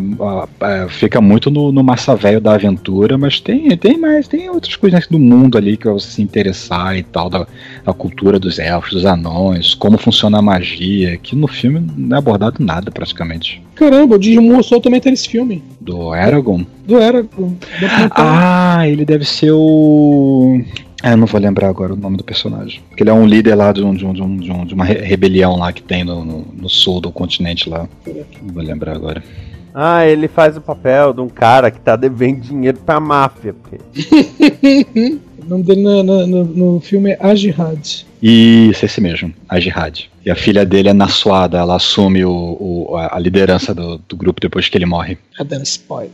ah, 0.60 0.86
fica 0.88 1.20
muito 1.20 1.50
no, 1.50 1.70
no 1.72 1.82
massa 1.82 2.16
velho 2.16 2.40
da 2.40 2.54
aventura, 2.54 3.18
mas 3.18 3.40
tem, 3.40 3.76
tem 3.76 3.98
mais, 3.98 4.26
tem 4.26 4.48
outras 4.48 4.76
coisas 4.76 5.06
do 5.06 5.18
mundo 5.18 5.58
ali 5.58 5.76
que 5.76 5.88
você 5.88 6.08
se 6.08 6.22
interessar 6.22 6.96
e 6.96 7.02
tal, 7.02 7.28
da, 7.28 7.46
da 7.84 7.92
cultura 7.92 8.38
dos 8.38 8.58
elfos, 8.58 8.92
dos 8.94 9.04
anões, 9.04 9.74
como 9.74 9.98
funciona 9.98 10.38
a 10.38 10.42
magia, 10.42 11.16
que 11.18 11.36
no 11.36 11.46
filme 11.46 11.84
não 11.96 12.16
é 12.16 12.18
abordado 12.18 12.64
nada 12.64 12.90
praticamente. 12.90 13.62
Caramba, 13.74 14.16
o 14.16 14.18
Digimon 14.18 14.62
Soul 14.62 14.80
também 14.80 15.00
tá 15.00 15.10
nesse 15.10 15.28
filme. 15.28 15.62
Do 15.80 16.12
Aragorn? 16.12 16.66
Do 16.88 16.98
Eragon. 16.98 17.52
Ah, 18.12 18.88
ele 18.88 19.04
deve 19.04 19.24
ser 19.26 19.50
o. 19.52 20.58
Ah, 21.02 21.10
eu 21.10 21.16
não 21.18 21.26
vou 21.26 21.38
lembrar 21.40 21.68
agora 21.68 21.92
o 21.92 21.96
nome 21.96 22.16
do 22.16 22.24
personagem. 22.24 22.80
Porque 22.88 23.02
ele 23.02 23.10
é 23.10 23.12
um 23.12 23.26
líder 23.26 23.54
lá 23.54 23.70
de, 23.72 23.84
um, 23.84 23.94
de, 23.94 24.06
um, 24.06 24.12
de, 24.14 24.22
um- 24.22 24.36
de 24.38 24.50
um- 24.50 24.64
de 24.64 24.74
uma 24.74 24.84
re- 24.86 25.02
rebelião 25.04 25.56
lá 25.56 25.70
que 25.70 25.82
tem 25.82 26.02
no, 26.02 26.24
no, 26.24 26.46
no 26.56 26.68
sul 26.68 26.98
do 27.00 27.12
continente 27.12 27.68
lá. 27.68 27.86
Não 28.06 28.52
vou 28.54 28.62
lembrar 28.62 28.96
agora. 28.96 29.22
Ah, 29.74 30.06
ele 30.06 30.26
faz 30.28 30.56
o 30.56 30.60
papel 30.62 31.12
de 31.12 31.20
um 31.20 31.28
cara 31.28 31.70
que 31.70 31.78
tá 31.78 31.94
devendo 31.94 32.40
dinheiro 32.40 32.78
pra 32.84 32.98
máfia. 32.98 33.54
porque- 33.54 33.78
o 35.44 35.48
nome 35.48 35.62
dele 35.64 35.82
na- 35.82 36.02
no, 36.26 36.44
no 36.44 36.80
filme 36.80 37.10
é 37.10 37.18
Ajihad. 37.20 38.06
Isso, 38.22 38.84
esse 38.84 39.00
mesmo, 39.00 39.32
a 39.48 39.58
Jihad. 39.60 40.08
E 40.24 40.30
a 40.30 40.34
filha 40.36 40.66
dele 40.66 40.88
é 40.88 40.92
Nassuada, 40.92 41.56
ela 41.58 41.76
assume 41.76 42.24
o, 42.24 42.30
o- 42.90 42.96
a 42.96 43.18
liderança 43.18 43.72
do, 43.74 43.98
do 43.98 44.16
grupo 44.16 44.40
depois 44.40 44.68
que 44.68 44.76
ele 44.76 44.84
morre. 44.84 45.16
Tá 45.36 45.44
dando 45.44 45.62
spoiler. 45.64 46.10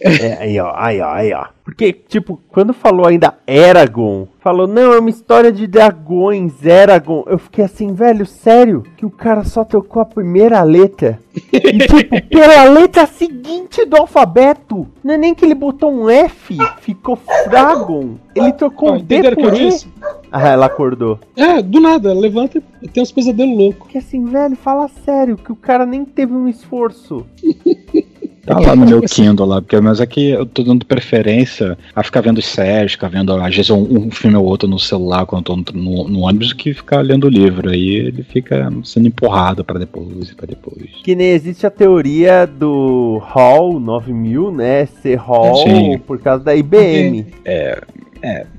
É, 0.00 0.34
aí 0.40 0.58
ó, 0.60 0.72
aí 0.76 1.00
ó, 1.00 1.10
aí 1.12 1.32
ó. 1.32 1.46
Porque, 1.64 1.92
tipo, 1.92 2.40
quando 2.48 2.72
falou 2.74 3.06
ainda 3.06 3.34
Eragon, 3.46 4.26
falou, 4.40 4.66
não, 4.66 4.92
é 4.92 4.98
uma 4.98 5.08
história 5.10 5.50
de 5.50 5.66
dragões, 5.66 6.64
Eragon. 6.64 7.24
Eu 7.26 7.38
fiquei 7.38 7.64
assim, 7.64 7.92
velho, 7.94 8.26
sério? 8.26 8.84
Que 8.96 9.06
o 9.06 9.10
cara 9.10 9.42
só 9.42 9.64
trocou 9.64 10.02
a 10.02 10.06
primeira 10.06 10.62
letra. 10.62 11.18
E, 11.52 11.60
tipo, 11.78 11.96
pela 12.28 12.64
letra 12.64 13.06
seguinte 13.06 13.84
do 13.86 13.96
alfabeto. 13.96 14.86
Não 15.02 15.14
é 15.14 15.18
nem 15.18 15.34
que 15.34 15.44
ele 15.44 15.54
botou 15.54 15.90
um 15.90 16.10
F, 16.10 16.56
ficou 16.80 17.16
Fragon. 17.44 18.16
Ele 18.34 18.52
trocou 18.52 18.92
um 18.94 18.98
D 18.98 19.34
por 19.34 19.54
E. 19.54 19.70
disse? 19.70 19.88
Ah, 20.36 20.48
ela 20.48 20.66
acordou. 20.66 21.18
É, 21.34 21.62
do 21.62 21.80
nada, 21.80 22.10
ela 22.10 22.20
levanta 22.20 22.62
e 22.82 22.88
tem 22.88 23.02
uns 23.02 23.10
pesadelos 23.10 23.56
loucos. 23.56 23.90
Que 23.90 23.96
assim, 23.96 24.24
velho, 24.26 24.54
fala 24.54 24.86
sério, 24.86 25.36
que 25.36 25.50
o 25.50 25.56
cara 25.56 25.86
nem 25.86 26.04
teve 26.04 26.34
um 26.34 26.46
esforço. 26.46 27.24
Tá 28.46 28.60
lá 28.60 28.76
no 28.76 28.86
meu 28.86 29.02
Kindle 29.02 29.44
lá, 29.44 29.60
porque 29.60 29.80
mas 29.80 30.00
é 30.00 30.06
que 30.06 30.30
eu 30.30 30.46
tô 30.46 30.62
dando 30.62 30.86
preferência 30.86 31.76
a 31.92 32.00
ficar 32.04 32.20
vendo 32.20 32.40
séries, 32.40 32.92
ficar 32.92 33.08
vendo, 33.08 33.32
às 33.32 33.56
vezes, 33.56 33.70
um, 33.70 33.82
um 33.82 34.08
filme 34.08 34.36
ou 34.36 34.44
outro 34.44 34.68
no 34.68 34.78
celular 34.78 35.26
quando 35.26 35.50
eu 35.50 35.64
tô 35.64 35.72
no, 35.72 35.82
no, 35.82 36.08
no 36.08 36.20
ônibus 36.20 36.52
que 36.52 36.72
ficar 36.72 37.00
lendo 37.00 37.24
o 37.24 37.28
livro. 37.28 37.68
Aí 37.68 37.96
ele 37.96 38.22
fica 38.22 38.72
sendo 38.84 39.08
empurrado 39.08 39.64
pra 39.64 39.80
depois 39.80 40.30
e 40.30 40.34
pra 40.36 40.46
depois. 40.46 40.88
Que 41.02 41.16
nem 41.16 41.30
existe 41.30 41.66
a 41.66 41.70
teoria 41.70 42.46
do 42.46 43.20
Hall 43.24 43.80
9000, 43.80 44.52
né? 44.52 44.86
Ser 44.86 45.16
Hall 45.16 45.56
Sim. 45.64 45.98
por 45.98 46.20
causa 46.20 46.44
da 46.44 46.54
IBM. 46.54 47.26
É, 47.44 47.82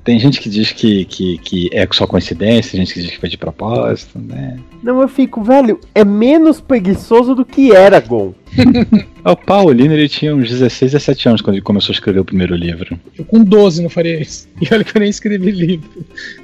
tem 0.04 0.18
gente 0.18 0.40
que 0.40 0.48
diz 0.48 0.72
que, 0.72 1.04
que, 1.04 1.38
que 1.38 1.68
é 1.72 1.86
só 1.92 2.06
coincidência, 2.06 2.72
tem 2.72 2.80
gente 2.80 2.94
que 2.94 3.00
diz 3.02 3.10
que 3.10 3.18
foi 3.20 3.28
de 3.28 3.36
propósito, 3.36 4.18
né? 4.18 4.58
Não, 4.82 5.00
eu 5.02 5.08
fico, 5.08 5.42
velho, 5.42 5.78
é 5.94 6.04
menos 6.04 6.60
preguiçoso 6.60 7.34
do 7.34 7.44
que 7.44 7.70
Eragon. 7.70 8.32
O 9.24 9.36
Paulino, 9.36 9.92
ele 9.92 10.08
tinha 10.08 10.34
uns 10.34 10.48
16, 10.48 10.92
17 10.92 11.28
anos 11.28 11.42
quando 11.42 11.56
ele 11.56 11.62
começou 11.62 11.92
a 11.92 11.94
escrever 11.96 12.20
o 12.20 12.24
primeiro 12.24 12.54
livro. 12.54 12.98
Eu 13.18 13.22
com 13.26 13.44
12 13.44 13.82
não 13.82 13.90
faria 13.90 14.18
isso. 14.22 14.48
E 14.62 14.72
olha 14.72 14.82
que 14.82 14.96
eu 14.96 15.00
nem 15.00 15.10
escrevi 15.10 15.50
livro. 15.50 15.90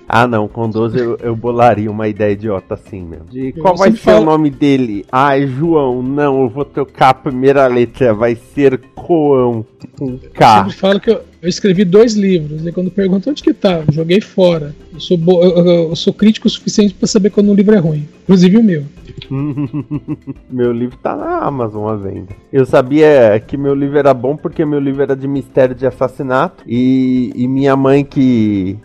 Ah, 0.06 0.26
não, 0.26 0.46
com 0.46 0.68
12 0.68 0.98
eu, 0.98 1.16
eu 1.22 1.34
bolaria 1.34 1.90
uma 1.90 2.06
ideia 2.08 2.32
idiota 2.32 2.74
assim 2.74 3.02
mesmo. 3.02 3.24
De 3.30 3.54
Eu 3.56 3.62
qual 3.62 3.74
vai 3.74 3.90
ser 3.92 3.96
o 3.96 4.00
falo- 4.00 4.26
nome 4.26 4.50
dele? 4.50 5.06
Ai, 5.10 5.46
João, 5.46 6.02
não, 6.02 6.42
eu 6.42 6.48
vou 6.50 6.64
trocar 6.66 7.10
a 7.10 7.14
primeira 7.14 7.66
letra, 7.68 8.12
vai 8.12 8.36
ser 8.54 8.78
Coão, 8.94 9.64
com 9.98 10.10
Eu 10.10 10.30
K. 10.34 10.56
sempre 10.58 10.72
falo 10.74 11.00
que 11.00 11.10
eu, 11.10 11.20
eu 11.44 11.48
escrevi 11.48 11.84
dois 11.84 12.14
livros. 12.14 12.66
E 12.66 12.72
quando 12.72 12.90
perguntam 12.90 13.30
onde 13.30 13.42
que 13.42 13.52
tá, 13.54 13.84
eu 13.86 13.92
joguei 13.92 14.20
fora. 14.20 14.74
Eu 14.92 14.98
sou, 15.00 15.16
bo- 15.16 15.42
eu, 15.44 15.56
eu- 15.58 15.88
eu 15.90 15.96
sou 15.96 16.12
crítico 16.12 16.46
o 16.48 16.50
suficiente 16.50 16.94
pra 16.94 17.06
saber 17.06 17.30
quando 17.30 17.50
um 17.50 17.54
livro 17.54 17.74
é 17.74 17.78
ruim. 17.78 18.08
Inclusive 18.24 18.56
o 18.56 18.62
meu. 18.64 18.84
meu 20.50 20.72
livro 20.72 20.96
tá 21.02 21.14
na 21.16 21.38
Amazon 21.40 21.86
à 21.88 21.96
venda. 21.96 22.28
Eu 22.52 22.64
sabia 22.66 23.40
que 23.46 23.56
meu 23.56 23.74
livro 23.74 23.98
era 23.98 24.12
bom 24.14 24.36
porque 24.36 24.64
meu 24.64 24.80
livro 24.80 25.02
era 25.02 25.14
de 25.16 25.26
mistério 25.28 25.74
de 25.74 25.86
assassinato 25.86 26.64
e, 26.66 27.32
e 27.34 27.46
minha 27.46 27.76
mãe 27.76 28.04
que 28.04 28.76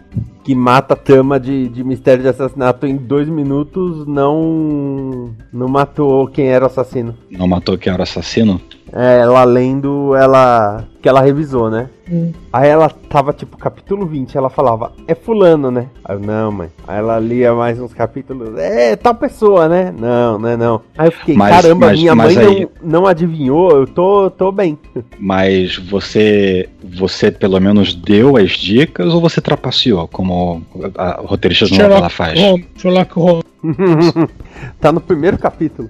que 0.43 0.56
mata 0.56 0.93
a 0.95 0.98
trama 0.98 1.39
de, 1.39 1.67
de 1.69 1.84
mistério 1.84 2.24
de 2.24 2.30
assassinato 2.30 2.88
em 2.88 2.95
dois 2.95 3.30
minutos 3.30 4.08
não 4.08 5.30
não 5.54 5.67
matou 5.67 6.28
quem 6.28 6.48
era 6.48 6.65
o 6.65 6.67
assassino. 6.67 7.15
Não 7.30 7.48
matou 7.48 7.78
quem 7.78 7.91
era 7.93 8.02
o 8.02 8.04
assassino? 8.04 8.60
É, 8.93 9.19
ela 9.19 9.43
lendo, 9.43 10.15
ela. 10.15 10.84
que 11.02 11.08
ela 11.08 11.21
revisou, 11.21 11.69
né? 11.69 11.89
Hum. 12.12 12.32
Aí 12.52 12.67
ela 12.67 12.89
tava 12.89 13.32
tipo 13.32 13.56
capítulo 13.58 14.06
20, 14.06 14.36
ela 14.36 14.49
falava, 14.49 14.91
é 15.08 15.13
fulano, 15.13 15.69
né? 15.69 15.88
Aí 16.04 16.15
eu, 16.15 16.19
não, 16.19 16.52
mãe. 16.52 16.69
Aí 16.88 16.97
ela 16.97 17.19
lia 17.19 17.54
mais 17.54 17.80
uns 17.80 17.93
capítulos, 17.93 18.58
é 18.58 18.95
tal 18.95 19.13
pessoa, 19.13 19.69
né? 19.69 19.93
Não, 19.97 20.39
não 20.39 20.49
é 20.49 20.58
não. 20.58 20.82
Aí 20.97 21.08
eu 21.08 21.12
fiquei, 21.12 21.36
Mas- 21.36 21.56
caramba, 21.56 21.88
mas- 21.88 21.99
minha 21.99 22.15
mas 22.15 22.36
mãe 22.36 22.45
aí- 22.45 22.69
não, 22.82 23.02
não 23.02 23.08
adivinhou, 23.08 23.71
eu 23.71 23.86
tô, 23.88 24.30
tô 24.32 24.52
bem. 24.52 24.78
Mas 25.19 25.75
você, 25.78 26.67
você 26.84 27.30
pelo 27.32 27.60
menos 27.60 27.93
deu 27.93 28.36
as 28.38 28.52
dicas 28.52 29.13
ou 29.13 29.21
você 29.21 29.39
trapaceou, 29.41 30.08
como 30.08 30.63
a, 30.97 31.21
roteirista 31.21 31.65
de 31.65 31.78
novela 31.78 32.10
faz? 32.10 32.39
Sherlock 32.78 33.13
Holmes. 33.19 33.43
tá 34.80 34.91
no 34.91 34.99
primeiro 35.02 35.38
capítulo. 35.38 35.89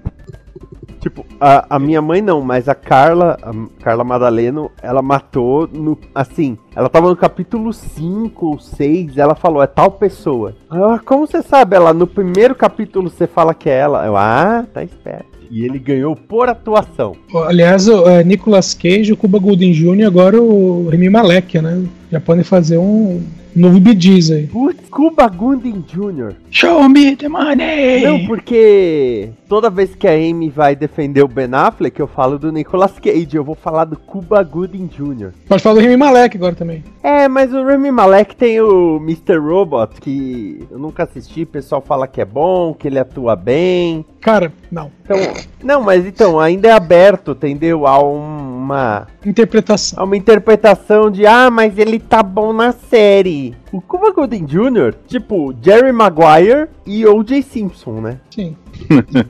Tipo, 1.00 1.26
a, 1.40 1.76
a 1.76 1.80
minha 1.80 2.02
mãe 2.02 2.22
não, 2.22 2.42
mas 2.42 2.68
a 2.68 2.76
Carla, 2.76 3.38
a 3.42 3.82
Carla 3.82 4.04
Madaleno, 4.04 4.70
ela 4.82 5.02
matou 5.02 5.68
no. 5.68 5.98
Assim, 6.14 6.58
ela 6.76 6.90
tava 6.90 7.10
no 7.10 7.16
capítulo 7.16 7.72
5 7.72 8.46
ou 8.46 8.60
6, 8.60 9.18
ela 9.18 9.34
falou, 9.36 9.64
é 9.64 9.68
tal 9.68 9.92
pessoa. 9.92 10.56
"Ah, 10.70 11.00
como 11.06 11.26
você 11.26 11.42
sabe? 11.42 11.76
Ela, 11.76 11.94
no 11.94 12.06
primeiro 12.06 12.54
capítulo 12.54 13.10
você 13.10 13.28
fala 13.28 13.54
que 13.54 13.70
é 13.70 13.78
ela. 13.78 14.06
Eu, 14.06 14.18
ah, 14.18 14.66
tá 14.74 14.84
esperto. 14.84 15.40
E 15.50 15.66
ele 15.66 15.80
ganhou 15.80 16.16
por 16.16 16.48
atuação. 16.48 17.16
Aliás, 17.48 17.88
o 17.88 18.08
é, 18.08 18.24
Nicolas 18.24 18.74
Cage, 18.76 19.12
o 19.12 19.18
Cuba 19.18 19.40
Gooding 19.40 19.72
Jr. 19.72 20.06
agora 20.06 20.40
o 20.40 20.88
Remy 20.90 21.10
Malek, 21.10 21.60
né? 21.60 21.84
Já 22.12 22.20
podem 22.20 22.44
fazer 22.44 22.78
um 22.78 23.24
novo 23.56 23.80
Bidiz 23.80 24.32
aí. 24.32 24.48
Putz, 24.48 24.90
Cuba 24.90 25.28
Gooding 25.28 25.84
Jr. 25.88 26.34
Show 26.52 26.90
me 26.90 27.16
the 27.16 27.30
money! 27.30 28.04
Não, 28.04 28.26
porque 28.26 29.30
toda 29.48 29.70
vez 29.70 29.94
que 29.96 30.08
a 30.08 30.12
Amy 30.14 30.50
vai 30.50 30.76
defender 30.76 31.22
o 31.24 31.28
Ben 31.28 31.50
Affleck, 31.54 32.00
eu 32.00 32.08
falo 32.08 32.40
do 32.40 32.52
Nicolas 32.52 32.98
Cage. 33.00 33.30
Eu 33.36 33.44
vou 33.44 33.56
falar 33.56 33.86
do 33.86 33.98
Cuba 33.98 34.42
Gooding 34.44 34.88
Jr. 34.88 35.30
Pode 35.48 35.62
falar 35.62 35.76
do 35.76 35.82
Remy 35.82 35.98
Malek 35.98 36.38
agora 36.38 36.56
também. 36.56 36.84
É, 37.04 37.28
mas 37.28 37.54
o 37.54 37.64
Remy 37.64 37.92
Malek 37.92 38.36
tem 38.36 38.60
o 38.62 38.98
Mr. 38.98 39.38
Robot, 39.38 40.02
que 40.02 40.66
eu 40.72 40.80
nunca 40.80 41.04
assisti, 41.04 41.44
o 41.44 41.48
pessoal 41.48 41.82
fala 41.82 42.08
que 42.08 42.20
é 42.22 42.26
bom, 42.26 42.74
que 42.74 42.88
ele 42.88 43.00
atua 43.00 43.36
bem. 43.36 44.04
Cara, 44.22 44.52
não. 44.72 44.92
Então, 45.04 45.18
não, 45.64 45.82
mas 45.84 46.06
então, 46.06 46.40
ainda 46.40 46.68
é 46.68 46.72
aberto, 46.72 47.32
entendeu? 47.32 47.88
A 47.88 48.04
um- 48.04 48.49
uma, 48.70 49.08
Interpretação. 49.26 50.00
a 50.00 50.06
uma 50.06 50.16
interpretação 50.16 51.10
de, 51.10 51.26
ah, 51.26 51.50
mas 51.50 51.78
ele 51.78 52.00
tá 52.00 52.22
bom 52.22 52.54
na 52.54 52.72
série. 52.72 53.56
O 53.72 53.80
Cuba 53.82 54.12
Gooding 54.12 54.46
Jr., 54.46 54.96
tipo, 55.08 55.54
Jerry 55.62 55.92
Maguire 55.92 56.68
e 56.86 57.06
O.J. 57.06 57.42
Simpson, 57.44 58.02
né? 58.02 58.20
Sim. 58.32 58.56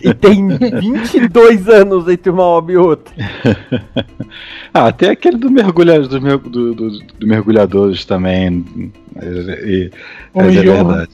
E 0.02 0.14
tem 0.14 0.48
22 0.80 1.68
anos 1.68 2.08
entre 2.08 2.30
uma 2.30 2.44
obra 2.44 2.74
e 2.74 2.78
outra. 2.78 3.14
Ah, 4.72 4.92
tem 4.92 5.10
aquele 5.10 5.36
do 5.36 5.50
mergulhador, 5.50 6.08
do, 6.08 6.38
do, 6.38 6.76
do, 6.76 7.00
do 7.00 7.28
mergulhadores 7.28 8.06
também. 8.06 8.64
E, 9.20 9.90
é 10.36 10.44
verdade. 10.44 11.12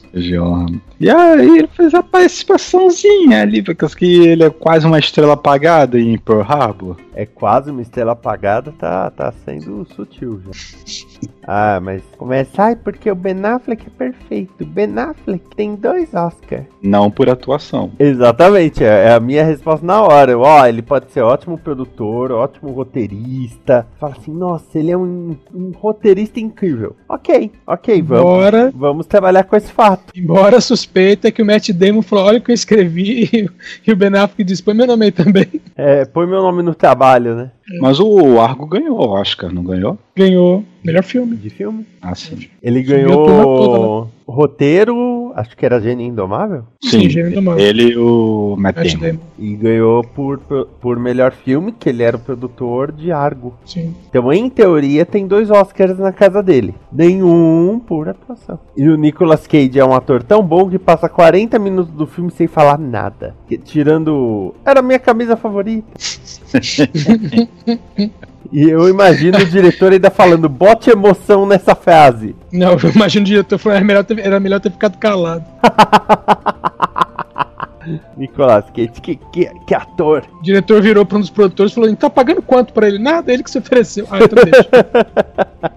E 1.00 1.10
aí 1.10 1.58
ele 1.58 1.68
fez 1.68 1.94
a 1.94 2.02
participaçãozinha 2.02 3.40
ali, 3.40 3.62
porque 3.62 3.86
que 3.96 4.26
ele 4.26 4.44
é 4.44 4.50
quase 4.50 4.86
uma 4.86 4.98
estrela 4.98 5.32
apagada 5.32 5.98
em 5.98 6.18
Pearl 6.18 6.42
Harbor. 6.42 6.96
É 7.14 7.24
quase 7.24 7.70
uma 7.70 7.80
estrela 7.80 8.12
apagada, 8.12 8.72
tá, 8.78 9.10
tá 9.10 9.32
sendo 9.44 9.86
sutil 9.96 10.40
já. 10.44 10.50
Ah, 11.48 11.78
mas 11.80 12.02
começa, 12.18 12.60
ai, 12.60 12.74
porque 12.76 13.08
o 13.16 13.18
Ben 13.18 13.42
Affleck 13.44 13.86
é 13.86 13.90
perfeito. 13.90 14.62
O 14.62 14.66
Ben 14.66 14.92
Affleck 14.98 15.42
tem 15.56 15.74
dois 15.74 16.12
Oscars. 16.12 16.66
Não 16.82 17.10
por 17.10 17.28
atuação. 17.30 17.90
Exatamente, 17.98 18.84
é, 18.84 19.06
é 19.08 19.12
a 19.14 19.20
minha 19.20 19.42
resposta 19.42 19.84
na 19.84 20.02
hora. 20.02 20.38
Ó, 20.38 20.66
ele 20.66 20.82
pode 20.82 21.10
ser 21.10 21.22
ótimo 21.22 21.56
produtor, 21.56 22.30
ótimo 22.30 22.70
roteirista. 22.72 23.86
Fala 23.98 24.14
assim, 24.18 24.32
nossa, 24.32 24.78
ele 24.78 24.90
é 24.90 24.96
um, 24.96 25.34
um 25.54 25.70
roteirista 25.70 26.38
incrível. 26.38 26.94
Ok, 27.08 27.50
ok, 27.66 28.02
vamos. 28.02 28.22
Embora, 28.24 28.72
Vamos 28.74 29.06
trabalhar 29.06 29.44
com 29.44 29.56
esse 29.56 29.72
fato. 29.72 30.12
embora 30.14 30.58
a 30.58 30.60
suspeita 30.60 31.32
que 31.32 31.42
o 31.42 31.46
Matt 31.46 31.70
Damon 31.70 32.02
falou: 32.02 32.26
olha 32.26 32.38
o 32.38 32.42
que 32.42 32.50
eu 32.50 32.54
escrevi, 32.54 33.48
e 33.86 33.92
o 33.92 33.96
Ben 33.96 34.14
Affleck 34.14 34.44
disse: 34.44 34.62
põe 34.62 34.74
meu 34.74 34.86
nome 34.86 35.06
aí 35.06 35.12
também. 35.12 35.46
É, 35.74 36.04
põe 36.04 36.26
meu 36.26 36.42
nome 36.42 36.62
no 36.62 36.74
trabalho, 36.74 37.34
né? 37.34 37.50
Mas 37.80 37.98
o 37.98 38.38
Argo 38.40 38.66
ganhou 38.66 38.98
o 38.98 39.08
Oscar, 39.08 39.52
não 39.52 39.64
ganhou? 39.64 39.98
Ganhou 40.16 40.64
melhor 40.82 41.02
filme. 41.02 41.36
De 41.36 41.50
filme. 41.50 41.84
Ah, 42.00 42.14
sim. 42.14 42.48
Ele 42.62 42.82
Subiu 42.82 43.04
a 43.04 43.12
turma 43.12 43.34
ganhou 43.34 44.10
roteiro, 44.26 45.32
acho 45.36 45.56
que 45.56 45.64
era 45.64 45.80
Gênio 45.80 46.06
Indomável. 46.06 46.64
Sim, 46.82 47.08
Gênio 47.10 47.32
Indomável. 47.32 47.64
Ele 47.64 47.92
e 47.92 47.98
o 47.98 48.56
Matt 48.58 48.76
Matt 48.76 48.92
Damon. 48.92 49.06
Damon. 49.06 49.20
E 49.38 49.56
ganhou 49.56 50.02
por, 50.02 50.38
por 50.80 50.98
melhor 50.98 51.32
filme, 51.32 51.72
que 51.72 51.88
ele 51.88 52.02
era 52.02 52.16
o 52.16 52.20
produtor 52.20 52.92
de 52.92 53.12
Argo. 53.12 53.54
Sim. 53.64 53.94
Então, 54.08 54.32
em 54.32 54.48
teoria, 54.48 55.04
tem 55.04 55.26
dois 55.26 55.50
Oscars 55.50 55.98
na 55.98 56.12
casa 56.12 56.42
dele. 56.42 56.74
Nenhum 56.90 57.78
por 57.78 58.08
atuação. 58.08 58.58
E 58.76 58.88
o 58.88 58.96
Nicolas 58.96 59.46
Cage 59.46 59.78
é 59.78 59.84
um 59.84 59.94
ator 59.94 60.22
tão 60.22 60.42
bom 60.42 60.68
que 60.68 60.78
passa 60.78 61.08
40 61.08 61.58
minutos 61.58 61.92
do 61.92 62.06
filme 62.06 62.30
sem 62.30 62.46
falar 62.46 62.78
nada. 62.78 63.34
Tirando. 63.64 64.54
Era 64.64 64.80
a 64.80 64.82
minha 64.82 64.98
camisa 64.98 65.36
favorita. 65.36 65.86
e 68.52 68.68
eu 68.68 68.88
imagino 68.88 69.38
o 69.38 69.44
diretor 69.44 69.92
ainda 69.92 70.10
falando: 70.10 70.48
bote 70.48 70.90
emoção 70.90 71.46
nessa 71.46 71.74
frase. 71.74 72.34
Não, 72.52 72.72
eu 72.72 72.90
imagino 72.94 73.24
o 73.24 73.28
diretor 73.28 73.58
falou: 73.58 73.76
era 73.76 73.84
melhor 73.84 74.04
ter, 74.04 74.18
era 74.18 74.40
melhor 74.40 74.60
ter 74.60 74.70
ficado 74.70 74.98
calado. 74.98 75.44
Nicolas 78.16 78.64
Cage, 78.70 79.00
que, 79.00 79.16
que, 79.16 79.50
que 79.66 79.74
ator. 79.74 80.24
O 80.40 80.42
diretor 80.42 80.82
virou 80.82 81.06
para 81.06 81.18
um 81.18 81.20
dos 81.20 81.30
produtores 81.30 81.72
e 81.72 81.74
falou: 81.74 81.94
tá 81.96 82.10
pagando 82.10 82.42
quanto 82.42 82.72
pra 82.72 82.88
ele? 82.88 82.98
Nada, 82.98 83.32
ele 83.32 83.42
que 83.42 83.50
se 83.50 83.58
ofereceu. 83.58 84.06
Ah, 84.10 84.18
então 84.18 84.44
deixa. 84.44 84.68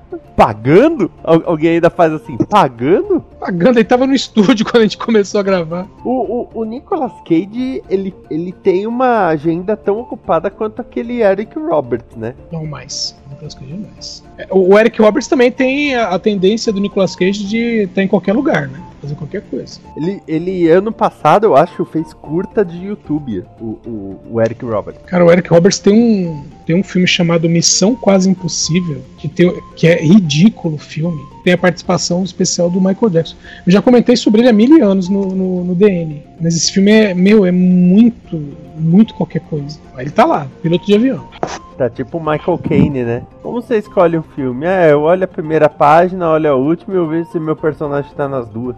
Pagando? 0.39 1.12
Al- 1.21 1.43
alguém 1.45 1.71
ainda 1.71 1.89
faz 1.89 2.13
assim: 2.13 2.38
pagando? 2.38 3.19
Pagando, 3.38 3.78
ele 3.78 3.84
tava 3.84 4.08
no 4.08 4.13
estúdio 4.13 4.63
quando 4.71 4.78
a 4.78 4.82
gente 4.84 4.97
começou 4.97 5.38
a 5.41 5.43
gravar. 5.43 5.86
O, 6.02 6.12
o, 6.12 6.62
o 6.62 6.63
Nicolas 6.63 7.12
Cage, 7.28 7.84
ele, 7.89 8.15
ele 8.32 8.54
tem 8.54 8.88
uma 8.88 9.28
agenda 9.28 9.75
tão 9.75 9.99
ocupada 9.99 10.49
quanto 10.49 10.80
aquele 10.80 11.21
Eric 11.21 11.60
Roberts, 11.60 12.15
né? 12.15 12.36
Não 12.54 12.65
mais. 12.65 13.13
Nicolas 13.30 13.54
Cage 13.54 13.73
é 13.73 13.93
mais. 13.93 14.23
É, 14.38 14.47
O 14.49 14.80
Eric 14.80 15.02
Roberts 15.02 15.28
também 15.28 15.52
tem 15.52 15.93
a, 15.93 16.08
a 16.12 16.17
tendência 16.19 16.71
do 16.71 16.80
Nicolas 16.80 17.17
Cage 17.17 17.45
de 17.45 17.84
estar 17.84 18.02
em 18.02 18.08
qualquer 18.08 18.32
lugar, 18.32 18.69
né? 18.69 18.82
Fazer 19.02 19.15
qualquer 19.15 19.41
coisa. 19.41 19.80
Ele, 19.97 20.23
ele 20.25 20.69
ano 20.69 20.91
passado, 20.93 21.45
eu 21.45 21.56
acho, 21.58 21.84
fez 21.84 22.13
curta 22.13 22.63
de 22.63 22.78
YouTube, 22.86 23.43
o, 23.60 23.65
o, 23.86 24.19
o 24.32 24.41
Eric 24.41 24.63
Roberts. 24.63 25.02
Cara, 25.06 25.25
o 25.25 25.32
Eric 25.32 25.49
Roberts 25.49 25.80
tem 25.80 25.93
um, 26.28 26.43
tem 26.70 26.80
um 26.80 26.84
filme 26.84 27.08
chamado 27.08 27.50
Missão 27.50 27.96
Quase 27.96 28.30
Impossível, 28.30 29.02
que, 29.18 29.28
tem, 29.28 29.52
que 29.76 29.88
é 29.88 29.96
ridículo 30.04 30.76
o 30.76 30.78
filme. 30.78 31.20
Tem 31.44 31.54
a 31.54 31.58
participação 31.58 32.24
especial 32.24 32.70
do 32.70 32.80
Michael 32.80 33.10
Jackson. 33.10 33.36
Eu 33.66 33.72
já 33.72 33.82
comentei 33.82 34.16
sobre 34.16 34.42
ele 34.42 34.50
há 34.50 34.54
mil 34.54 34.88
anos 34.88 35.10
no, 35.10 35.34
no, 35.34 35.64
no 35.64 35.74
DN. 35.74 36.22
Mas 36.40 36.56
esse 36.56 36.72
filme 36.72 36.92
é, 36.92 37.12
meu, 37.16 37.44
é 37.44 37.52
muito, 37.52 38.40
muito 38.78 39.16
qualquer 39.16 39.40
coisa. 39.40 39.80
Mas 39.94 40.02
ele 40.02 40.12
tá 40.12 40.26
lá, 40.26 40.46
piloto 40.62 40.86
de 40.86 40.94
avião. 40.94 41.28
Tá 41.76 41.90
tipo 41.90 42.20
o 42.20 42.22
Michael 42.22 42.60
Caine, 42.60 43.04
né? 43.04 43.24
Como 43.42 43.64
você 43.64 43.80
escolhe 43.80 44.16
um 44.16 44.22
filme? 44.22 44.68
É, 44.68 44.92
eu 44.92 45.02
olho 45.02 45.24
a 45.24 45.28
primeira 45.28 45.68
página, 45.68 46.30
olho 46.30 46.52
a 46.52 46.56
última 46.56 46.94
e 46.94 46.98
eu 46.98 47.08
vejo 47.08 47.32
se 47.32 47.40
meu 47.40 47.56
personagem 47.56 48.12
tá 48.16 48.28
nas 48.28 48.48
duas. 48.48 48.76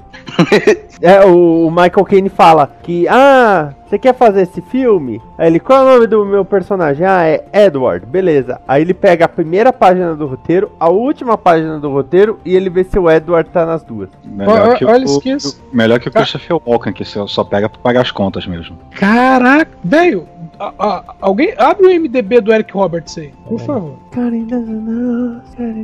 é, 1.02 1.26
o, 1.26 1.68
o 1.68 1.70
Michael 1.70 2.06
Caine 2.06 2.30
fala 2.30 2.74
que, 2.84 3.06
ah, 3.10 3.74
você 3.92 4.00
quer 4.00 4.16
fazer 4.16 4.44
esse 4.44 4.62
filme? 4.62 5.22
Aí 5.38 5.48
ele, 5.48 5.60
qual 5.60 5.80
é 5.80 5.84
o 5.92 5.94
nome 5.96 6.08
do 6.08 6.26
meu 6.26 6.46
personagem? 6.46 7.06
Ah, 7.06 7.26
é 7.26 7.44
Edward, 7.54 8.06
beleza. 8.06 8.60
Aí 8.68 8.82
ele 8.82 8.94
pega 8.94 9.26
a 9.26 9.28
primeira 9.28 9.74
página 9.74 10.16
do 10.16 10.26
roteiro, 10.26 10.72
a 10.80 10.90
última 10.90 11.38
página 11.38 11.78
do 11.78 11.90
roteiro 11.92 12.40
e 12.46 12.56
ele 12.56 12.70
vê 12.70 12.84
se 12.86 12.98
o 12.98 13.10
Edward 13.12 13.50
tá 13.50 13.66
nas 13.66 13.84
duas. 13.84 14.10
Melhor 14.24 14.78
que, 14.78 14.86
olha 14.86 15.06
o, 15.06 15.20
que 15.20 15.30
isso- 15.32 15.62
melhor 15.74 16.00
que 16.00 16.08
o 16.08 16.12
Ca- 16.12 16.22
Christopher 16.22 16.58
Walken, 16.66 16.94
que 16.94 17.04
só 17.04 17.28
só 17.28 17.44
pega 17.44 17.68
pra 17.68 17.80
pagar 17.82 18.02
as 18.02 18.12
contas 18.12 18.48
mesmo. 18.48 18.78
Caraca, 18.92 19.72
velho, 19.84 20.26
a- 20.58 20.74
a- 20.80 21.04
alguém 21.20 21.54
abre 21.58 21.88
o 21.88 21.90
MDB 21.92 22.40
do 22.40 22.54
Eric 22.54 22.74
Roberts 22.74 23.18
aí, 23.18 23.34
por 23.46 23.60
favor. 23.60 23.96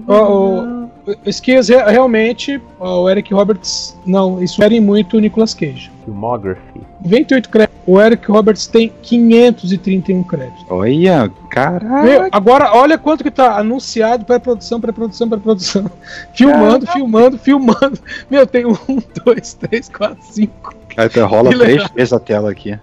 Ó, 0.07 0.13
ó, 0.23 0.87
Esquias, 1.25 1.69
re- 1.69 1.83
realmente, 1.91 2.61
o 2.79 3.09
Eric 3.09 3.33
Roberts, 3.33 3.97
não, 4.05 4.41
isso 4.41 4.63
era 4.63 4.79
muito 4.81 5.17
o 5.17 5.19
Nicolas 5.19 5.53
Cage. 5.53 5.91
Filmography. 6.05 6.81
28 7.07 7.49
créditos. 7.49 7.77
O 7.85 8.01
Eric 8.01 8.29
Roberts 8.29 8.67
tem 8.67 8.91
531 9.01 10.23
créditos. 10.23 10.65
Olha, 10.69 11.31
caralho. 11.49 12.27
agora 12.31 12.73
olha 12.73 12.97
quanto 12.97 13.23
que 13.23 13.31
tá 13.31 13.57
anunciado 13.57 14.25
pré-produção, 14.25 14.81
pré-produção, 14.81 15.29
pré-produção. 15.29 15.89
Filmando, 16.35 16.85
filmando, 16.87 17.37
filmando. 17.37 17.99
Meu, 18.29 18.45
tem 18.45 18.65
um, 18.65 18.75
dois, 19.23 19.53
três, 19.53 19.87
quatro, 19.87 20.21
cinco. 20.21 20.75
Aí 20.97 21.07
rola 21.21 21.49
três 21.51 21.87
vezes 21.91 22.11
a 22.11 22.19
tela 22.19 22.51
aqui. 22.51 22.77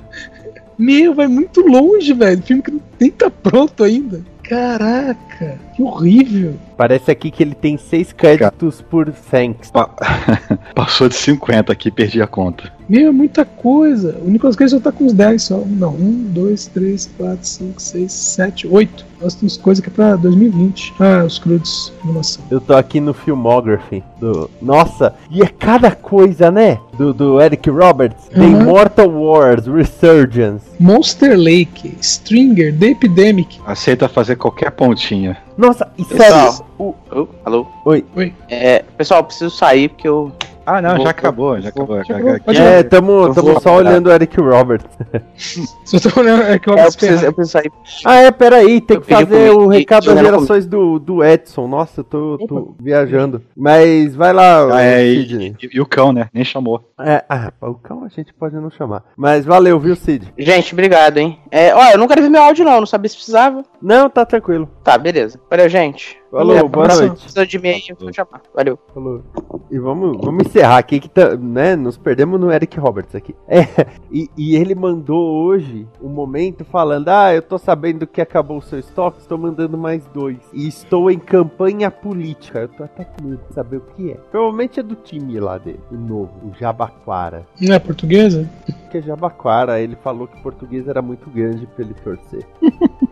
Meu, 0.78 1.14
vai 1.14 1.26
muito 1.26 1.60
longe, 1.60 2.12
velho. 2.12 2.42
Filme 2.42 2.62
que 2.62 2.80
nem 2.98 3.10
tá 3.10 3.30
pronto 3.30 3.84
ainda. 3.84 4.22
Caraca, 4.42 5.58
que 5.74 5.82
horrível. 5.82 6.54
Parece 6.76 7.10
aqui 7.10 7.30
que 7.30 7.42
ele 7.42 7.54
tem 7.54 7.76
seis 7.76 8.12
créditos 8.12 8.80
por 8.80 9.10
thanks. 9.30 9.70
Pa- 9.70 9.90
Passou 10.74 11.08
de 11.08 11.14
50 11.14 11.72
aqui, 11.72 11.90
perdi 11.90 12.20
a 12.20 12.26
conta. 12.26 12.72
Meu, 12.88 13.08
é 13.08 13.12
muita 13.12 13.44
coisa. 13.44 14.18
O 14.22 14.28
Nicolas 14.28 14.56
Cage 14.56 14.72
só 14.72 14.80
tá 14.80 14.92
com 14.92 15.04
uns 15.04 15.12
10 15.14 15.42
só. 15.42 15.62
Não, 15.66 15.94
1, 15.94 16.32
2, 16.32 16.66
3, 16.66 17.10
4, 17.16 17.38
5, 17.46 17.80
6, 17.80 18.12
7, 18.12 18.66
8. 18.68 19.06
Nós 19.22 19.34
temos 19.34 19.56
coisa 19.56 19.80
que 19.80 19.88
é 19.88 19.92
pra 19.92 20.16
2020. 20.16 20.92
Ah, 21.00 21.22
os 21.24 21.38
crudes 21.38 21.90
de 21.96 22.02
animação. 22.08 22.44
Eu 22.50 22.60
tô 22.60 22.74
aqui 22.74 23.00
no 23.00 23.14
Filmography 23.14 24.02
do. 24.20 24.50
Nossa, 24.60 25.14
e 25.30 25.40
é 25.42 25.46
cada 25.46 25.92
coisa, 25.92 26.50
né? 26.50 26.78
Do, 26.98 27.14
do 27.14 27.40
Eric 27.40 27.70
Roberts. 27.70 28.28
The 28.28 28.40
Uhum. 28.40 28.60
Immortal 28.60 29.08
Wars 29.10 29.66
Resurgence. 29.66 30.66
Monster 30.78 31.38
Lake, 31.38 31.96
Stringer, 32.02 32.76
The 32.78 32.86
Epidemic. 32.88 33.58
Aceita 33.66 34.08
fazer 34.08 34.36
qualquer 34.36 34.70
pontinha. 34.72 35.38
Nossa, 35.64 35.90
e 35.96 36.04
Pessoal. 36.04 36.52
sério, 36.52 36.66
o- 36.78 36.94
Alô? 37.10 37.28
Alô? 37.44 37.66
Oi. 37.86 38.04
Oi. 38.16 38.34
É, 38.50 38.80
pessoal, 38.98 39.20
eu 39.20 39.24
preciso 39.24 39.50
sair 39.56 39.88
porque 39.88 40.06
eu. 40.06 40.30
Ah, 40.66 40.80
não, 40.80 40.96
Vou- 40.96 41.04
já 41.04 41.10
acabou, 41.10 41.60
já 41.60 41.70
vou- 41.70 41.84
acabou. 41.84 41.96
já 41.98 42.04
já- 42.04 42.14
acabou, 42.14 42.32
já- 42.32 42.40
pode 42.44 42.58
É, 42.60 42.82
tamo, 42.82 43.34
tamo 43.34 43.52
vou- 43.52 43.60
só 43.60 43.76
olhando 43.76 44.06
o 44.08 44.12
Eric 44.12 44.40
Roberts. 44.40 44.86
Só 45.84 45.98
tô 46.10 46.20
olhando, 46.20 46.42
é 46.42 46.58
que 46.58 46.68
eu 46.68 46.74
É, 46.78 46.86
eu, 46.86 46.92
preciso, 46.92 47.24
eu 47.26 47.32
preciso 47.32 47.52
sair. 47.52 47.70
Ah, 48.04 48.16
é, 48.16 48.30
peraí, 48.30 48.80
tem 48.80 48.96
Eu 48.96 49.00
que 49.02 49.14
fazer 49.14 49.50
o 49.50 49.66
recado 49.68 50.06
das 50.06 50.18
gerações 50.18 50.66
do, 50.66 50.98
do 50.98 51.22
Edson. 51.22 51.66
Nossa, 51.68 52.00
eu 52.00 52.04
tô, 52.04 52.38
tô 52.48 52.74
viajando. 52.80 53.42
Mas 53.56 54.14
vai 54.16 54.32
lá, 54.32 54.76
Ah, 54.76 54.82
é, 54.82 55.04
e, 55.04 55.20
Sidney. 55.28 55.56
e- 55.62 55.70
e 55.76 55.80
o 55.80 55.86
cão, 55.86 56.12
né? 56.12 56.28
Nem 56.32 56.44
chamou. 56.44 56.92
É, 56.98 57.22
ah, 57.28 57.52
o 57.60 57.74
cão 57.74 58.04
a 58.04 58.08
gente 58.08 58.32
pode 58.32 58.54
não 58.56 58.70
chamar. 58.70 59.04
Mas 59.16 59.44
valeu, 59.44 59.78
viu, 59.78 59.94
Cid? 59.94 60.32
Gente, 60.38 60.72
obrigado, 60.72 61.18
hein? 61.18 61.38
É, 61.50 61.74
ó, 61.74 61.90
eu 61.90 61.98
não 61.98 62.08
quero 62.08 62.22
ver 62.22 62.30
meu 62.30 62.42
áudio, 62.42 62.64
não. 62.64 62.78
Não 62.80 62.86
sabia 62.86 63.08
se 63.08 63.16
precisava. 63.16 63.62
Não, 63.82 64.08
tá 64.08 64.24
tranquilo. 64.24 64.68
Tá, 64.82 64.96
beleza. 64.96 65.38
Valeu, 65.50 65.68
gente. 65.68 66.16
Falou, 66.34 66.56
É, 66.56 66.62
boa 66.64 66.90
se 66.90 67.00
noite. 67.00 67.22
Precisa 67.22 67.46
de 67.46 67.58
mim 67.60 67.68
aí, 67.68 67.82
eu 67.88 67.96
vou 67.96 68.12
chamar. 68.12 68.42
Valeu. 68.52 68.78
Falou. 68.92 69.22
E 69.70 69.78
vamos, 69.78 70.18
vamos 70.20 70.46
encerrar 70.46 70.78
aqui, 70.78 70.98
que 70.98 71.08
tá, 71.08 71.36
né, 71.36 71.76
nos 71.76 71.96
perdemos 71.96 72.40
no 72.40 72.52
Eric 72.52 72.78
Roberts 72.78 73.14
aqui. 73.14 73.34
É, 73.46 73.66
e, 74.10 74.28
e 74.36 74.56
ele 74.56 74.74
mandou 74.74 75.44
hoje 75.44 75.86
um 76.02 76.08
momento 76.08 76.64
falando: 76.64 77.08
Ah, 77.08 77.32
eu 77.32 77.40
tô 77.40 77.56
sabendo 77.56 78.06
que 78.06 78.20
acabou 78.20 78.58
o 78.58 78.62
seu 78.62 78.78
estoque, 78.78 79.20
estou 79.20 79.38
mandando 79.38 79.78
mais 79.78 80.04
dois. 80.08 80.38
E 80.52 80.66
estou 80.66 81.10
em 81.10 81.18
campanha 81.18 81.90
política. 81.90 82.60
Eu 82.60 82.68
tô 82.68 82.82
até 82.82 83.04
com 83.04 83.28
medo 83.28 83.40
de 83.48 83.54
saber 83.54 83.76
o 83.76 83.80
que 83.80 84.10
é. 84.10 84.14
Provavelmente 84.30 84.80
é 84.80 84.82
do 84.82 84.96
time 84.96 85.38
lá 85.38 85.56
dele, 85.56 85.80
o 85.90 85.94
novo, 85.94 86.32
o 86.44 86.58
Jabaquara. 86.58 87.46
Não 87.60 87.74
é 87.74 87.78
portuguesa? 87.78 88.48
Que 88.90 88.98
é 88.98 89.02
Jabaquara, 89.02 89.80
ele 89.80 89.96
falou 89.96 90.26
que 90.26 90.40
português 90.42 90.88
era 90.88 91.00
muito 91.00 91.30
grande 91.30 91.66
pra 91.66 91.84
ele 91.84 91.94
torcer. 91.94 92.44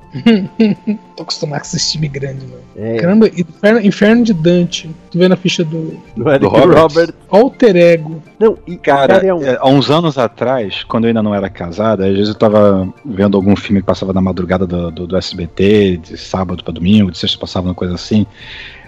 Tô 1.16 1.22
acostumado 1.22 1.60
com 1.60 1.76
esse 1.76 1.92
time 1.92 2.08
grande, 2.08 2.44
mano. 2.46 2.62
É, 2.76 2.96
Caramba, 2.98 3.28
Inferno, 3.28 3.80
Inferno 3.80 4.24
de 4.24 4.32
Dante. 4.34 4.90
Tô 5.10 5.18
vendo 5.18 5.32
a 5.32 5.36
ficha 5.36 5.64
do 5.64 5.98
do 6.16 6.28
Eric 6.28 6.40
do 6.44 6.48
Roberts. 6.48 6.80
Roberts. 6.82 7.14
Alter 7.30 7.76
Ego. 7.76 8.22
Não, 8.38 8.58
e 8.66 8.76
Cara, 8.76 9.14
sério, 9.14 9.28
é 9.30 9.34
um- 9.34 9.42
é, 9.44 9.56
há 9.58 9.68
uns 9.68 9.90
anos 9.90 10.18
atrás, 10.18 10.84
quando 10.84 11.04
eu 11.04 11.08
ainda 11.08 11.22
não 11.22 11.34
era 11.34 11.48
casado, 11.48 12.02
às 12.04 12.10
vezes 12.12 12.28
eu 12.28 12.34
tava 12.34 12.92
vendo 13.04 13.36
algum 13.36 13.56
filme 13.56 13.80
que 13.80 13.86
passava 13.86 14.12
na 14.12 14.20
madrugada 14.20 14.66
do, 14.66 14.90
do, 14.90 15.06
do 15.06 15.16
SBT, 15.16 15.96
de 15.98 16.16
sábado 16.18 16.62
pra 16.62 16.72
domingo, 16.72 17.10
de 17.10 17.18
sexta 17.18 17.38
passava 17.38 17.68
uma 17.68 17.74
coisa 17.74 17.94
assim, 17.94 18.26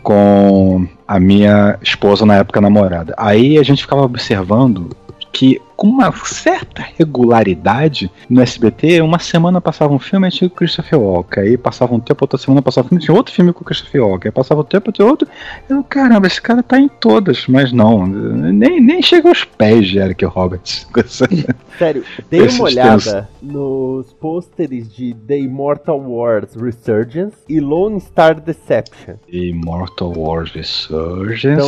com 0.02 0.86
a 1.08 1.18
minha 1.18 1.78
esposa 1.82 2.26
na 2.26 2.36
época 2.36 2.60
namorada. 2.60 3.14
Aí 3.16 3.58
a 3.58 3.62
gente 3.62 3.82
ficava 3.82 4.02
observando 4.02 4.90
que 5.32 5.60
com 5.84 5.88
uma 5.88 6.10
certa 6.24 6.82
regularidade 6.96 8.10
no 8.30 8.40
SBT, 8.40 9.02
uma 9.02 9.18
semana 9.18 9.60
passava 9.60 9.92
um 9.92 9.98
filme 9.98 10.26
e 10.26 10.30
tinha 10.30 10.48
o 10.48 10.50
Christopher 10.50 10.98
Walken, 10.98 11.42
aí 11.42 11.58
passava 11.58 11.94
um 11.94 12.00
tempo, 12.00 12.24
outra 12.24 12.38
semana 12.38 12.62
passava 12.62 12.86
um 12.86 12.88
filme, 12.88 13.04
tinha 13.04 13.14
outro 13.14 13.34
filme 13.34 13.52
com 13.52 13.60
o 13.60 13.64
Christopher 13.64 14.02
Walken, 14.02 14.28
aí 14.30 14.32
passava 14.32 14.62
um 14.62 14.64
tempo, 14.64 14.90
tinha 14.90 15.06
outro, 15.06 15.28
eu, 15.68 15.84
caramba, 15.84 16.26
esse 16.26 16.40
cara 16.40 16.62
tá 16.62 16.80
em 16.80 16.88
todas, 16.88 17.46
mas 17.46 17.70
não, 17.70 18.06
nem, 18.06 18.80
nem 18.80 19.02
chega 19.02 19.28
aos 19.28 19.44
pés 19.44 19.88
de 19.88 19.98
Eric 19.98 20.24
Roberts. 20.24 20.88
Sério, 21.78 22.02
dei 22.30 22.48
uma 22.48 22.64
olhada 22.64 23.28
nos 23.42 24.10
pôsteres 24.14 24.90
de 24.90 25.12
The 25.12 25.38
Immortal 25.38 26.00
Wars 26.00 26.54
Resurgence 26.54 27.36
e 27.46 27.60
Lone 27.60 28.00
Star 28.00 28.40
Deception. 28.40 29.16
Immortal 29.28 30.14
Wars 30.16 30.50
Resurgence. 30.52 31.60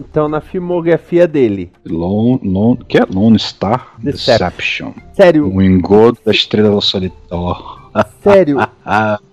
Estão 0.00 0.28
na, 0.28 0.40
na 0.40 0.40
filmografia 0.42 1.26
dele. 1.26 1.70
Lone, 1.86 2.40
Lone, 2.42 2.80
que 2.86 2.98
é 2.98 3.06
Lone 3.08 3.38
Star 3.38 3.53
Deception. 3.98 4.92
Deception. 4.92 4.92
Sério, 5.14 5.52
O 5.52 5.62
engodo 5.62 6.18
da 6.24 6.32
estrela 6.32 6.80
solitária. 6.80 7.83
Sério, 8.22 8.56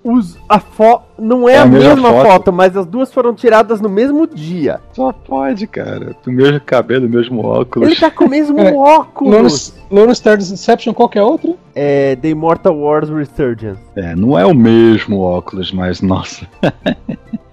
os, 0.04 0.38
a 0.48 0.60
foto 0.60 1.04
não 1.18 1.48
é, 1.50 1.54
É 1.54 1.58
a 1.60 1.64
a 1.64 1.66
mesma 1.66 1.90
mesma 1.96 2.10
foto. 2.12 2.28
foto. 2.28 2.54
mas 2.54 2.76
as 2.78 2.86
duas 2.86 3.12
foram 3.14 3.34
tiradas 3.34 3.82
no 3.82 3.90
mesmo 3.90 4.28
dia. 4.28 4.80
só 4.94 5.12
pode, 5.12 5.66
cara. 5.68 6.16
Do 6.24 6.32
mesmo 6.32 6.60
cabelo, 6.62 7.08
do 7.08 7.18
mesmo 7.18 7.44
óculos. 7.44 7.88
Ele 7.90 8.00
tá 8.00 8.12
com 8.12 8.26
o 8.26 8.30
mesmo 8.30 8.60
É, 8.62 8.72
óculos. 8.74 9.74
Lone 9.90 10.14
Star 10.16 10.38
Deception, 10.38 10.94
qual 10.94 11.10
que 11.10 11.18
é 11.18 11.22
a 11.22 11.26
outra? 11.26 11.54
É 11.74 12.16
The 12.18 12.30
Immortal 12.30 12.78
Wars 12.78 13.10
Resurgence. 13.10 13.82
É, 13.96 14.16
não 14.16 14.38
é 14.38 14.46
o 14.46 14.54
mesmo 14.54 15.20
óculos, 15.22 15.72
mas 15.72 16.02
nossa. 16.02 16.46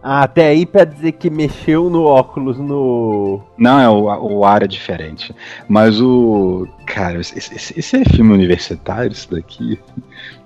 Ah, 0.02 0.22
até 0.22 0.46
aí 0.48 0.64
pra 0.64 0.84
dizer 0.84 1.12
que 1.12 1.28
mexeu 1.28 1.90
no 1.90 2.04
óculos 2.04 2.56
no. 2.58 3.40
Não, 3.58 3.78
é 3.80 3.88
o, 3.88 4.38
o 4.38 4.44
ar 4.44 4.62
é 4.62 4.66
diferente. 4.66 5.34
Mas 5.68 6.00
o. 6.00 6.66
Cara, 6.86 7.20
esse, 7.20 7.36
esse- 7.36 7.78
esse 7.78 7.96
é 7.96 8.04
filme 8.04 8.32
universitário, 8.32 9.12
isso 9.12 9.30
daqui. 9.30 9.78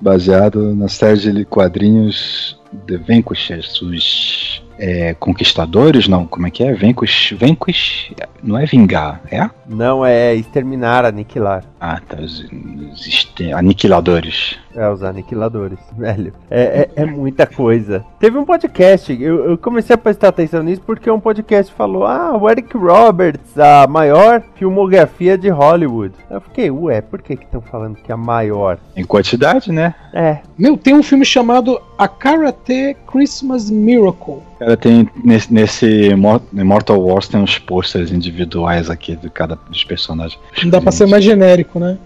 Baseado 0.00 0.74
na 0.74 0.88
série 0.88 1.32
de 1.32 1.44
quadrinhos 1.44 2.58
de 2.86 2.96
Vanquish. 2.96 4.62
É, 4.78 5.14
Conquistadores? 5.14 6.08
Não, 6.08 6.26
como 6.26 6.46
é 6.46 6.50
que 6.50 6.64
é? 6.64 6.74
Vanquish. 6.74 7.34
Vanquish. 7.38 8.12
Não 8.42 8.58
é 8.58 8.66
vingar, 8.66 9.20
é? 9.30 9.48
Não, 9.68 10.04
é 10.04 10.34
exterminar, 10.34 11.04
aniquilar. 11.04 11.64
Ah, 11.80 12.00
tá. 12.00 12.16
Os, 12.20 12.40
os 12.40 13.32
aniquiladores. 13.54 14.58
É, 14.74 14.88
os 14.88 15.02
aniquiladores, 15.02 15.78
velho. 15.96 16.32
É, 16.50 16.88
é, 16.96 17.02
é 17.02 17.04
muita 17.06 17.46
coisa. 17.46 18.04
Teve 18.18 18.38
um 18.38 18.44
podcast, 18.44 19.12
eu, 19.20 19.50
eu 19.50 19.58
comecei 19.58 19.94
a 19.94 19.98
prestar 19.98 20.28
atenção 20.28 20.62
nisso 20.62 20.82
porque 20.84 21.10
um 21.10 21.20
podcast 21.20 21.72
falou: 21.74 22.06
Ah, 22.06 22.36
o 22.36 22.48
Eric 22.48 22.76
Roberts, 22.76 23.58
a 23.58 23.86
maior 23.86 24.42
filmografia 24.56 25.36
de 25.36 25.48
Hollywood. 25.48 26.14
Eu 26.30 26.40
fiquei, 26.40 26.70
ué, 26.70 27.00
por 27.00 27.20
que 27.20 27.34
estão 27.34 27.60
falando 27.60 27.96
que 27.96 28.10
é 28.10 28.14
a 28.14 28.18
maior? 28.18 28.78
Em 28.96 29.04
quantidade, 29.04 29.70
né? 29.72 29.94
É, 30.12 30.38
Meu, 30.58 30.76
tem 30.76 30.94
um 30.94 31.02
filme 31.02 31.24
chamado 31.24 31.80
A 31.98 32.06
Karate 32.06 32.96
Christmas 33.10 33.70
Miracle. 33.70 34.40
Cara, 34.58 34.76
tem 34.76 35.08
nesse, 35.24 35.52
nesse 35.52 36.08
Immortal 36.52 37.00
Wars 37.00 37.28
tem 37.28 37.40
uns 37.40 37.58
posters 37.58 38.12
individuais 38.12 38.88
aqui 38.88 39.16
de 39.16 39.28
cada 39.28 39.56
dos 39.68 39.84
personagens. 39.84 40.38
Não 40.62 40.70
dá 40.70 40.80
pra 40.80 40.92
ser 40.92 41.06
mais 41.06 41.24
genérico, 41.24 41.80
né? 41.80 41.98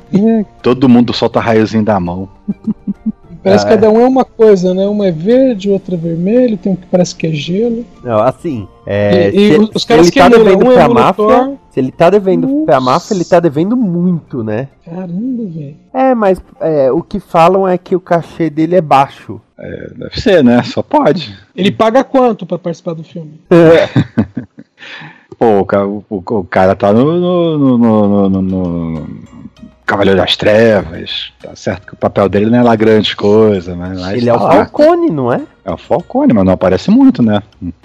Todo 0.62 0.88
mundo 0.88 1.12
solta 1.12 1.38
raiozinho 1.40 1.84
da 1.84 2.00
mão. 2.00 2.28
Parece 3.42 3.64
Ah, 3.64 3.68
que 3.68 3.74
cada 3.76 3.90
um 3.90 4.00
é 4.00 4.08
uma 4.08 4.24
coisa, 4.24 4.74
né? 4.74 4.86
Uma 4.88 5.06
é 5.06 5.12
verde, 5.12 5.70
outra 5.70 5.94
é 5.94 5.98
vermelho, 5.98 6.56
tem 6.56 6.72
um 6.72 6.76
que 6.76 6.86
parece 6.86 7.14
que 7.14 7.28
é 7.28 7.32
gelo. 7.32 7.84
não, 8.02 8.18
assim. 8.18 8.66
É, 8.84 9.30
e 9.30 9.36
e 9.36 9.52
se, 9.52 9.58
os- 9.60 9.70
os 9.74 9.82
se 9.82 9.88
caras 9.88 10.06
ele 10.06 10.12
que 10.12 10.18
tá 10.18 10.28
devendo 10.28 10.56
um 10.56 10.72
pra 10.72 10.84
emula 10.84 10.88
máfia, 10.88 11.58
se 11.70 11.80
ele 11.80 11.92
tá 11.92 12.10
devendo 12.10 12.46
pra 12.64 12.74
Nossa. 12.80 12.90
máfia, 12.92 13.14
ele 13.14 13.24
tá 13.24 13.38
devendo 13.40 13.76
muito, 13.76 14.42
né? 14.42 14.68
Caramba, 14.84 15.44
velho. 15.44 15.76
É, 15.94 16.14
mas 16.14 16.40
é, 16.60 16.90
o 16.90 17.02
que 17.02 17.20
falam 17.20 17.68
é 17.68 17.78
que 17.78 17.94
o 17.94 18.00
cachê 18.00 18.50
dele 18.50 18.74
é 18.74 18.80
baixo. 18.80 19.40
Deve 19.96 20.20
ser, 20.20 20.42
né? 20.44 20.62
Só 20.64 20.82
pode. 20.82 21.34
Ele 21.54 21.70
paga 21.70 22.02
quanto 22.04 22.44
pra 22.44 22.58
participar 22.58 22.94
do 22.94 23.04
filme? 23.04 23.40
Pô, 25.38 25.60
o, 25.60 25.64
ca- 25.64 25.86
o- 25.86 26.04
o 26.08 26.44
cara 26.44 26.74
tá 26.74 26.92
no, 26.92 27.20
no, 27.20 27.58
no, 27.58 27.78
no- 27.78 28.28
no- 28.28 28.40
no 28.42 29.06
Cavaleiro 29.86 30.18
das 30.18 30.36
Trevas. 30.36 31.32
Tá 31.40 31.54
certo 31.54 31.86
que 31.86 31.94
o 31.94 31.96
papel 31.96 32.28
dele 32.28 32.50
não 32.50 32.58
é 32.58 32.62
lá 32.62 32.74
grande 32.74 33.14
coisa, 33.14 33.76
mas, 33.76 34.00
mas 34.00 34.16
ele 34.16 34.28
é 34.28 34.34
o 34.34 34.38
tá. 34.38 34.50
Falcone, 34.50 35.10
não 35.10 35.32
é? 35.32 35.40
É 35.64 35.70
o 35.70 35.76
Falcone, 35.76 36.32
mas 36.32 36.44
não 36.44 36.52
aparece 36.52 36.90
muito, 36.90 37.22
né? 37.22 37.40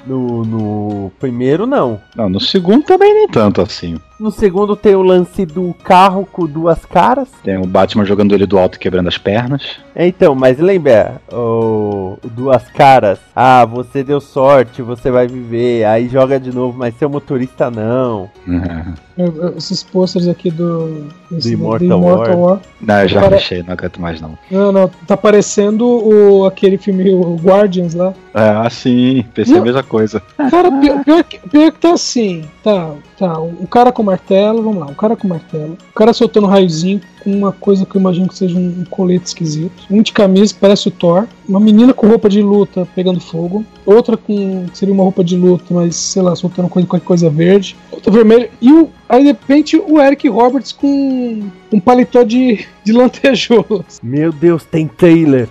No, 0.05 0.43
no 0.43 1.11
primeiro, 1.19 1.67
não. 1.67 2.01
Não, 2.15 2.27
no 2.27 2.39
segundo 2.39 2.83
também 2.83 3.13
nem 3.13 3.27
tanto 3.27 3.61
assim. 3.61 3.99
No 4.21 4.29
segundo 4.29 4.75
tem 4.75 4.93
o 4.93 5.01
lance 5.01 5.47
do 5.47 5.73
carro 5.83 6.27
com 6.31 6.45
duas 6.45 6.85
caras. 6.85 7.27
Tem 7.43 7.57
o 7.57 7.65
Batman 7.65 8.05
jogando 8.05 8.35
ele 8.35 8.45
do 8.45 8.59
alto 8.59 8.75
e 8.75 8.79
quebrando 8.79 9.07
as 9.07 9.17
pernas. 9.17 9.77
É, 9.95 10.05
então, 10.07 10.35
mas 10.35 10.59
lembra, 10.59 11.19
o, 11.33 12.17
duas 12.23 12.63
caras. 12.69 13.17
Ah, 13.35 13.65
você 13.65 14.03
deu 14.03 14.21
sorte, 14.21 14.83
você 14.83 15.09
vai 15.09 15.25
viver. 15.27 15.85
Aí 15.85 16.07
joga 16.07 16.39
de 16.39 16.53
novo, 16.53 16.77
mas 16.77 16.93
seu 16.99 17.09
motorista 17.09 17.71
não. 17.71 18.29
Eu- 19.17 19.35
eu- 19.35 19.57
Esses 19.57 19.83
posters 19.83 20.27
aqui 20.27 20.49
do, 20.49 21.05
esse- 21.33 21.53
Immortal 21.53 22.01
War. 22.39 22.59
Não, 22.81 23.01
eu 23.01 23.07
já 23.09 23.21
Pare- 23.21 23.35
fechei, 23.37 23.61
não 23.61 23.73
aguento 23.73 24.01
mais 24.01 24.19
não. 24.21 24.37
Não, 24.49 24.71
não, 24.71 24.89
tá 25.05 25.15
parecendo 25.17 25.85
o, 25.85 26.45
aquele 26.45 26.77
filme 26.77 27.13
o 27.13 27.35
Guardians 27.35 27.93
lá. 27.93 28.13
É, 28.33 28.49
assim, 28.65 29.23
pensei 29.33 29.55
a 29.55 29.57
Não. 29.57 29.65
mesma 29.65 29.83
coisa. 29.83 30.21
Cara, 30.49 30.71
pior, 30.71 31.03
pior 31.03 31.23
que, 31.25 31.37
pior 31.49 31.71
que 31.71 31.79
tá 31.79 31.91
assim. 31.93 32.45
Tá, 32.63 32.93
tá. 33.19 33.37
O 33.39 33.67
cara 33.67 33.91
como 33.91 34.10
martelo, 34.11 34.61
vamos 34.61 34.79
lá, 34.79 34.85
um 34.85 34.93
cara 34.93 35.15
com 35.15 35.27
martelo, 35.27 35.73
um 35.73 35.93
cara 35.95 36.13
soltando 36.13 36.47
um 36.47 36.49
raiozinho 36.49 37.01
com 37.23 37.31
uma 37.31 37.51
coisa 37.51 37.85
que 37.85 37.95
eu 37.95 37.99
imagino 37.99 38.27
que 38.27 38.37
seja 38.37 38.57
um, 38.57 38.81
um 38.81 38.85
colete 38.85 39.27
esquisito, 39.27 39.83
um 39.89 40.01
de 40.01 40.11
camisa 40.11 40.55
parece 40.59 40.87
o 40.87 40.91
Thor, 40.91 41.27
uma 41.47 41.59
menina 41.59 41.93
com 41.93 42.07
roupa 42.07 42.29
de 42.29 42.41
luta 42.41 42.87
pegando 42.95 43.19
fogo, 43.19 43.65
outra 43.85 44.17
com 44.17 44.65
que 44.71 44.77
seria 44.77 44.93
uma 44.93 45.03
roupa 45.03 45.23
de 45.23 45.35
luta, 45.35 45.65
mas 45.71 45.95
sei 45.95 46.21
lá, 46.21 46.35
soltando 46.35 46.69
coisa, 46.69 46.87
qualquer 46.87 47.05
coisa 47.05 47.29
verde, 47.29 47.75
outra 47.91 48.11
vermelha, 48.11 48.49
e 48.61 48.71
o, 48.71 48.89
aí 49.07 49.21
de 49.21 49.27
repente 49.27 49.77
o 49.77 49.99
Eric 49.99 50.27
Roberts 50.27 50.71
com 50.71 51.43
um 51.71 51.79
paletó 51.79 52.23
de, 52.23 52.65
de 52.83 52.91
lantejoulas. 52.91 53.99
Meu 54.01 54.31
Deus, 54.31 54.63
tem 54.63 54.87
trailer. 54.87 55.49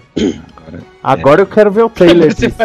Agora, 1.02 1.20
Agora 1.20 1.40
eu 1.42 1.46
quero 1.46 1.70
ver 1.70 1.82
o 1.84 1.88
trailer 1.88 2.32
Você 2.34 2.48
disso. 2.48 2.58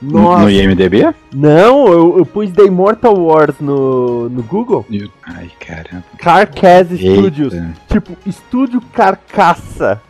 Nossa. 0.00 0.42
no 0.42 0.50
IMDB? 0.50 1.14
Não, 1.34 1.88
eu, 1.88 2.18
eu 2.18 2.26
pus 2.26 2.50
The 2.50 2.64
Immortal 2.64 3.14
Wars 3.18 3.54
no, 3.60 4.28
no 4.28 4.42
Google. 4.42 4.84
Ai, 5.26 5.50
caramba. 5.60 6.04
Carcass 6.18 6.90
Eita. 6.90 7.14
Studios. 7.14 7.54
Tipo, 7.88 8.16
estúdio 8.26 8.80
carcaça. 8.92 10.00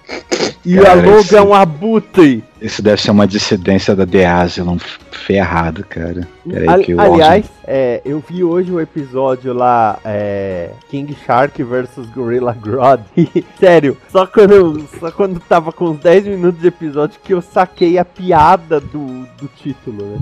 E 0.64 0.76
Cara, 0.76 0.92
a 0.92 0.94
logo 1.06 1.18
esse- 1.20 1.37
é 1.37 1.42
um 1.42 1.54
abutre. 1.54 2.44
Isso 2.61 2.80
deve 2.80 3.00
ser 3.02 3.11
uma 3.11 3.26
dissidência 3.26 3.96
da 3.96 4.06
The 4.06 4.24
Asylum 4.26 4.78
ferrado, 5.11 5.85
cara. 5.88 6.28
Peraí 6.48 6.85
que 6.85 6.92
aliás, 6.92 7.46
é, 7.64 8.00
eu 8.04 8.22
vi 8.28 8.44
hoje 8.44 8.70
o 8.70 8.80
episódio 8.80 9.52
lá, 9.52 9.98
é, 10.04 10.70
King 10.88 11.16
Shark 11.26 11.61
versus 11.64 12.06
Gorilla 12.11 12.52
Grodd. 12.52 13.02
E, 13.16 13.44
sério, 13.58 13.96
só 14.11 14.26
quando, 14.26 14.52
eu- 14.52 14.85
só 15.00 15.11
quando 15.11 15.40
tava 15.40 15.72
com 15.72 15.87
uns 15.87 15.98
10 15.98 16.12
minutos 16.20 16.61
de 16.61 16.68
episódio 16.68 17.20
que 17.22 17.33
eu 17.33 17.40
saquei 17.42 17.98
a 17.98 18.05
piada 18.05 18.81
do, 18.81 19.27
do 19.38 19.48
título, 19.57 20.05
né? 20.05 20.18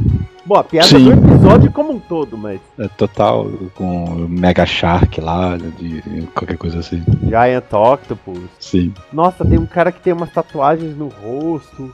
Bom, 0.46 0.56
a 0.56 0.64
piada 0.64 0.88
Sim. 0.88 1.04
do 1.04 1.12
episódio 1.12 1.70
como 1.72 1.92
um 1.92 1.98
todo, 1.98 2.36
mas 2.36 2.60
É 2.78 2.88
total 2.88 3.48
com 3.74 4.04
o 4.04 4.28
Mega 4.28 4.64
Shark 4.66 5.20
lá, 5.20 5.56
de, 5.56 6.00
de 6.02 6.26
qualquer 6.34 6.56
coisa 6.56 6.78
assim. 6.80 7.02
Giant 7.22 7.72
Octopus. 7.72 8.38
Sim. 8.58 8.92
Nossa, 9.12 9.44
tem 9.44 9.58
um 9.58 9.66
cara 9.66 9.92
que 9.92 10.00
tem 10.00 10.12
umas 10.12 10.32
tatuagens 10.32 10.96
no 10.96 11.08
rosto. 11.08 11.92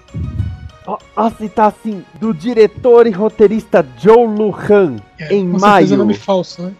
Nossa, 1.16 1.44
e 1.44 1.48
tá 1.48 1.66
assim, 1.66 2.04
do 2.20 2.32
diretor 2.32 3.06
e 3.08 3.10
roteirista 3.10 3.84
Joe 3.98 4.24
Lujan, 4.26 4.96
em 5.30 5.50
Com 5.50 5.58
certeza 5.58 5.94
é 5.94 5.96
nome 5.96 6.12
maio. 6.12 6.20
falso, 6.24 6.62
né? 6.62 6.72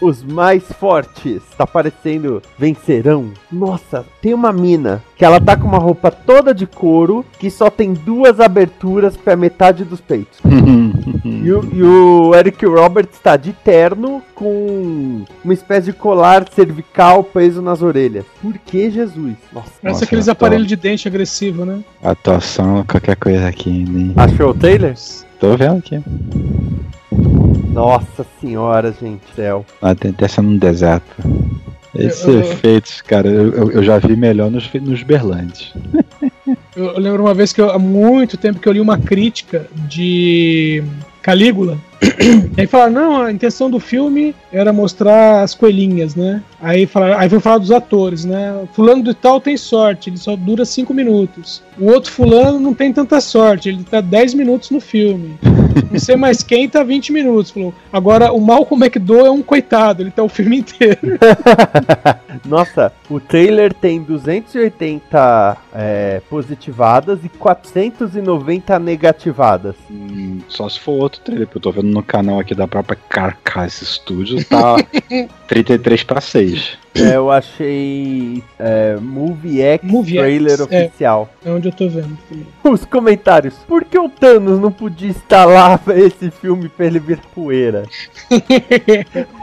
Os 0.00 0.22
mais 0.22 0.64
fortes, 0.72 1.42
tá 1.58 1.66
parecendo 1.66 2.42
vencerão. 2.58 3.32
Nossa, 3.50 4.04
tem 4.22 4.32
uma 4.32 4.52
mina 4.52 5.02
que 5.16 5.24
ela 5.24 5.40
tá 5.40 5.56
com 5.56 5.68
uma 5.68 5.78
roupa 5.78 6.10
toda 6.10 6.54
de 6.54 6.66
couro 6.66 7.24
que 7.38 7.50
só 7.50 7.68
tem 7.68 7.92
duas 7.92 8.40
aberturas 8.40 9.16
pra 9.16 9.36
metade 9.36 9.84
dos 9.84 10.00
peitos. 10.00 10.38
E 11.24 11.52
o, 11.52 11.68
e 11.72 11.82
o 11.82 12.34
Eric 12.34 12.64
Roberts 12.66 13.18
tá 13.18 13.36
de 13.36 13.52
terno 13.52 14.22
com 14.34 15.24
uma 15.42 15.54
espécie 15.54 15.86
de 15.86 15.92
colar 15.92 16.46
cervical 16.50 17.24
preso 17.24 17.62
nas 17.62 17.82
orelhas. 17.82 18.24
Por 18.42 18.54
que 18.58 18.90
Jesus? 18.90 19.34
Nossa. 19.52 19.70
Parece 19.80 19.82
Nossa, 19.82 20.04
aqueles 20.04 20.28
aparelhos 20.28 20.66
de 20.66 20.76
dente 20.76 21.08
agressivo, 21.08 21.64
né? 21.64 21.80
Atuação, 22.02 22.84
qualquer 22.86 23.16
coisa 23.16 23.46
aqui. 23.48 23.84
Nem... 23.88 24.12
Achou 24.16 24.50
o 24.50 24.54
Taylor? 24.54 24.94
Tô 25.38 25.56
vendo 25.56 25.78
aqui. 25.78 26.02
Nossa 27.72 28.26
senhora, 28.40 28.94
gente, 29.00 29.22
céu. 29.34 29.64
Ah, 29.80 29.94
tem 29.94 30.10
até 30.10 30.26
sendo 30.28 30.48
um 30.50 30.56
deserto. 30.58 31.16
Esses 31.94 32.24
Eu- 32.24 32.34
eu- 32.34 32.40
efeitos, 32.40 33.00
cara, 33.02 33.28
eu, 33.28 33.70
eu- 33.72 33.82
já 33.82 33.98
vi 33.98 34.14
melhor 34.16 34.50
nos, 34.50 34.70
nos 34.74 35.02
Berlandes. 35.02 35.72
Eu, 36.74 36.98
lembro 36.98 37.22
uma 37.22 37.34
vez 37.34 37.52
que 37.52 37.60
eu, 37.60 37.70
há 37.70 37.78
muito 37.78 38.36
tempo 38.36 38.58
que 38.60 38.68
eu 38.68 38.72
li 38.72 38.80
uma 38.80 38.96
crítica 38.96 39.66
de 39.88 40.82
Calígula. 41.20 41.76
aí 42.56 42.66
falaram, 42.66 42.92
não, 42.92 43.22
a 43.22 43.32
intenção 43.32 43.68
do 43.70 43.78
filme 43.78 44.34
era 44.52 44.72
mostrar 44.72 45.42
as 45.42 45.54
coelhinhas, 45.54 46.14
né? 46.14 46.42
Aí 46.60 46.86
falaram, 46.86 47.18
aí 47.18 47.28
foi 47.28 47.40
falar 47.40 47.58
dos 47.58 47.70
atores, 47.72 48.24
né? 48.24 48.64
Fulano 48.72 49.02
de 49.02 49.14
tal 49.14 49.40
tem 49.40 49.56
sorte, 49.56 50.10
ele 50.10 50.16
só 50.16 50.34
dura 50.36 50.64
5 50.64 50.94
minutos. 50.94 51.62
O 51.78 51.86
outro 51.86 52.10
fulano 52.10 52.58
não 52.58 52.72
tem 52.72 52.92
tanta 52.92 53.20
sorte, 53.20 53.68
ele 53.68 53.84
tá 53.84 54.00
10 54.00 54.34
minutos 54.34 54.70
no 54.70 54.80
filme. 54.80 55.36
Não 55.90 55.98
sei 55.98 56.16
mais 56.16 56.42
quem 56.42 56.68
tá 56.68 56.82
20 56.82 57.12
minutos. 57.12 57.50
Falou. 57.50 57.74
Agora, 57.92 58.32
o 58.32 58.40
Malcolm 58.40 58.84
McDowell 58.84 59.26
é 59.26 59.30
um 59.30 59.42
coitado, 59.42 60.02
ele 60.02 60.10
tá 60.10 60.22
o 60.22 60.28
filme 60.28 60.58
inteiro. 60.58 61.18
Nossa, 62.44 62.92
o 63.10 63.18
trailer 63.18 63.74
tem 63.74 64.00
280 64.00 65.56
é, 65.74 66.22
positivadas 66.30 67.18
e 67.24 67.28
490 67.28 68.78
negativadas. 68.78 69.74
Hum, 69.90 70.38
só 70.48 70.68
se 70.68 70.78
for 70.78 70.92
outro 70.92 71.20
trailer, 71.20 71.46
porque 71.46 71.58
eu 71.58 71.62
tô 71.62 71.72
vendo 71.72 71.92
no 71.92 72.02
canal 72.02 72.38
aqui 72.38 72.54
da 72.54 72.68
própria 72.68 72.96
Carcass 73.08 73.80
Studios, 73.84 74.44
tá 74.44 74.76
33 75.48 76.04
pra 76.04 76.20
6. 76.20 76.78
É, 76.94 77.16
eu 77.16 77.30
achei 77.30 78.42
é, 78.58 78.96
Movie 78.96 79.60
X 79.62 79.88
Movie 79.88 80.16
trailer 80.16 80.58
X, 80.58 80.72
é. 80.72 80.86
oficial. 80.86 81.28
É 81.44 81.50
onde 81.50 81.68
eu 81.68 81.72
tô 81.72 81.88
vendo. 81.88 82.18
Os 82.64 82.84
comentários. 82.84 83.54
Por 83.66 83.84
que 83.84 83.98
o 83.98 84.08
Thanos 84.08 84.60
não 84.60 84.72
podia 84.72 85.10
estar 85.10 85.44
lá 85.44 85.78
pra 85.78 85.98
esse 85.98 86.30
filme 86.30 86.68
pra 86.68 86.86
ele 86.86 86.98
virar 86.98 87.22
poeira? 87.32 87.84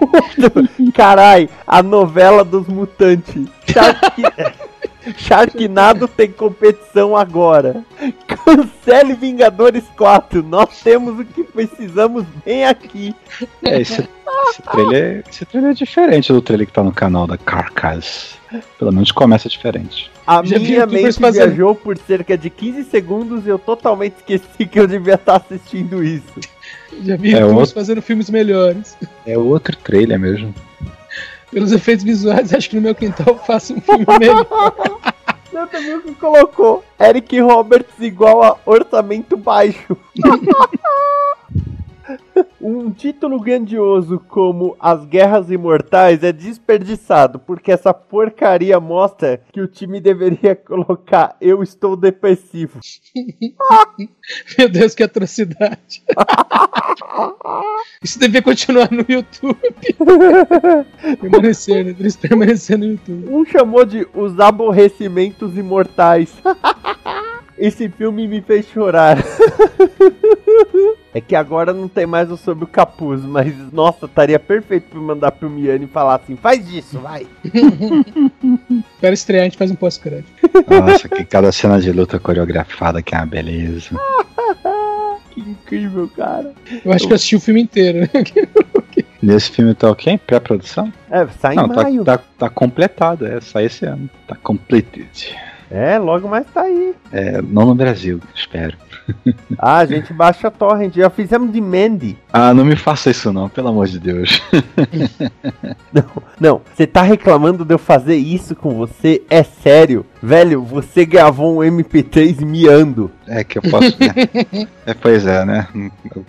Carai, 0.93 1.49
a 1.65 1.81
novela 1.81 2.43
dos 2.43 2.67
mutantes. 2.67 3.56
Shark... 3.71 4.21
Sharknado 5.17 6.07
tem 6.09 6.29
competição 6.31 7.15
agora. 7.15 7.83
Cancele 8.27 9.13
Vingadores 9.13 9.83
4. 9.97 10.43
Nós 10.43 10.81
temos 10.81 11.19
o 11.19 11.25
que 11.25 11.43
precisamos 11.43 12.25
bem 12.45 12.65
aqui. 12.65 13.15
É, 13.63 13.79
esse, 13.81 14.01
esse, 14.49 14.61
trailer, 14.63 15.23
esse 15.29 15.45
trailer 15.45 15.71
é 15.71 15.73
diferente 15.73 16.33
do 16.33 16.41
trailer 16.41 16.67
que 16.67 16.73
tá 16.73 16.83
no 16.83 16.91
canal 16.91 17.25
da 17.25 17.37
Carcass. 17.37 18.35
Pelo 18.79 18.91
menos 18.93 19.11
começa 19.11 19.49
diferente. 19.49 20.09
A 20.25 20.43
Já 20.43 20.57
minha 20.59 20.85
mente 20.85 21.19
fazendo- 21.19 21.47
viajou 21.47 21.75
por 21.75 21.97
cerca 21.97 22.37
de 22.37 22.49
15 22.49 22.83
segundos 22.85 23.45
e 23.45 23.49
eu 23.49 23.59
totalmente 23.59 24.15
esqueci 24.17 24.65
que 24.65 24.79
eu 24.79 24.87
devia 24.87 25.15
estar 25.15 25.37
assistindo 25.37 26.03
isso. 26.03 26.39
Já 27.03 27.15
vi 27.15 27.33
É 27.33 27.45
outro- 27.45 27.73
fazendo 27.75 28.01
filmes 28.01 28.29
melhores. 28.29 28.97
É 29.25 29.37
outro 29.37 29.75
trailer 29.77 30.19
mesmo. 30.19 30.53
Pelos 31.51 31.71
efeitos 31.71 32.03
visuais, 32.03 32.53
acho 32.53 32.69
que 32.69 32.75
no 32.75 32.81
meu 32.81 32.93
quintal 32.93 33.27
eu 33.27 33.39
faço 33.39 33.73
um 33.73 33.81
filme 33.81 34.05
melhor. 34.19 34.45
Também 35.71 35.95
o 35.95 36.01
que 36.01 36.13
colocou. 36.13 36.83
Eric 36.99 37.39
Roberts 37.39 37.99
igual 37.99 38.43
a 38.43 38.57
orçamento 38.65 39.35
baixo. 39.35 39.97
Um 42.59 42.91
título 42.91 43.39
grandioso 43.39 44.19
como 44.27 44.75
As 44.79 45.05
Guerras 45.05 45.51
Imortais 45.51 46.23
é 46.23 46.31
desperdiçado, 46.31 47.39
porque 47.39 47.71
essa 47.71 47.93
porcaria 47.93 48.79
mostra 48.79 49.41
que 49.51 49.61
o 49.61 49.67
time 49.67 49.99
deveria 49.99 50.55
colocar 50.57 51.35
Eu 51.39 51.61
Estou 51.61 51.95
Depressivo. 51.95 52.79
Meu 54.57 54.69
Deus, 54.69 54.95
que 54.95 55.03
atrocidade. 55.03 56.03
Isso 58.01 58.19
devia 58.19 58.41
continuar 58.41 58.89
no 58.91 59.05
YouTube. 59.07 59.57
permanecer, 61.19 61.85
né? 61.85 61.95
Eles 61.99 62.15
permanecer 62.15 62.77
no 62.77 62.85
YouTube. 62.85 63.29
Um 63.29 63.45
chamou 63.45 63.85
de 63.85 64.07
Os 64.13 64.39
Aborrecimentos 64.39 65.57
Imortais. 65.57 66.33
Esse 67.57 67.89
filme 67.89 68.27
me 68.27 68.41
fez 68.41 68.67
chorar. 68.67 69.17
É 71.17 71.21
que 71.21 71.35
agora 71.35 71.73
não 71.73 71.87
tem 71.87 72.05
mais 72.05 72.29
o 72.29 72.37
sobre 72.37 72.63
o 72.63 72.67
capuz, 72.67 73.23
mas 73.23 73.51
nossa, 73.73 74.05
estaria 74.05 74.37
perfeito 74.37 74.83
pra 74.91 74.99
mandar 74.99 75.31
pro 75.31 75.49
Miane 75.49 75.85
e 75.85 75.87
falar 75.87 76.17
assim: 76.17 76.35
faz 76.35 76.69
isso, 76.71 76.99
vai. 76.99 77.25
Espera 78.93 79.13
estrear, 79.15 79.41
a 79.41 79.45
gente 79.45 79.57
faz 79.57 79.71
um 79.71 79.75
pós-crédito. 79.75 80.31
Nossa, 80.69 81.09
que 81.09 81.25
cada 81.25 81.51
cena 81.51 81.81
de 81.81 81.91
luta 81.91 82.19
coreografada 82.19 83.01
que 83.01 83.15
é 83.15 83.17
uma 83.17 83.25
beleza. 83.25 83.89
Que 85.31 85.41
incrível, 85.41 86.09
cara. 86.15 86.51
Eu 86.83 86.91
acho 86.91 87.05
que 87.05 87.13
eu 87.13 87.15
assisti 87.15 87.35
o 87.35 87.39
filme 87.39 87.61
inteiro. 87.61 87.99
né? 87.99 88.09
Nesse 89.21 89.51
filme 89.51 89.75
tá 89.75 89.89
o 89.91 89.95
quê? 89.95 90.19
Pré-produção? 90.25 90.91
É, 91.11 91.27
sai 91.39 91.53
em 91.53 91.57
Não, 91.57 91.69
tá, 91.69 91.83
maio. 91.83 92.03
tá, 92.03 92.19
tá 92.39 92.49
completado, 92.49 93.25
é, 93.27 93.39
sai 93.39 93.65
esse 93.65 93.85
ano. 93.85 94.09
Tá 94.27 94.35
completed. 94.35 95.35
É, 95.69 95.97
logo 95.97 96.27
mais 96.27 96.45
tá 96.47 96.61
aí. 96.61 96.93
É, 97.11 97.41
não 97.41 97.65
no 97.65 97.75
Brasil, 97.75 98.19
espero. 98.33 98.77
Ah, 99.57 99.77
a 99.77 99.85
gente 99.85 100.13
baixa 100.13 100.49
a 100.49 100.51
torrent. 100.51 100.93
Já 100.95 101.09
fizemos 101.09 101.51
de 101.51 101.61
Mandy. 101.61 102.17
Ah, 102.31 102.53
não 102.53 102.65
me 102.65 102.75
faça 102.75 103.09
isso 103.09 103.31
não, 103.31 103.47
pelo 103.47 103.69
amor 103.69 103.87
de 103.87 103.99
Deus. 103.99 104.41
Não, 106.39 106.61
você 106.75 106.85
tá 106.85 107.01
reclamando 107.01 107.65
de 107.65 107.73
eu 107.73 107.79
fazer 107.79 108.15
isso 108.15 108.55
com 108.55 108.75
você? 108.75 109.23
É 109.29 109.41
sério? 109.43 110.05
Velho, 110.21 110.63
você 110.63 111.05
gravou 111.05 111.57
um 111.57 111.59
MP3 111.59 112.43
miando. 112.43 113.11
É 113.27 113.43
que 113.43 113.57
eu 113.57 113.61
posso. 113.61 113.95
né? 113.99 114.67
É, 114.87 114.93
pois 114.93 115.27
é, 115.27 115.43
né? 115.43 115.67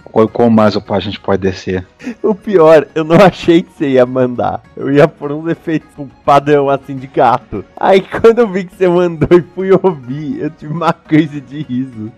Qual, 0.03 0.27
qual 0.29 0.51
mais 0.51 0.77
a 0.77 1.01
gente 1.01 1.21
pode 1.21 1.43
descer? 1.43 1.87
O 2.21 2.35
pior, 2.35 2.89
eu 2.93 3.05
não 3.05 3.15
achei 3.15 3.63
que 3.63 3.71
você 3.73 3.91
ia 3.91 4.05
mandar. 4.05 4.63
Eu 4.77 4.91
ia 4.91 5.07
por 5.07 5.31
uns 5.31 5.49
efeitos 5.49 5.89
um 5.97 6.09
padrão 6.25 6.69
assim 6.69 6.97
de 6.97 7.07
gato. 7.07 7.65
Aí 7.77 8.01
quando 8.01 8.41
eu 8.41 8.49
vi 8.49 8.65
que 8.65 8.75
você 8.75 8.89
mandou 8.89 9.39
e 9.39 9.45
fui 9.55 9.71
ouvir, 9.71 10.41
eu 10.41 10.51
tive 10.51 10.73
uma 10.73 10.93
crise 10.93 11.41
de 11.41 11.63
riso. 11.63 12.11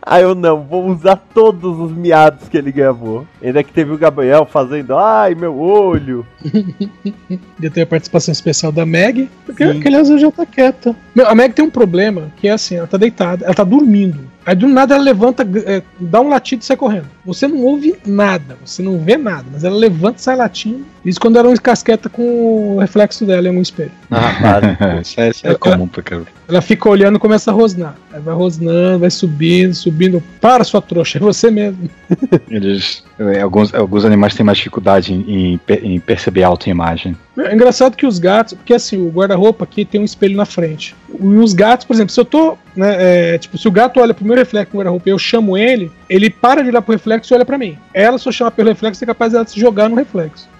Aí 0.00 0.22
eu 0.22 0.34
não, 0.34 0.62
vou 0.62 0.86
usar 0.86 1.16
todos 1.16 1.78
os 1.78 1.92
miados 1.92 2.48
que 2.48 2.56
ele 2.56 2.70
gravou. 2.70 3.26
Ainda 3.42 3.62
que 3.62 3.72
teve 3.72 3.92
o 3.92 3.98
Gabriel 3.98 4.46
fazendo, 4.46 4.96
ai, 4.96 5.34
meu 5.34 5.58
olho. 5.58 6.26
Ia 7.60 7.70
ter 7.70 7.82
a 7.82 7.86
participação 7.86 8.32
especial 8.32 8.70
da 8.70 8.86
Meg, 8.86 9.28
porque 9.44 9.64
Sim. 9.66 9.78
aquele 9.78 9.96
azul 9.96 10.18
já 10.18 10.30
tá 10.30 10.46
quieta. 10.46 10.94
Meu, 11.14 11.28
a 11.28 11.34
Meg 11.34 11.54
tem 11.54 11.64
um 11.64 11.70
problema, 11.70 12.32
que 12.36 12.48
é 12.48 12.52
assim, 12.52 12.76
ela 12.76 12.86
tá 12.86 12.96
deitada, 12.96 13.44
ela 13.44 13.54
tá 13.54 13.64
dormindo. 13.64 14.34
Aí 14.46 14.54
do 14.54 14.68
nada 14.68 14.94
ela 14.94 15.02
levanta, 15.02 15.46
é, 15.64 15.82
dá 15.98 16.20
um 16.20 16.28
latido 16.28 16.62
e 16.62 16.64
sai 16.66 16.76
correndo. 16.76 17.06
Você 17.24 17.48
não 17.48 17.62
ouve 17.62 17.96
nada, 18.04 18.58
você 18.62 18.82
não 18.82 18.98
vê 18.98 19.16
nada, 19.16 19.46
mas 19.50 19.64
ela 19.64 19.76
levanta 19.76 20.18
e 20.18 20.22
sai 20.22 20.36
latindo. 20.36 20.84
Isso 21.04 21.18
quando 21.18 21.38
ela 21.38 21.50
encasqueta 21.50 22.10
com 22.10 22.76
o 22.76 22.78
reflexo 22.78 23.24
dela 23.24 23.46
em 23.46 23.48
algum 23.48 23.62
espelho. 23.62 23.90
Ah, 24.10 25.00
isso 25.00 25.18
é, 25.18 25.30
isso 25.30 25.46
é 25.46 25.54
comum 25.54 25.88
pra 25.88 26.02
caramba. 26.02 26.26
Ela 26.46 26.60
fica 26.60 26.88
olhando 26.88 27.16
e 27.16 27.18
começa 27.18 27.50
a 27.50 27.54
rosnar. 27.54 27.96
Aí 28.12 28.20
vai 28.20 28.34
rosnando, 28.34 28.98
vai 28.98 29.10
subindo, 29.10 29.63
subindo. 29.72 30.22
Para, 30.40 30.64
sua 30.64 30.82
trouxa, 30.82 31.18
é 31.18 31.20
você 31.20 31.50
mesmo. 31.50 31.88
Eles, 32.50 33.02
é, 33.18 33.40
alguns, 33.40 33.72
alguns 33.72 34.04
animais 34.04 34.34
têm 34.34 34.44
mais 34.44 34.58
dificuldade 34.58 35.14
em, 35.14 35.52
em 35.54 35.58
per- 35.58 35.80
em 35.84 35.98
perceber 35.98 36.42
a 36.42 36.48
autoimagem. 36.48 37.16
É 37.38 37.54
engraçado 37.54 37.96
que 37.96 38.06
os 38.06 38.18
gatos, 38.18 38.54
porque 38.54 38.74
assim, 38.74 38.96
o 38.96 39.08
guarda-roupa 39.10 39.64
aqui 39.64 39.84
tem 39.84 40.00
um 40.00 40.04
espelho 40.04 40.36
na 40.36 40.44
frente. 40.44 40.94
E 41.18 41.24
os 41.36 41.52
gatos, 41.52 41.86
por 41.86 41.94
exemplo, 41.94 42.12
se 42.12 42.20
eu 42.20 42.24
tô, 42.24 42.56
né, 42.76 42.96
é, 43.34 43.38
tipo, 43.38 43.56
se 43.56 43.66
o 43.66 43.70
gato 43.72 43.98
olha 44.00 44.12
pro 44.14 44.24
meu 44.24 44.36
reflexo 44.36 44.72
no 44.74 44.78
guarda-roupa 44.80 45.08
e 45.08 45.12
eu 45.12 45.18
chamo 45.18 45.56
ele, 45.56 45.90
ele 46.08 46.28
para 46.30 46.62
de 46.62 46.68
olhar 46.68 46.82
pro 46.82 46.92
reflexo 46.92 47.32
e 47.32 47.34
olha 47.34 47.44
pra 47.44 47.56
mim. 47.58 47.76
Ela, 47.92 48.18
se 48.18 48.28
eu 48.28 48.32
chamar 48.32 48.50
pelo 48.50 48.68
reflexo, 48.68 49.02
é 49.02 49.06
capaz 49.06 49.32
dela 49.32 49.46
se 49.46 49.58
jogar 49.58 49.88
no 49.88 49.96
reflexo. 49.96 50.48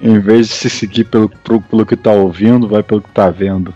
Em 0.00 0.18
vez 0.18 0.48
de 0.48 0.54
se 0.54 0.70
seguir 0.70 1.04
pelo, 1.04 1.28
pro- 1.28 1.60
pelo 1.60 1.84
que 1.86 1.96
tá 1.96 2.10
ouvindo, 2.12 2.66
vai 2.68 2.82
pelo 2.82 3.02
que 3.02 3.10
tá 3.10 3.28
vendo. 3.30 3.74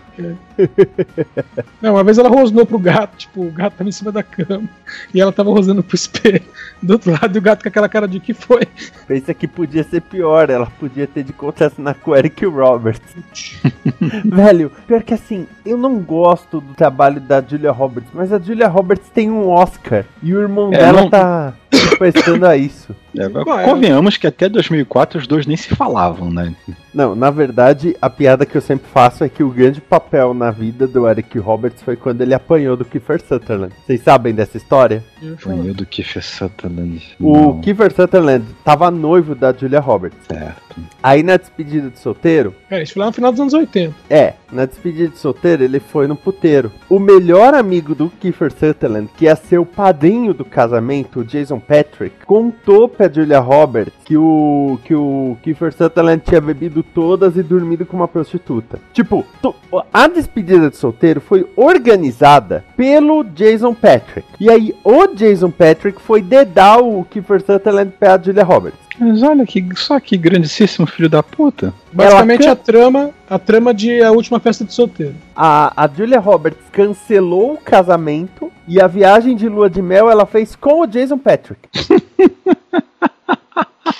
Não, 1.81 1.93
uma 1.93 2.03
vez 2.03 2.17
ela 2.17 2.29
rosnou 2.29 2.65
pro 2.65 2.79
gato, 2.79 3.17
tipo, 3.17 3.45
o 3.45 3.51
gato 3.51 3.75
tava 3.77 3.89
em 3.89 3.91
cima 3.91 4.11
da 4.11 4.23
cama 4.23 4.67
e 5.13 5.19
ela 5.21 5.31
tava 5.31 5.49
rosnando 5.51 5.83
pro 5.83 5.95
espelho. 5.95 6.41
Do 6.81 6.93
outro 6.93 7.11
lado, 7.11 7.35
e 7.35 7.39
o 7.39 7.41
gato 7.41 7.61
com 7.63 7.69
aquela 7.69 7.89
cara 7.89 8.07
de 8.07 8.19
que 8.19 8.33
foi. 8.33 8.63
Pensa 9.07 9.33
que 9.33 9.47
podia 9.47 9.83
ser 9.83 10.01
pior, 10.01 10.49
ela 10.49 10.67
podia 10.79 11.07
ter 11.07 11.23
de 11.23 11.33
contracenar 11.33 11.95
com 11.95 12.11
o 12.11 12.15
Eric 12.15 12.45
Roberts. 12.45 13.15
Velho, 14.25 14.71
pior 14.87 15.03
que 15.03 15.13
assim, 15.13 15.47
eu 15.65 15.77
não 15.77 15.99
gosto 15.99 16.59
do 16.61 16.73
trabalho 16.73 17.19
da 17.21 17.41
Julia 17.41 17.71
Roberts, 17.71 18.09
mas 18.13 18.31
a 18.31 18.39
Julia 18.39 18.67
Roberts 18.67 19.09
tem 19.13 19.29
um 19.31 19.47
Oscar 19.49 20.05
e 20.21 20.33
o 20.33 20.41
irmão 20.41 20.73
É, 20.73 20.77
dela 20.77 21.01
não- 21.01 21.09
tá 21.09 21.53
prestando 21.97 22.45
a 22.45 22.57
isso. 22.57 22.95
É, 23.17 23.25
é? 23.25 23.63
convenhamos 23.63 24.17
que 24.17 24.27
até 24.27 24.49
2004 24.49 25.19
os 25.19 25.27
dois 25.27 25.45
nem 25.45 25.55
se 25.55 25.73
falavam, 25.73 26.29
né? 26.29 26.53
Não, 26.93 27.15
na 27.15 27.29
verdade, 27.29 27.95
a 28.01 28.09
piada 28.09 28.45
que 28.45 28.55
eu 28.55 28.61
sempre 28.61 28.87
faço 28.91 29.23
é 29.23 29.29
que 29.29 29.43
o 29.43 29.49
grande 29.49 29.81
papel 29.81 30.33
na 30.33 30.51
vida 30.51 30.87
do 30.87 31.07
Eric 31.07 31.37
Roberts 31.39 31.81
foi 31.81 31.95
quando 31.95 32.21
ele 32.21 32.33
apanhou 32.33 32.75
do 32.75 32.85
Kiefer 32.85 33.21
Sutherland. 33.21 33.73
Vocês 33.85 34.01
sabem 34.01 34.33
dessa 34.33 34.57
história? 34.57 35.03
Eu 35.21 35.73
do 35.73 35.85
Kiefer 35.85 36.23
Sutherland. 36.23 37.15
O 37.19 37.33
Não, 37.33 37.61
Kiefer 37.61 37.93
Sutherland 37.93 38.45
tava 38.63 38.91
noivo 38.91 39.33
da 39.35 39.53
Julia 39.53 39.79
Roberts. 39.79 40.19
certo. 40.27 40.65
Aí 41.01 41.23
na 41.23 41.37
despedida 41.37 41.89
de 41.89 41.99
solteiro, 41.99 42.53
É, 42.69 42.81
isso 42.81 42.93
foi 42.93 43.01
lá 43.01 43.07
no 43.07 43.13
final 43.13 43.31
dos 43.31 43.39
anos 43.39 43.53
80. 43.53 43.93
É, 44.09 44.33
na 44.51 44.65
despedida 44.65 45.09
de 45.09 45.17
solteiro 45.17 45.63
ele 45.63 45.79
foi 45.79 46.07
no 46.07 46.15
puteiro. 46.15 46.71
O 46.89 46.99
melhor 46.99 47.53
amigo 47.53 47.95
do 47.95 48.09
Kiefer 48.09 48.51
Sutherland, 48.51 49.09
que 49.15 49.25
ia 49.25 49.35
ser 49.35 49.59
o 49.59 49.65
padrinho 49.65 50.33
do 50.33 50.43
casamento, 50.43 51.19
o 51.19 51.25
Jason 51.25 51.59
Patrick, 51.67 52.25
contou 52.25 52.87
pra 52.87 53.11
Julia 53.11 53.39
Roberts 53.39 53.93
que 54.05 54.15
o, 54.15 54.79
que 54.83 54.93
o 54.93 55.37
Kiefer 55.41 55.73
Sutherland 55.73 56.23
tinha 56.23 56.39
bebido 56.39 56.83
todas 56.83 57.35
e 57.35 57.43
dormido 57.43 57.85
com 57.85 57.97
uma 57.97 58.07
prostituta. 58.07 58.79
Tipo, 58.93 59.25
a 59.93 60.07
despedida 60.07 60.69
de 60.69 60.77
solteiro 60.77 61.19
foi 61.19 61.47
organizada 61.55 62.63
pelo 62.77 63.23
Jason 63.23 63.73
Patrick. 63.73 64.27
E 64.39 64.49
aí 64.49 64.75
o 64.83 65.07
Jason 65.07 65.51
Patrick 65.51 66.01
foi 66.01 66.21
dedar 66.21 66.79
o 66.79 67.03
Kiefer 67.05 67.41
Sutherland 67.41 67.93
pra 67.99 68.21
Julia 68.21 68.43
Roberts. 68.43 68.84
Mas 68.97 69.21
olha 69.23 69.45
que 69.45 69.63
só 69.75 69.99
que 69.99 70.15
grandíssimo 70.17 70.87
filho 70.87 71.09
da 71.09 71.21
puta. 71.21 71.73
Basicamente 71.91 72.43
Ela 72.43 72.53
a 72.53 72.55
trama, 72.55 73.09
a 73.29 73.37
trama 73.37 73.73
de 73.73 74.01
a 74.01 74.11
última 74.11 74.39
festa 74.39 74.63
de 74.63 74.73
solteiro. 74.73 75.15
a, 75.35 75.83
a 75.83 75.87
Julia 75.87 76.19
Roberts 76.19 76.61
cancelou 76.71 77.53
o 77.53 77.57
casamento 77.57 78.51
e 78.67 78.79
a 78.81 78.87
viagem 78.87 79.35
de 79.35 79.49
lua 79.49 79.69
de 79.69 79.81
mel 79.81 80.09
ela 80.09 80.25
fez 80.25 80.55
com 80.55 80.81
o 80.81 80.85
Jason 80.87 81.17
Patrick. 81.17 81.59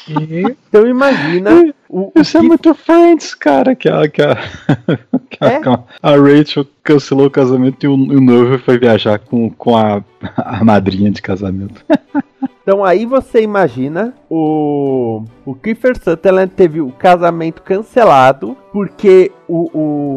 Então 0.08 0.88
imagina 0.88 1.74
o, 1.90 2.12
o 2.16 2.22
Isso 2.22 2.38
é 2.38 2.42
que- 2.42 2.48
muito 2.48 2.74
Friends, 2.74 3.34
cara. 3.36 3.76
Que 3.76 3.90
a, 3.90 4.08
que 4.08 4.22
a, 4.22 4.36
que 5.30 5.38
a, 5.44 5.48
É? 5.48 5.62
a 6.02 6.12
Rachel 6.16 6.66
cancelou 6.84 7.28
o 7.28 7.32
casamento 7.32 7.84
e 7.84 7.88
o, 7.88 7.94
o 7.94 8.22
noivo 8.22 8.58
foi 8.60 8.78
viajar 8.78 9.20
com, 9.20 9.50
com 9.50 9.76
a, 9.76 10.04
a 10.38 10.64
madrinha 10.64 11.12
de 11.12 11.22
casamento. 11.22 11.84
Então 12.64 12.84
aí 12.84 13.06
você 13.06 13.42
imagina 13.42 14.14
o 14.30 15.24
o 15.46 15.54
Kiefer 15.54 15.96
Sutherland 16.02 16.52
teve 16.56 16.82
o 16.82 16.90
casamento 16.92 17.62
cancelado 17.62 18.58
porque 18.74 19.32
o, 19.48 19.70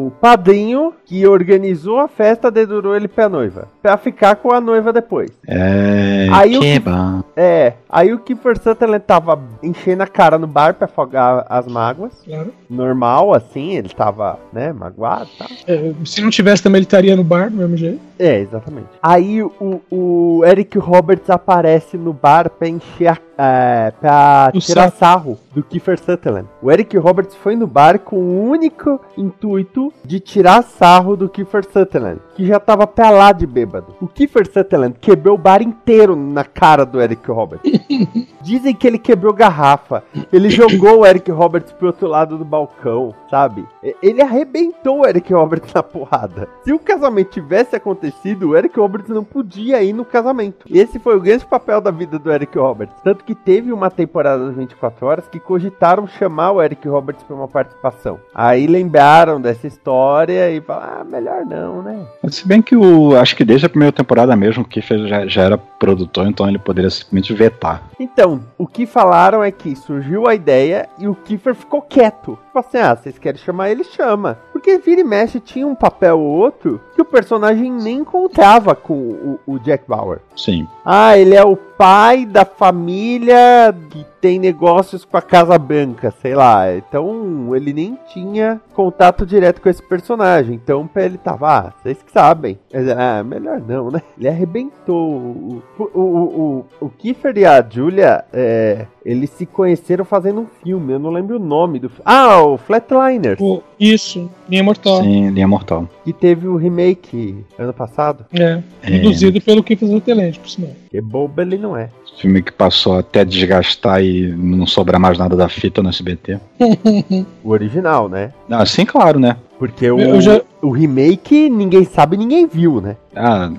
o 0.07 0.11
padrinho 0.19 0.91
que 1.05 1.25
organizou 1.27 1.99
a 1.99 2.07
festa 2.07 2.49
dedurou 2.49 2.95
ele 2.95 3.07
pra 3.07 3.29
noiva, 3.29 3.67
Pra 3.81 3.95
ficar 3.95 4.35
com 4.37 4.51
a 4.51 4.59
noiva 4.59 4.91
depois. 4.91 5.29
É. 5.47 6.27
Aí 6.31 6.57
o 6.57 6.59
que 6.59 6.73
que- 6.73 6.79
bom. 6.79 7.21
É, 7.35 7.73
aí 7.87 8.11
o 8.11 8.19
Kiefer 8.19 8.57
Sutherland 8.59 9.03
tava 9.05 9.39
enchendo 9.61 10.01
a 10.03 10.07
cara 10.07 10.37
no 10.39 10.47
bar 10.47 10.73
pra 10.73 10.85
afogar 10.85 11.45
as 11.47 11.67
mágoas, 11.67 12.11
claro. 12.25 12.51
normal 12.69 13.33
assim, 13.33 13.75
ele 13.77 13.89
tava, 13.89 14.39
né, 14.51 14.73
magoado, 14.73 15.29
e 15.33 15.37
tal. 15.37 15.47
É, 15.67 15.93
se 16.05 16.21
não 16.21 16.29
tivesse 16.31 16.63
também 16.63 16.79
ele 16.79 16.85
estaria 16.85 17.15
no 17.15 17.23
bar 17.23 17.49
do 17.51 17.57
mesmo 17.57 17.77
jeito. 17.77 18.08
É, 18.19 18.37
exatamente. 18.39 18.89
Aí 19.01 19.41
o, 19.41 19.81
o 19.89 20.41
Eric 20.45 20.77
Roberts 20.77 21.29
aparece 21.29 21.97
no 21.97 22.11
bar 22.11 22.49
pra 22.49 22.67
encher 22.67 23.07
a, 23.07 23.17
é, 23.37 23.91
pra 23.91 24.51
O 24.53 24.59
tirar 24.59 24.91
sarro 24.91 25.39
do 25.53 25.63
Kiefer 25.63 25.99
Sutherland. 25.99 26.47
O 26.61 26.71
Eric 26.71 26.97
Roberts 26.97 27.35
foi 27.35 27.55
no 27.55 27.67
bar 27.67 27.99
com 27.99 28.17
o 28.17 28.49
único 28.49 28.99
intuito 29.17 29.91
de 30.03 30.19
tirar 30.19 30.63
sarro 30.63 31.15
do 31.15 31.29
Kiefer 31.29 31.65
Sutherland, 31.65 32.19
que 32.35 32.45
já 32.45 32.59
tava 32.59 32.85
pra 32.85 33.09
lá 33.09 33.31
de 33.31 33.45
bêbado. 33.45 33.95
O 34.01 34.07
Kiefer 34.07 34.51
Sutherland 34.51 34.95
quebrou 34.99 35.35
o 35.35 35.37
bar 35.37 35.61
inteiro 35.61 36.15
na 36.15 36.43
cara 36.43 36.85
do 36.85 37.01
Eric 37.01 37.29
Roberts. 37.29 37.69
Dizem 38.41 38.73
que 38.73 38.87
ele 38.87 38.97
quebrou 38.97 39.33
garrafa. 39.33 40.03
Ele 40.31 40.49
jogou 40.49 40.99
o 40.99 41.05
Eric 41.05 41.29
Roberts 41.31 41.71
pro 41.71 41.87
outro 41.87 42.07
lado 42.07 42.37
do 42.37 42.45
balcão, 42.45 43.13
sabe? 43.29 43.65
Ele 44.01 44.21
arrebentou 44.21 44.99
o 44.99 45.05
Eric 45.05 45.33
Roberts 45.33 45.73
na 45.73 45.83
porrada. 45.83 46.47
Se 46.63 46.71
o 46.71 46.79
casamento 46.79 47.31
tivesse 47.31 47.75
acontecido, 47.75 48.49
o 48.49 48.57
Eric 48.57 48.79
Roberts 48.79 49.09
não 49.09 49.23
podia 49.23 49.83
ir 49.83 49.93
no 49.93 50.05
casamento. 50.05 50.65
Esse 50.69 50.99
foi 50.99 51.17
o 51.17 51.21
grande 51.21 51.45
papel 51.45 51.81
da 51.81 51.91
vida 51.91 52.17
do 52.17 52.31
Eric 52.31 52.57
Roberts. 52.57 52.95
Tanto 53.03 53.23
que 53.23 53.35
teve 53.35 53.71
uma 53.71 53.89
temporada 53.89 54.45
das 54.45 54.55
24 54.55 55.05
horas 55.05 55.27
que 55.27 55.38
cogitaram 55.39 56.07
chamar 56.07 56.51
o 56.51 56.61
Eric 56.61 56.87
Roberts 56.87 57.23
pra 57.23 57.35
uma 57.35 57.47
participação. 57.47 58.19
Aí 58.33 58.67
lembraram 58.67 59.39
dessa 59.39 59.67
história 59.67 60.51
e 60.51 60.61
falaram, 60.61 61.01
ah, 61.01 61.03
melhor 61.03 61.45
não, 61.45 61.81
né? 61.81 62.05
Se 62.29 62.47
bem 62.47 62.61
que 62.61 62.75
o. 62.75 63.15
Acho 63.15 63.35
que 63.35 63.43
desde 63.43 63.65
a 63.65 63.69
primeira 63.69 63.91
temporada 63.91 64.35
mesmo, 64.35 64.63
o 64.63 64.65
Kiefer 64.65 65.07
já, 65.07 65.27
já 65.27 65.43
era 65.43 65.57
produtor, 65.57 66.27
então 66.27 66.47
ele 66.47 66.59
poderia 66.59 66.89
simplesmente 66.89 67.33
vetar. 67.33 67.83
Então, 67.99 68.41
o 68.57 68.67
que 68.67 68.85
falaram 68.85 69.43
é 69.43 69.51
que 69.51 69.75
surgiu 69.75 70.27
a 70.27 70.35
ideia 70.35 70.87
e 70.97 71.07
o 71.07 71.15
Kiefer 71.15 71.55
ficou 71.55 71.81
quieto. 71.81 72.37
Tipo 72.45 72.59
assim, 72.59 72.77
ah, 72.77 72.95
vocês 72.95 73.17
querem 73.17 73.39
chamar 73.39 73.69
ele, 73.69 73.83
chama. 73.83 74.37
Porque 74.51 74.77
vira 74.77 75.01
e 75.01 75.03
mexe 75.03 75.39
tinha 75.39 75.65
um 75.65 75.75
papel 75.75 76.19
ou 76.19 76.25
outro 76.25 76.81
que 76.93 77.01
o 77.01 77.05
personagem 77.05 77.71
nem 77.71 77.99
encontrava 77.99 78.75
com 78.75 78.93
o, 78.93 79.39
o 79.45 79.59
Jack 79.59 79.85
Bauer. 79.87 80.19
Sim. 80.35 80.67
Ah, 80.85 81.17
ele 81.17 81.35
é 81.35 81.43
o 81.43 81.55
pai 81.55 82.25
da 82.25 82.43
família 82.43 83.73
que 83.89 84.05
tem 84.21 84.39
negócios 84.39 85.05
com 85.05 85.17
a 85.17 85.21
Casa 85.21 85.57
Branca, 85.57 86.11
sei 86.21 86.35
lá. 86.35 86.73
Então 86.75 87.55
ele 87.55 87.73
nem 87.73 87.97
tinha 88.11 88.61
contato 88.73 89.25
direto 89.25 89.61
com 89.61 89.69
esse 89.69 89.81
personagem. 89.81 90.55
Então 90.55 90.89
ele 90.95 91.17
tava, 91.17 91.47
ah, 91.49 91.73
vocês 91.81 92.01
que 92.01 92.11
sabem. 92.11 92.59
Ele, 92.71 92.91
Ah, 92.91 93.23
melhor 93.23 93.61
não, 93.61 93.89
né? 93.89 94.01
Ele 94.17 94.27
arrebentou. 94.27 95.09
O, 95.09 95.63
o, 95.77 95.99
o, 95.99 96.65
o, 96.79 96.85
o 96.85 96.89
Kiefer 96.89 97.37
e 97.37 97.45
a 97.45 97.61
Julia, 97.67 98.25
é, 98.33 98.87
eles 99.05 99.29
se 99.31 99.45
conheceram 99.45 100.03
fazendo 100.05 100.41
um 100.41 100.47
filme. 100.63 100.93
Eu 100.93 100.99
não 100.99 101.09
lembro 101.09 101.37
o 101.37 101.39
nome 101.39 101.79
do 101.79 101.89
filme. 101.89 102.03
Ah, 102.05 102.41
o 102.43 102.57
Flatliners. 102.57 103.39
O- 103.39 103.61
isso, 103.79 104.29
Linha 104.49 104.63
Mortal. 104.63 105.01
Sim, 105.03 105.29
linha 105.29 105.47
mortal. 105.47 105.87
Que 106.03 106.11
teve 106.13 106.47
o 106.47 106.55
remake 106.57 107.35
ano 107.57 107.73
passado. 107.73 108.25
É, 108.33 108.61
É. 108.83 108.99
produzido 108.99 109.39
pelo 109.41 109.63
Kiefer 109.63 109.87
Sutherland, 109.89 110.37
por 110.39 110.49
sinal. 110.49 110.71
Que 110.91 110.99
bobo 110.99 111.41
ele 111.41 111.57
não 111.57 111.77
é. 111.77 111.89
Filme 112.19 112.41
que 112.41 112.51
passou 112.51 112.97
até 112.97 113.23
desgastar 113.23 114.03
e 114.03 114.27
não 114.35 114.67
sobrar 114.67 114.99
mais 114.99 115.17
nada 115.17 115.37
da 115.37 115.47
fita 115.47 115.81
no 115.81 115.87
SBT. 115.89 116.37
O 117.43 117.51
original, 117.51 118.09
né? 118.09 118.33
Ah, 118.49 118.65
sim, 118.65 118.85
claro, 118.85 119.17
né? 119.19 119.37
Porque 119.57 119.89
o, 119.89 120.19
já- 120.19 120.41
o 120.61 120.69
remake 120.71 121.49
ninguém 121.49 121.85
sabe, 121.85 122.17
ninguém 122.17 122.45
viu, 122.45 122.81
né? 122.81 122.97
Ah, 123.15 123.49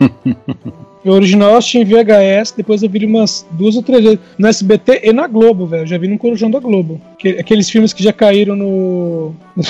O 1.04 1.10
original 1.10 1.52
eu 1.52 1.56
assisti 1.56 1.78
em 1.78 1.84
VHS, 1.84 2.52
depois 2.56 2.82
eu 2.82 2.90
vi 2.90 3.06
umas 3.06 3.46
duas 3.52 3.74
ou 3.74 3.82
três 3.82 4.02
vezes 4.04 4.18
no 4.38 4.46
SBT 4.46 5.00
e 5.04 5.12
na 5.14 5.26
Globo, 5.26 5.64
velho. 5.66 5.86
Já 5.86 5.96
vi 5.96 6.06
no 6.08 6.18
Corujão 6.18 6.50
da 6.50 6.60
Globo. 6.60 7.00
Que- 7.18 7.38
Aqueles 7.38 7.70
filmes 7.70 7.92
que 7.94 8.02
já 8.02 8.12
caíram 8.12 8.54
no. 8.54 9.34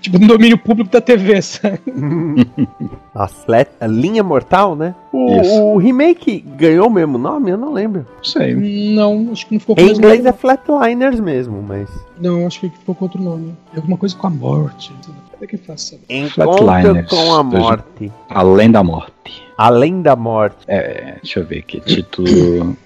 tipo, 0.00 0.18
no 0.18 0.28
domínio 0.28 0.56
público 0.56 0.88
da 0.90 1.00
TV, 1.00 1.42
sabe? 1.42 1.80
A, 3.14 3.26
Flat, 3.28 3.70
a 3.80 3.86
linha 3.86 4.22
mortal, 4.22 4.76
né? 4.76 4.94
O, 5.10 5.72
o 5.74 5.78
remake 5.78 6.44
ganhou 6.56 6.86
o 6.86 6.90
mesmo 6.90 7.16
nome? 7.16 7.50
Eu 7.50 7.56
não 7.56 7.72
lembro. 7.72 8.06
Não 8.18 8.24
sei. 8.24 8.54
Não, 8.94 9.30
acho 9.32 9.46
que 9.46 9.54
não 9.54 9.60
ficou 9.60 9.74
com 9.74 9.80
Em 9.80 9.90
inglês 9.90 10.18
nome. 10.18 10.28
é 10.28 10.32
Flatliners 10.32 11.18
mesmo, 11.18 11.62
mas. 11.66 11.88
Não, 12.20 12.46
acho 12.46 12.60
que 12.60 12.68
ficou 12.68 12.94
com 12.94 13.06
outro 13.06 13.22
nome. 13.22 13.54
Alguma 13.74 13.96
coisa 13.96 14.14
com 14.14 14.26
a 14.26 14.30
morte. 14.30 14.92
Até 15.36 15.46
que 15.46 15.56
faça. 15.56 15.96
Encontro 16.08 17.04
com 17.08 17.34
a 17.34 17.42
morte. 17.42 18.12
Além 18.28 18.70
da 18.70 18.82
morte. 18.82 19.12
Além 19.58 20.02
da 20.02 20.16
morte. 20.16 20.56
É, 20.66 21.16
deixa 21.22 21.40
eu 21.40 21.46
ver 21.46 21.58
aqui. 21.58 21.80
Título. 21.80 22.76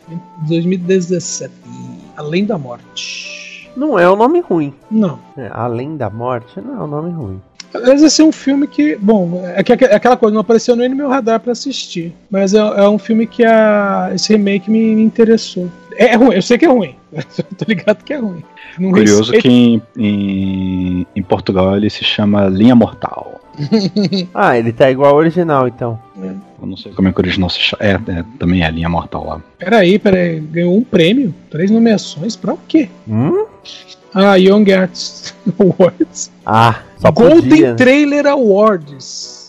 2017. 0.48 1.53
Além 2.16 2.44
da 2.44 2.59
morte. 2.59 3.70
Não 3.76 3.98
é 3.98 4.11
um 4.11 4.16
nome 4.16 4.40
ruim. 4.40 4.74
Não. 4.90 5.18
É, 5.36 5.48
Além 5.53 5.96
da 5.96 6.11
morte 6.11 6.61
não 6.61 6.80
é 6.80 6.84
um 6.84 6.86
nome 6.88 7.11
ruim. 7.12 7.40
Aliás, 7.72 8.03
esse 8.03 8.20
é 8.20 8.24
um 8.24 8.32
filme 8.32 8.66
que, 8.66 8.96
bom, 8.96 9.42
é, 9.55 9.62
que- 9.62 9.72
é 9.84 9.94
aquela 9.94 10.16
coisa, 10.16 10.34
não 10.34 10.40
apareceu 10.40 10.74
nem 10.74 10.88
no 10.88 10.96
meu 10.96 11.09
radar 11.09 11.38
pra 11.38 11.53
assistir. 11.53 12.12
Mas 12.28 12.53
é, 12.53 12.59
é 12.59 12.88
um 12.88 12.98
filme 12.98 13.28
que 13.28 13.44
a, 13.44 14.11
esse 14.12 14.32
remake 14.32 14.68
me, 14.68 14.96
me 14.96 15.03
interessou. 15.03 15.70
É, 15.92 16.07
é 16.07 16.14
ruim, 16.16 16.34
eu 16.34 16.42
sei 16.42 16.59
que 16.59 16.64
é 16.64 16.68
ruim. 16.68 16.96
Eu 17.12 17.44
tô 17.56 17.64
ligado 17.66 18.04
que 18.04 18.12
é 18.12 18.16
ruim. 18.18 18.42
Não 18.78 18.92
Curioso 18.92 19.32
respeito- 19.32 19.42
que 19.42 19.48
em, 19.48 19.82
em, 19.98 21.06
em 21.16 21.22
Portugal 21.22 21.76
ele 21.76 21.90
se 21.90 22.04
chama 22.04 22.46
Linha 22.48 22.74
Mortal. 22.74 23.40
Ah, 24.32 24.56
ele 24.56 24.72
tá 24.72 24.90
igual 24.90 25.11
ao 25.12 25.16
original, 25.18 25.66
então. 25.68 25.98
Eu 26.16 26.66
não 26.66 26.76
sei 26.76 26.92
como 26.92 27.08
é 27.08 27.12
que 27.12 27.18
o 27.18 27.22
original 27.22 27.50
se 27.50 27.58
chama. 27.58 27.82
É, 27.82 27.92
é, 27.92 28.24
também 28.38 28.62
é 28.64 28.70
Linha 28.70 28.88
Mortal 28.88 29.24
lá. 29.26 29.40
Peraí, 29.58 29.98
peraí. 29.98 30.40
Ganhou 30.40 30.76
um 30.76 30.84
prêmio? 30.84 31.34
Três 31.50 31.70
nomeações 31.70 32.36
pra 32.36 32.54
o 32.54 32.58
quê? 32.68 32.88
Hum? 33.08 33.44
Ah, 34.14 34.36
Young 34.36 34.72
Arts 34.72 35.34
Awards. 35.58 36.30
Ah, 36.46 36.80
só 36.98 37.11
Golden 37.11 37.42
podia. 37.50 37.70
né? 37.70 37.74
Trailer 37.76 38.26
Awards. 38.26 39.39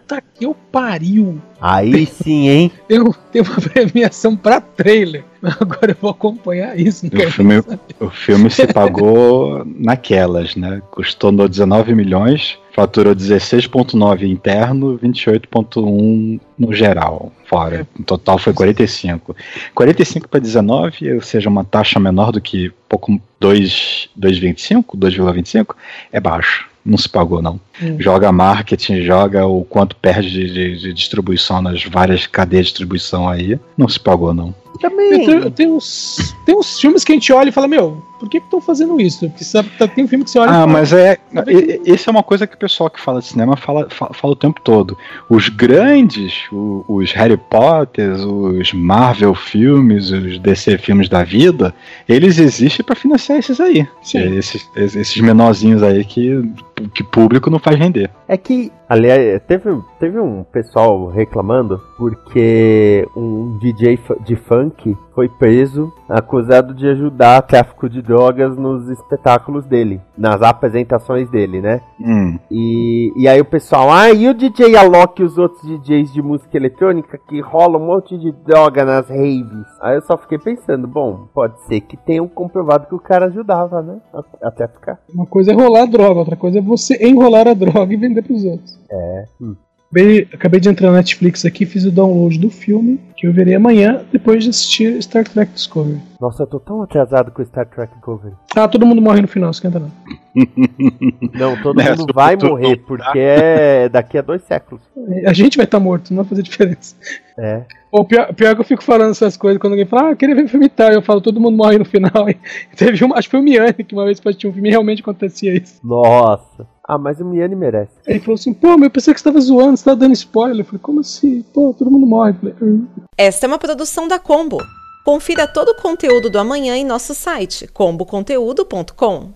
Puta 0.00 0.22
que 0.34 0.44
eu 0.46 0.54
pariu. 0.72 1.40
Aí 1.60 2.06
sim, 2.06 2.48
hein? 2.48 2.72
Tem, 2.88 3.00
um- 3.00 3.12
tem 3.32 3.42
uma 3.42 3.54
premiação 3.60 4.36
pra 4.36 4.60
trailer. 4.60 5.24
Agora 5.60 5.92
eu 5.92 5.96
vou 6.00 6.10
acompanhar 6.10 6.78
isso. 6.78 7.06
Não 7.12 7.24
O 7.26 7.30
filme, 7.30 7.62
o 8.00 8.10
filme 8.10 8.50
se 8.50 8.66
pagou 8.66 9.62
naquelas, 9.66 10.56
né? 10.56 10.80
Custou 10.90 11.30
no 11.30 11.48
19 11.48 11.94
milhões, 11.94 12.58
faturou 12.74 13.14
16,9 13.14 14.26
interno, 14.26 14.98
28,1 14.98 16.40
no 16.58 16.72
geral, 16.72 17.32
fora. 17.46 17.86
No 17.98 18.04
total 18.04 18.38
foi 18.38 18.52
45. 18.52 19.36
45 19.74 20.28
para 20.28 20.40
19, 20.40 21.12
ou 21.14 21.20
seja, 21.22 21.48
uma 21.48 21.64
taxa 21.64 22.00
menor 22.00 22.32
do 22.32 22.40
que 22.40 22.72
pouco 22.88 23.20
2, 23.40 24.08
2,25, 24.18 24.96
2,25, 24.96 25.74
é 26.12 26.20
baixo. 26.20 26.66
Não 26.84 26.98
se 26.98 27.08
pagou, 27.08 27.40
não. 27.40 27.58
Hum. 27.82 27.96
Joga 27.98 28.30
marketing, 28.30 29.00
joga 29.02 29.46
o 29.46 29.64
quanto 29.64 29.96
perde 29.96 30.28
de, 30.30 30.50
de- 30.52 30.78
de 30.78 30.92
distribuição 30.92 31.62
nas 31.62 31.82
várias 31.84 32.26
cadeias 32.26 32.66
de 32.66 32.72
distribuição 32.72 33.28
aí. 33.28 33.58
Não 33.76 33.88
se 33.88 33.98
pagou, 33.98 34.34
não. 34.34 34.54
Tenho, 34.80 35.30
eu 35.44 35.50
tenho 35.50 35.76
uns, 35.76 36.34
tem 36.44 36.54
uns 36.56 36.78
filmes 36.80 37.04
que 37.04 37.12
a 37.12 37.14
gente 37.14 37.32
olha 37.32 37.48
e 37.48 37.52
fala, 37.52 37.68
meu, 37.68 38.02
por 38.18 38.28
que 38.28 38.38
estão 38.38 38.60
fazendo 38.60 39.00
isso? 39.00 39.28
Porque 39.30 39.44
sabe, 39.44 39.70
tá- 39.78 39.86
tem 39.86 40.04
um 40.04 40.08
filme 40.08 40.24
que 40.24 40.30
você 40.30 40.38
olha 40.40 40.48
e 40.48 40.50
Ah, 40.50 40.54
fala, 40.60 40.66
mas 40.66 40.92
é. 40.92 41.16
Sabe 41.32 41.52
e- 41.52 41.80
e- 41.86 41.92
Esse 41.92 42.08
é 42.08 42.12
uma 42.12 42.24
coisa 42.24 42.46
que 42.46 42.54
o 42.56 42.58
pessoal 42.58 42.90
que 42.90 43.00
fala 43.00 43.20
de 43.20 43.26
cinema 43.28 43.56
fala, 43.56 43.88
fa- 43.88 44.10
fala, 44.12 44.32
o 44.32 44.36
tempo 44.36 44.60
todo. 44.62 44.98
Os 45.30 45.48
grandes, 45.48 46.34
o- 46.52 46.84
os 46.88 47.12
Harry 47.12 47.36
Potter, 47.36 48.14
os 48.14 48.72
Marvel 48.72 49.34
filmes, 49.34 50.10
os 50.10 50.38
DC 50.40 50.76
filmes 50.78 51.08
da 51.08 51.22
vida, 51.22 51.72
eles 52.08 52.38
existem 52.38 52.84
para 52.84 52.96
financiar 52.96 53.38
esses 53.38 53.60
aí. 53.60 53.86
Sim. 54.02 54.36
Esses, 54.36 54.68
esses 54.76 55.16
menorzinhos 55.18 55.82
aí 55.84 56.04
que, 56.04 56.42
que 56.88 57.04
público 57.04 57.50
não 57.50 57.58
faz 57.58 57.78
render. 57.78 58.10
É 58.26 58.36
que, 58.36 58.72
aliás, 58.88 59.40
teve, 59.46 59.70
teve 59.98 60.18
um 60.18 60.44
pessoal 60.44 61.08
reclamando 61.08 61.80
porque 61.96 63.06
um 63.16 63.58
DJ 63.58 63.98
de 64.24 64.36
funk 64.36 64.96
foi 65.14 65.28
preso 65.28 65.92
acusado 66.08 66.74
de 66.74 66.88
ajudar 66.88 67.42
tráfico 67.42 67.88
de 67.88 68.02
drogas 68.02 68.56
nos 68.56 68.88
espetáculos 68.88 69.64
dele, 69.64 70.00
nas 70.18 70.42
apresentações 70.42 71.30
dele, 71.30 71.60
né? 71.60 71.80
Hum, 72.00 72.38
E, 72.50 73.12
e 73.16 73.28
aí 73.28 73.40
o 73.40 73.44
pessoal, 73.44 73.90
ah, 73.90 74.10
e 74.10 74.28
o 74.28 74.34
DJ 74.34 74.76
Alok 74.76 75.22
e 75.22 75.24
os 75.24 75.38
outros 75.38 75.62
DJs 75.62 76.12
de 76.12 76.20
música 76.20 76.56
eletrônica 76.56 77.18
que 77.28 77.40
rola 77.40 77.78
um 77.78 77.86
monte 77.86 78.18
de 78.18 78.32
droga 78.32 78.84
nas 78.84 79.08
raves? 79.08 79.66
Aí 79.80 79.96
eu 79.96 80.02
só 80.02 80.16
fiquei 80.16 80.38
pensando, 80.38 80.86
bom, 80.86 81.28
pode 81.32 81.60
ser 81.66 81.80
que 81.80 81.96
tenham 81.96 82.26
comprovado 82.28 82.86
que 82.86 82.94
o 82.94 83.00
cara 83.00 83.26
ajudava, 83.26 83.82
né? 83.82 83.98
Até 84.42 84.66
ficar. 84.66 84.98
uma 85.14 85.26
coisa 85.26 85.52
é 85.52 85.54
rolar 85.54 85.82
a 85.82 85.86
droga, 85.86 86.20
outra 86.20 86.36
coisa 86.36 86.58
é 86.58 86.62
você 86.76 86.96
enrolar 87.06 87.48
a 87.48 87.54
droga 87.54 87.92
e 87.92 87.96
vender 87.96 88.22
pros 88.22 88.44
outros. 88.44 88.78
É. 88.90 89.24
hum. 89.40 89.56
Acabei, 89.90 90.28
acabei 90.32 90.60
de 90.60 90.68
entrar 90.68 90.90
na 90.90 90.96
Netflix 90.96 91.44
aqui, 91.44 91.64
fiz 91.64 91.84
o 91.84 91.90
download 91.92 92.36
do 92.38 92.50
filme, 92.50 92.98
que 93.16 93.28
eu 93.28 93.32
verei 93.32 93.54
amanhã, 93.54 94.04
depois 94.10 94.42
de 94.42 94.50
assistir 94.50 95.00
Star 95.00 95.22
Trek 95.22 95.52
Discovery. 95.52 96.00
Nossa, 96.20 96.42
eu 96.42 96.46
tô 96.48 96.58
tão 96.58 96.82
atrasado 96.82 97.30
com 97.30 97.44
Star 97.44 97.64
Trek 97.68 97.92
Discovery. 97.94 98.34
Ah, 98.56 98.66
todo 98.66 98.84
mundo 98.84 99.00
morre 99.00 99.22
no 99.22 99.28
final, 99.28 99.50
esquenta 99.52 99.78
não. 99.78 99.90
Não, 101.32 101.56
todo 101.62 101.80
É, 101.80 101.94
mundo 101.94 102.12
vai 102.12 102.34
morrer, 102.34 102.76
porque 102.78 103.18
é 103.20 103.88
daqui 103.88 104.18
a 104.18 104.22
dois 104.22 104.42
séculos. 104.42 104.82
A 105.26 105.32
gente 105.32 105.56
vai 105.56 105.64
estar 105.64 105.78
morto, 105.78 106.10
não 106.12 106.22
vai 106.24 106.28
fazer 106.28 106.42
diferença. 106.42 106.96
É. 107.38 107.62
Ou 107.92 108.04
pior, 108.04 108.34
pior 108.34 108.54
que 108.56 108.60
eu 108.60 108.64
fico 108.64 108.82
falando 108.82 109.12
essas 109.12 109.36
coisas 109.36 109.60
quando 109.60 109.74
alguém 109.74 109.86
fala, 109.86 110.08
ah, 110.08 110.10
eu 110.10 110.16
queria 110.16 110.34
ver 110.34 110.48
filme 110.48 110.68
tal, 110.68 110.90
eu 110.90 111.02
falo, 111.02 111.20
todo 111.20 111.40
mundo 111.40 111.56
morre 111.56 111.78
no 111.78 111.84
final. 111.84 112.10
E 112.28 112.76
teve 112.76 113.04
uma, 113.04 113.16
acho 113.16 113.28
que 113.28 113.32
foi 113.32 113.40
o 113.40 113.42
Miane 113.44 113.72
que 113.74 113.94
uma 113.94 114.04
vez 114.04 114.18
foi 114.18 114.30
assistir 114.30 114.48
um 114.48 114.52
filme 114.52 114.68
e 114.68 114.72
realmente 114.72 115.02
acontecia 115.02 115.54
isso. 115.56 115.78
Nossa. 115.84 116.66
Ah, 116.86 116.98
mas 116.98 117.18
o 117.20 117.24
Miane 117.24 117.56
merece. 117.56 117.92
Ele 118.06 118.20
falou 118.20 118.34
assim, 118.34 118.52
pô, 118.52 118.68
mas 118.76 118.82
eu 118.84 118.90
pensei 118.90 119.14
que 119.14 119.20
você 119.20 119.24
tava 119.24 119.40
zoando, 119.40 119.76
você 119.76 119.84
tava 119.84 119.96
dando 119.96 120.12
spoiler. 120.12 120.60
Eu 120.60 120.64
falei, 120.66 120.80
como 120.82 121.00
assim? 121.00 121.42
Pô, 121.54 121.74
todo 121.76 121.90
mundo 121.90 122.06
morre. 122.06 122.34
"Hum." 122.60 122.86
Esta 123.16 123.46
é 123.46 123.48
uma 123.48 123.58
produção 123.58 124.06
da 124.06 124.18
Combo. 124.18 124.58
Confira 125.04 125.46
todo 125.46 125.70
o 125.70 125.76
conteúdo 125.82 126.30
do 126.30 126.38
amanhã 126.38 126.76
em 126.76 126.84
nosso 126.84 127.14
site 127.14 127.66
comboconteúdo.com. 127.68 129.32